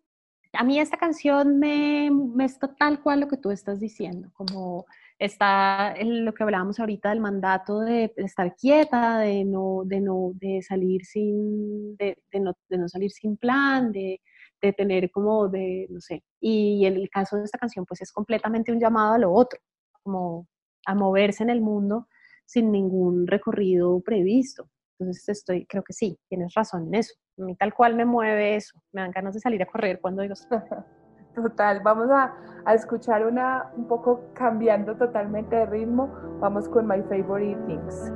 A 0.53 0.63
mí 0.63 0.79
esta 0.79 0.97
canción 0.97 1.57
me, 1.57 2.11
me 2.11 2.45
está 2.45 2.67
tal 2.75 3.01
cual 3.01 3.21
lo 3.21 3.27
que 3.27 3.37
tú 3.37 3.49
estás 3.49 3.79
diciendo, 3.79 4.29
como 4.33 4.85
está 5.17 5.95
lo 6.03 6.33
que 6.33 6.43
hablábamos 6.43 6.79
ahorita 6.79 7.09
del 7.09 7.19
mandato 7.19 7.79
de 7.79 8.13
estar 8.17 8.55
quieta, 8.55 9.17
de 9.19 9.45
no, 9.45 9.81
de 9.85 10.01
no, 10.01 10.31
de 10.35 10.61
salir 10.61 11.05
sin, 11.05 11.95
de, 11.97 12.17
de, 12.31 12.39
no, 12.39 12.53
de 12.69 12.77
no 12.77 12.87
salir 12.87 13.11
sin 13.11 13.37
plan, 13.37 13.91
de, 13.91 14.21
de 14.67 14.73
tener 14.73 15.11
como 15.11 15.47
de, 15.49 15.87
no 15.89 15.99
sé, 15.99 16.23
y 16.39 16.85
en 16.85 16.95
el 16.95 17.09
caso 17.09 17.37
de 17.37 17.43
esta 17.43 17.57
canción 17.57 17.85
pues 17.85 18.01
es 18.01 18.11
completamente 18.11 18.71
un 18.71 18.79
llamado 18.79 19.13
a 19.13 19.17
lo 19.17 19.33
otro, 19.33 19.59
como 20.01 20.47
a 20.85 20.95
moverse 20.95 21.43
en 21.43 21.49
el 21.49 21.61
mundo 21.61 22.07
sin 22.45 22.71
ningún 22.71 23.27
recorrido 23.27 23.99
previsto. 24.01 24.69
Entonces 24.99 25.27
estoy, 25.29 25.65
creo 25.65 25.83
que 25.83 25.93
sí, 25.93 26.17
tienes 26.29 26.53
razón 26.53 26.87
en 26.87 26.95
eso. 26.95 27.13
A 27.39 27.43
mí 27.43 27.55
tal 27.55 27.73
cual 27.73 27.95
me 27.95 28.05
mueve 28.05 28.55
eso, 28.55 28.79
me 28.91 29.01
dan 29.01 29.11
ganas 29.11 29.33
de 29.33 29.39
salir 29.39 29.61
a 29.61 29.65
correr 29.65 29.99
cuando 29.99 30.21
digo... 30.21 30.35
Total, 31.35 31.79
vamos 31.79 32.11
a, 32.11 32.31
a 32.63 32.75
escuchar 32.75 33.25
una 33.25 33.71
un 33.75 33.87
poco 33.87 34.21
cambiando 34.35 34.95
totalmente 34.95 35.55
de 35.55 35.65
ritmo. 35.65 36.07
Vamos 36.39 36.69
con 36.69 36.85
My 36.85 37.01
Favorite 37.01 37.59
Things. 37.65 38.11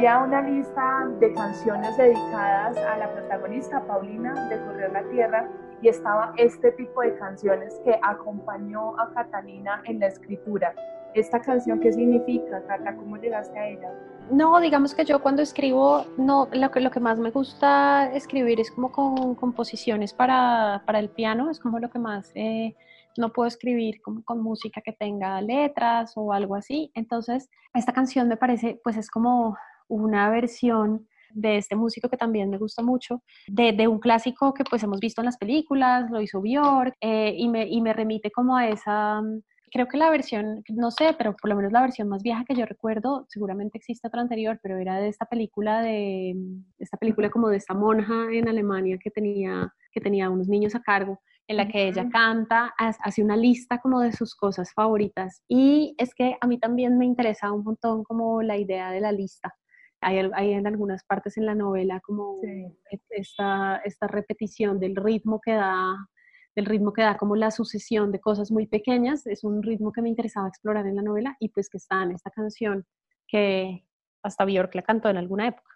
Había 0.00 0.18
una 0.20 0.40
lista 0.40 1.06
de 1.20 1.30
canciones 1.34 1.94
dedicadas 1.98 2.74
a 2.78 2.96
la 2.96 3.12
protagonista 3.12 3.84
Paulina 3.86 4.48
de 4.48 4.58
Correr 4.64 4.92
la 4.92 5.02
Tierra 5.10 5.46
y 5.82 5.88
estaba 5.88 6.32
este 6.38 6.72
tipo 6.72 7.02
de 7.02 7.18
canciones 7.18 7.78
que 7.84 8.00
acompañó 8.02 8.98
a 8.98 9.12
Catalina 9.12 9.82
en 9.84 10.00
la 10.00 10.06
escritura. 10.06 10.74
¿Esta 11.12 11.38
canción 11.42 11.80
qué 11.80 11.92
significa, 11.92 12.62
Cata? 12.66 12.96
¿Cómo 12.96 13.18
llegaste 13.18 13.58
a 13.58 13.68
ella? 13.68 13.92
no, 14.30 14.58
digamos 14.60 14.94
que 14.94 15.04
yo 15.04 15.20
cuando 15.20 15.42
escribo, 15.42 16.06
no, 16.16 16.48
lo 16.50 16.70
que, 16.70 16.80
lo 16.80 16.90
que 16.90 17.00
más 17.00 17.18
me 17.18 17.30
gusta 17.30 18.10
escribir 18.14 18.58
es 18.58 18.70
como 18.70 18.92
con 18.92 19.34
composiciones 19.34 20.14
para, 20.14 20.82
para 20.86 20.98
el 20.98 21.10
piano, 21.10 21.50
es 21.50 21.60
como 21.60 21.78
lo 21.78 21.90
que 21.90 21.98
más, 21.98 22.32
eh, 22.36 22.74
no 23.18 23.34
puedo 23.34 23.48
escribir 23.48 24.00
como 24.00 24.24
con 24.24 24.40
música 24.42 24.80
que 24.80 24.92
tenga 24.92 25.42
letras 25.42 26.14
o 26.16 26.32
algo 26.32 26.54
así. 26.54 26.90
Entonces, 26.94 27.50
esta 27.74 27.92
canción 27.92 28.28
me 28.28 28.38
parece, 28.38 28.80
pues 28.82 28.96
es 28.96 29.10
como 29.10 29.58
una 29.90 30.30
versión 30.30 31.06
de 31.32 31.58
este 31.58 31.76
músico 31.76 32.08
que 32.08 32.16
también 32.16 32.50
me 32.50 32.58
gusta 32.58 32.82
mucho, 32.82 33.22
de, 33.46 33.72
de, 33.72 33.86
un 33.86 34.00
clásico 34.00 34.54
que 34.54 34.64
pues 34.64 34.82
hemos 34.82 35.00
visto 35.00 35.20
en 35.20 35.26
las 35.26 35.36
películas, 35.36 36.10
lo 36.10 36.20
hizo 36.20 36.40
Björk, 36.40 36.94
eh, 37.00 37.34
y, 37.36 37.48
me, 37.48 37.68
y 37.68 37.80
me 37.80 37.92
remite 37.92 38.30
como 38.30 38.56
a 38.56 38.68
esa, 38.68 39.22
creo 39.70 39.86
que 39.86 39.96
la 39.96 40.10
versión, 40.10 40.62
no 40.68 40.90
sé, 40.90 41.14
pero 41.16 41.34
por 41.36 41.50
lo 41.50 41.56
menos 41.56 41.72
la 41.72 41.82
versión 41.82 42.08
más 42.08 42.22
vieja 42.22 42.44
que 42.44 42.54
yo 42.54 42.66
recuerdo, 42.66 43.26
seguramente 43.28 43.78
existe 43.78 44.08
otra 44.08 44.20
anterior, 44.20 44.58
pero 44.62 44.78
era 44.78 44.98
de 44.98 45.08
esta 45.08 45.26
película 45.26 45.82
de, 45.82 46.34
esta 46.78 46.96
película 46.96 47.30
como 47.30 47.48
de 47.48 47.58
esta 47.58 47.74
monja 47.74 48.26
en 48.32 48.48
Alemania 48.48 48.98
que 49.02 49.10
tenía, 49.10 49.72
que 49.92 50.00
tenía 50.00 50.30
unos 50.30 50.48
niños 50.48 50.74
a 50.74 50.82
cargo 50.82 51.20
en 51.46 51.56
la 51.56 51.66
que 51.66 51.88
ella 51.88 52.08
canta, 52.08 52.72
hace 52.78 53.24
una 53.24 53.36
lista 53.36 53.80
como 53.80 53.98
de 54.00 54.12
sus 54.12 54.36
cosas 54.36 54.72
favoritas. 54.72 55.42
Y 55.48 55.96
es 55.98 56.14
que 56.14 56.36
a 56.40 56.46
mí 56.46 56.60
también 56.60 56.96
me 56.96 57.04
interesa 57.04 57.50
un 57.50 57.64
montón 57.64 58.04
como 58.04 58.40
la 58.40 58.56
idea 58.56 58.92
de 58.92 59.00
la 59.00 59.10
lista. 59.10 59.52
Hay, 60.00 60.30
hay 60.34 60.52
en 60.52 60.66
algunas 60.66 61.04
partes 61.04 61.36
en 61.36 61.46
la 61.46 61.54
novela 61.54 62.00
como 62.00 62.36
esta, 63.10 63.80
esta 63.84 64.06
repetición 64.06 64.80
del 64.80 64.96
ritmo 64.96 65.40
que 65.40 65.52
da 65.52 65.94
el 66.56 66.66
ritmo 66.66 66.92
que 66.92 67.02
da 67.02 67.16
como 67.16 67.36
la 67.36 67.50
sucesión 67.50 68.10
de 68.12 68.20
cosas 68.20 68.50
muy 68.50 68.66
pequeñas, 68.66 69.26
es 69.26 69.44
un 69.44 69.62
ritmo 69.62 69.92
que 69.92 70.02
me 70.02 70.08
interesaba 70.08 70.48
explorar 70.48 70.86
en 70.86 70.96
la 70.96 71.02
novela 71.02 71.36
y 71.38 71.48
pues 71.50 71.68
que 71.68 71.78
está 71.78 72.02
en 72.02 72.12
esta 72.12 72.30
canción 72.30 72.84
que 73.26 73.86
hasta 74.22 74.44
Björk 74.44 74.74
la 74.74 74.82
cantó 74.82 75.08
en 75.08 75.16
alguna 75.16 75.48
época. 75.48 75.70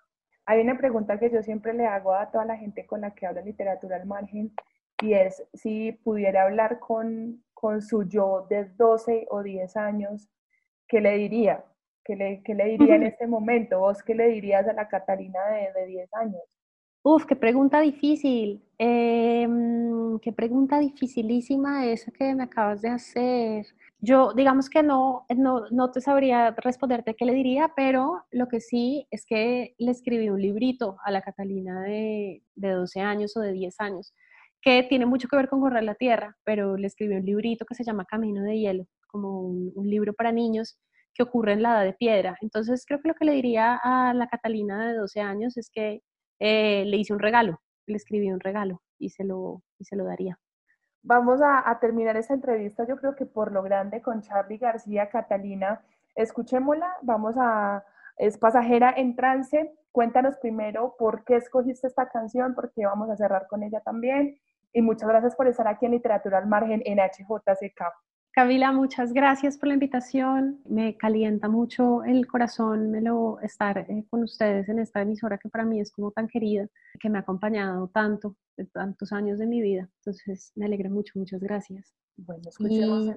Hay 0.47 0.61
una 0.61 0.77
pregunta 0.77 1.19
que 1.19 1.31
yo 1.31 1.43
siempre 1.43 1.73
le 1.73 1.87
hago 1.87 2.15
a 2.15 2.31
toda 2.31 2.45
la 2.45 2.57
gente 2.57 2.87
con 2.87 3.01
la 3.01 3.15
que 3.15 3.27
hablo 3.27 3.41
literatura 3.43 3.97
al 3.97 4.07
margen 4.07 4.53
y 5.03 5.15
es 5.15 5.43
si 5.55 5.93
pudiera 5.93 6.43
hablar 6.43 6.81
con, 6.81 7.43
con 7.55 7.81
su 7.81 8.05
yo 8.05 8.47
de 8.51 8.65
12 8.65 9.27
o 9.31 9.43
10 9.43 9.77
años, 9.77 10.29
¿qué 10.87 11.01
le 11.01 11.17
diría? 11.17 11.65
¿Qué 12.05 12.17
le, 12.17 12.43
qué 12.45 12.55
le 12.55 12.77
diría 12.77 12.97
en 12.97 13.05
este 13.05 13.27
momento? 13.27 13.81
¿Vos 13.81 14.03
qué 14.03 14.15
le 14.15 14.29
dirías 14.29 14.69
a 14.69 14.75
la 14.75 14.89
Catalina 14.89 15.41
de, 15.49 15.81
de 15.81 15.87
10 15.87 16.15
años? 16.15 16.43
Uf, 17.03 17.27
qué 17.27 17.37
pregunta 17.37 17.81
difícil. 17.81 18.63
Em, 18.79 20.19
qué 20.21 20.33
pregunta 20.33 20.79
dificilísima 20.79 21.87
esa 21.87 22.11
que 22.13 22.35
me 22.35 22.45
acabas 22.45 22.83
de 22.83 22.89
hacer. 22.89 23.67
Yo, 24.01 24.35
digamos 24.35 24.69
que 24.69 24.83
no, 24.83 25.25
no, 25.35 25.69
no 25.71 25.91
te 25.91 26.01
sabría 26.01 26.51
responderte 26.53 27.15
qué 27.15 27.25
le 27.25 27.35
diría, 27.35 27.73
pero 27.77 28.25
lo 28.31 28.49
que 28.49 28.61
sí 28.61 29.07
es 29.11 29.25
que 29.27 29.75
le 29.79 29.91
escribí 29.91 30.29
un 30.29 30.41
librito 30.43 30.99
a 31.05 31.11
la 31.11 31.23
Catalina 31.23 31.83
de, 31.83 32.43
de 32.55 32.71
12 32.71 33.01
años 33.01 33.37
o 33.37 33.41
de 33.41 33.53
10 33.53 33.81
años, 33.81 34.15
que 34.61 34.83
tiene 34.83 35.07
mucho 35.07 35.29
que 35.29 35.37
ver 35.37 35.49
con 35.49 35.61
correr 35.61 35.85
la 35.85 35.95
tierra, 35.95 36.37
pero 36.45 36.77
le 36.77 36.87
escribí 36.87 37.15
un 37.15 37.25
librito 37.25 37.65
que 37.67 37.75
se 37.75 37.85
llama 37.85 38.05
Camino 38.07 38.43
de 38.43 38.59
Hielo, 38.59 38.87
como 39.07 39.41
un, 39.41 39.73
un 39.75 39.89
libro 39.89 40.13
para 40.15 40.33
niños 40.33 40.79
que 41.15 41.23
ocurre 41.23 41.53
en 41.53 41.63
la 41.63 41.77
edad 41.77 41.85
de 41.85 41.93
piedra. 41.95 42.37
Entonces 42.41 42.85
creo 42.87 43.01
que 43.01 43.09
lo 43.09 43.15
que 43.15 43.25
le 43.25 43.33
diría 43.33 43.81
a 43.83 44.13
la 44.15 44.27
Catalina 44.29 44.89
de 44.89 44.95
12 44.95 45.21
años 45.21 45.57
es 45.57 45.71
que 45.71 46.03
eh, 46.41 46.85
le 46.87 46.97
hice 46.97 47.13
un 47.13 47.21
regalo, 47.21 47.61
le 47.87 47.97
escribí 47.97 48.31
un 48.31 48.41
regalo 48.41 48.83
y 48.99 49.11
se 49.11 49.25
lo, 49.25 49.63
y 49.79 49.85
se 49.85 49.97
lo 49.97 50.05
daría. 50.05 50.39
Vamos 51.03 51.41
a, 51.43 51.79
terminar 51.81 52.17
esta 52.17 52.33
entrevista, 52.33 52.87
yo 52.89 52.97
creo 52.97 53.15
que 53.15 53.27
por 53.27 53.53
lo 53.53 53.63
grande, 53.63 54.01
con 54.01 54.23
Charlie 54.23 54.57
García, 54.57 55.11
Catalina. 55.11 55.83
Escuchémosla, 56.15 56.97
vamos 57.03 57.35
a, 57.39 57.85
es 58.17 58.39
pasajera 58.39 58.95
en 58.97 59.15
trance. 59.15 59.75
Cuéntanos 59.93 60.39
primero 60.39 60.97
por 60.99 61.25
qué 61.25 61.37
escogiste 61.37 61.87
esta 61.89 62.09
canción, 62.09 62.55
porque 62.55 62.87
vamos 62.87 63.11
a 63.11 63.17
cerrar 63.17 63.47
con 63.49 63.63
ella 63.63 63.81
también. 63.81 64.39
Y 64.73 64.81
muchas 64.81 65.09
gracias 65.09 65.37
por 65.37 65.47
estar 65.47 65.69
aquí 65.69 65.85
en 65.85 65.93
Literatura 65.93 66.39
al 66.39 66.47
Margen 66.47 66.83
en 66.87 66.99
HJCK. 66.99 67.83
Camila, 68.35 68.73
muchas 68.73 69.13
gracias 69.13 69.57
por 69.57 69.69
la 69.69 69.75
invitación. 69.75 70.61
Me 70.69 70.97
calienta 70.97 71.49
mucho 71.49 72.03
el 72.03 72.27
corazón 72.27 72.91
me 72.91 73.01
lo, 73.01 73.39
estar 73.41 73.79
eh, 73.79 74.05
con 74.11 74.25
ustedes 74.25 74.69
en 74.69 74.81
esta 74.81 75.03
emisora 75.03 75.39
que 75.39 75.49
para 75.49 75.65
mí 75.65 75.81
es 75.81 75.93
como 75.93 76.11
tan 76.11 76.27
querida, 76.27 76.67
que 76.99 77.09
me 77.09 77.19
ha 77.19 77.21
acompañado 77.21 77.87
tanto, 77.87 78.37
de 78.57 78.67
tantos 78.67 79.13
años 79.13 79.39
de 79.39 79.47
mi 79.47 79.63
vida. 79.63 79.89
Entonces, 79.99 80.51
me 80.57 80.67
alegra 80.67 80.91
mucho, 80.91 81.13
muchas 81.17 81.41
gracias. 81.41 81.95
Bueno, 82.17 82.43
escuchemos. 82.49 83.17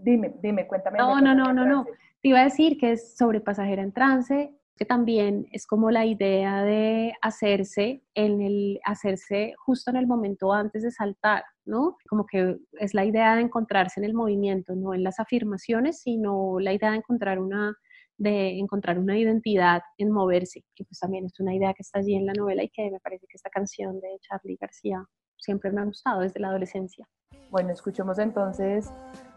Dime, 0.00 0.34
dime, 0.42 0.66
cuéntame. 0.66 0.98
No, 0.98 1.20
no, 1.20 1.32
no, 1.32 1.52
no, 1.52 1.64
no. 1.64 1.84
Te 2.20 2.28
iba 2.28 2.40
a 2.40 2.44
decir 2.44 2.76
que 2.76 2.92
es 2.92 3.16
sobre 3.16 3.40
pasajera 3.40 3.82
en 3.82 3.92
trance 3.92 4.52
que 4.76 4.84
también 4.84 5.46
es 5.52 5.66
como 5.66 5.90
la 5.90 6.04
idea 6.04 6.62
de 6.62 7.14
hacerse 7.22 8.02
en 8.14 8.42
el 8.42 8.80
hacerse 8.84 9.54
justo 9.56 9.90
en 9.90 9.96
el 9.96 10.06
momento 10.06 10.52
antes 10.52 10.82
de 10.82 10.90
saltar, 10.90 11.44
¿no? 11.66 11.96
Como 12.08 12.26
que 12.26 12.56
es 12.80 12.94
la 12.94 13.04
idea 13.04 13.36
de 13.36 13.42
encontrarse 13.42 14.00
en 14.00 14.04
el 14.04 14.14
movimiento, 14.14 14.74
no 14.74 14.94
en 14.94 15.02
las 15.02 15.20
afirmaciones, 15.20 16.00
sino 16.00 16.58
la 16.60 16.72
idea 16.72 16.90
de 16.90 16.98
encontrar 16.98 17.38
una 17.38 17.76
de 18.18 18.58
encontrar 18.58 18.98
una 18.98 19.18
identidad 19.18 19.82
en 19.98 20.10
moverse, 20.10 20.64
que 20.74 20.84
pues 20.84 20.98
también 20.98 21.26
es 21.26 21.38
una 21.38 21.54
idea 21.54 21.74
que 21.74 21.82
está 21.82 21.98
allí 21.98 22.14
en 22.14 22.24
la 22.24 22.32
novela 22.32 22.62
y 22.62 22.70
que 22.70 22.90
me 22.90 22.98
parece 23.00 23.26
que 23.28 23.36
esta 23.36 23.50
canción 23.50 24.00
de 24.00 24.08
Charlie 24.20 24.56
García 24.58 25.04
siempre 25.36 25.70
me 25.70 25.82
ha 25.82 25.84
gustado 25.84 26.22
desde 26.22 26.40
la 26.40 26.48
adolescencia. 26.48 27.06
Bueno, 27.50 27.72
escuchemos 27.72 28.18
entonces 28.18 28.90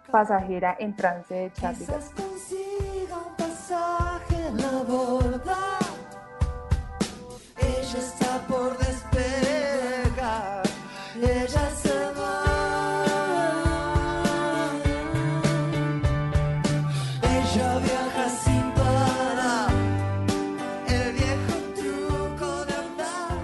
Pasajera 0.09 0.75
en 0.79 0.95
trance 0.95 1.33
de 1.33 1.53
Charlie 1.53 1.85
García. 1.85 2.25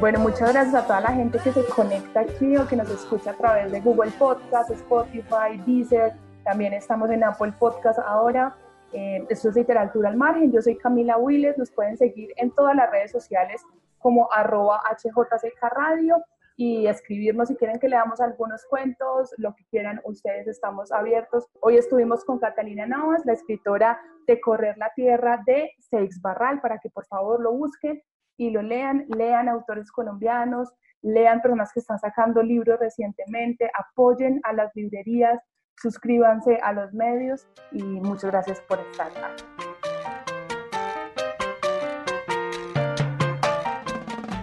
Bueno, 0.06 0.20
muchas 0.20 0.54
gracias 0.54 0.76
a 0.76 0.86
toda 0.86 1.02
la 1.02 1.14
gente 1.14 1.40
que 1.40 1.52
se 1.52 1.66
conecta 1.66 2.20
aquí 2.20 2.56
o 2.58 2.68
que 2.68 2.76
nos 2.76 2.88
escucha 2.92 3.32
a 3.32 3.34
través 3.34 3.72
de 3.72 3.82
Google 3.82 4.12
Podcast, 4.12 4.70
Spotify, 4.70 5.58
Deezer. 5.66 6.14
También 6.44 6.74
estamos 6.74 7.10
en 7.10 7.24
Apple 7.24 7.54
Podcast 7.58 7.98
ahora. 7.98 8.56
Eh, 8.94 9.26
esto 9.30 9.50
es 9.50 9.56
Literatura 9.56 10.10
al 10.10 10.16
Margen. 10.16 10.52
Yo 10.52 10.62
soy 10.62 10.78
Camila 10.78 11.18
Willes. 11.18 11.58
Nos 11.58 11.72
pueden 11.72 11.98
seguir 11.98 12.32
en 12.38 12.52
todas 12.52 12.76
las 12.76 12.92
redes 12.92 13.12
sociales 13.12 13.64
como 13.98 14.32
arroba 14.32 14.80
HJCK 14.92 15.60
Radio 15.72 16.18
y 16.56 16.86
escribirnos 16.86 17.48
si 17.48 17.56
quieren 17.56 17.80
que 17.80 17.90
leamos 17.90 18.22
algunos 18.22 18.64
cuentos, 18.66 19.34
lo 19.38 19.56
que 19.56 19.66
quieran, 19.72 20.02
ustedes 20.04 20.48
estamos 20.48 20.92
abiertos. 20.92 21.48
Hoy 21.62 21.78
estuvimos 21.78 22.24
con 22.26 22.38
Catalina 22.38 22.86
Navas, 22.86 23.26
la 23.26 23.34
escritora 23.34 24.00
de 24.28 24.40
Correr 24.40 24.78
la 24.78 24.92
Tierra 24.96 25.42
de 25.48 25.72
Seix 25.80 26.22
Barral, 26.22 26.62
para 26.62 26.78
que 26.78 26.92
por 26.92 27.08
favor 27.08 27.42
lo 27.42 27.54
busquen 27.54 28.04
y 28.38 28.50
lo 28.52 28.62
lean, 28.62 29.06
lean 29.10 29.50
autores 29.50 29.92
colombianos, 29.92 30.74
lean 31.02 31.42
personas 31.42 31.72
que 31.74 31.80
están 31.80 32.00
sacando 32.00 32.42
libros 32.42 32.80
recientemente, 32.80 33.70
apoyen 33.78 34.40
a 34.44 34.54
las 34.54 34.72
librerías, 34.76 35.40
suscríbanse 35.78 36.58
a 36.64 36.74
los 36.74 36.94
medios 36.94 37.48
y 37.72 37.84
muchas 37.84 38.32
gracias 38.32 38.62
por 38.62 38.80
estar 38.80 39.12
aquí. 39.24 39.44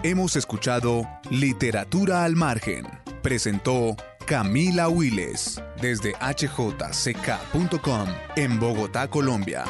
Hemos 0.05 0.35
escuchado 0.35 1.07
Literatura 1.29 2.25
al 2.25 2.35
Margen. 2.35 2.85
Presentó 3.21 3.95
Camila 4.25 4.89
Wiles 4.89 5.63
desde 5.81 6.11
hjck.com 6.19 8.07
en 8.35 8.59
Bogotá, 8.59 9.07
Colombia. 9.07 9.63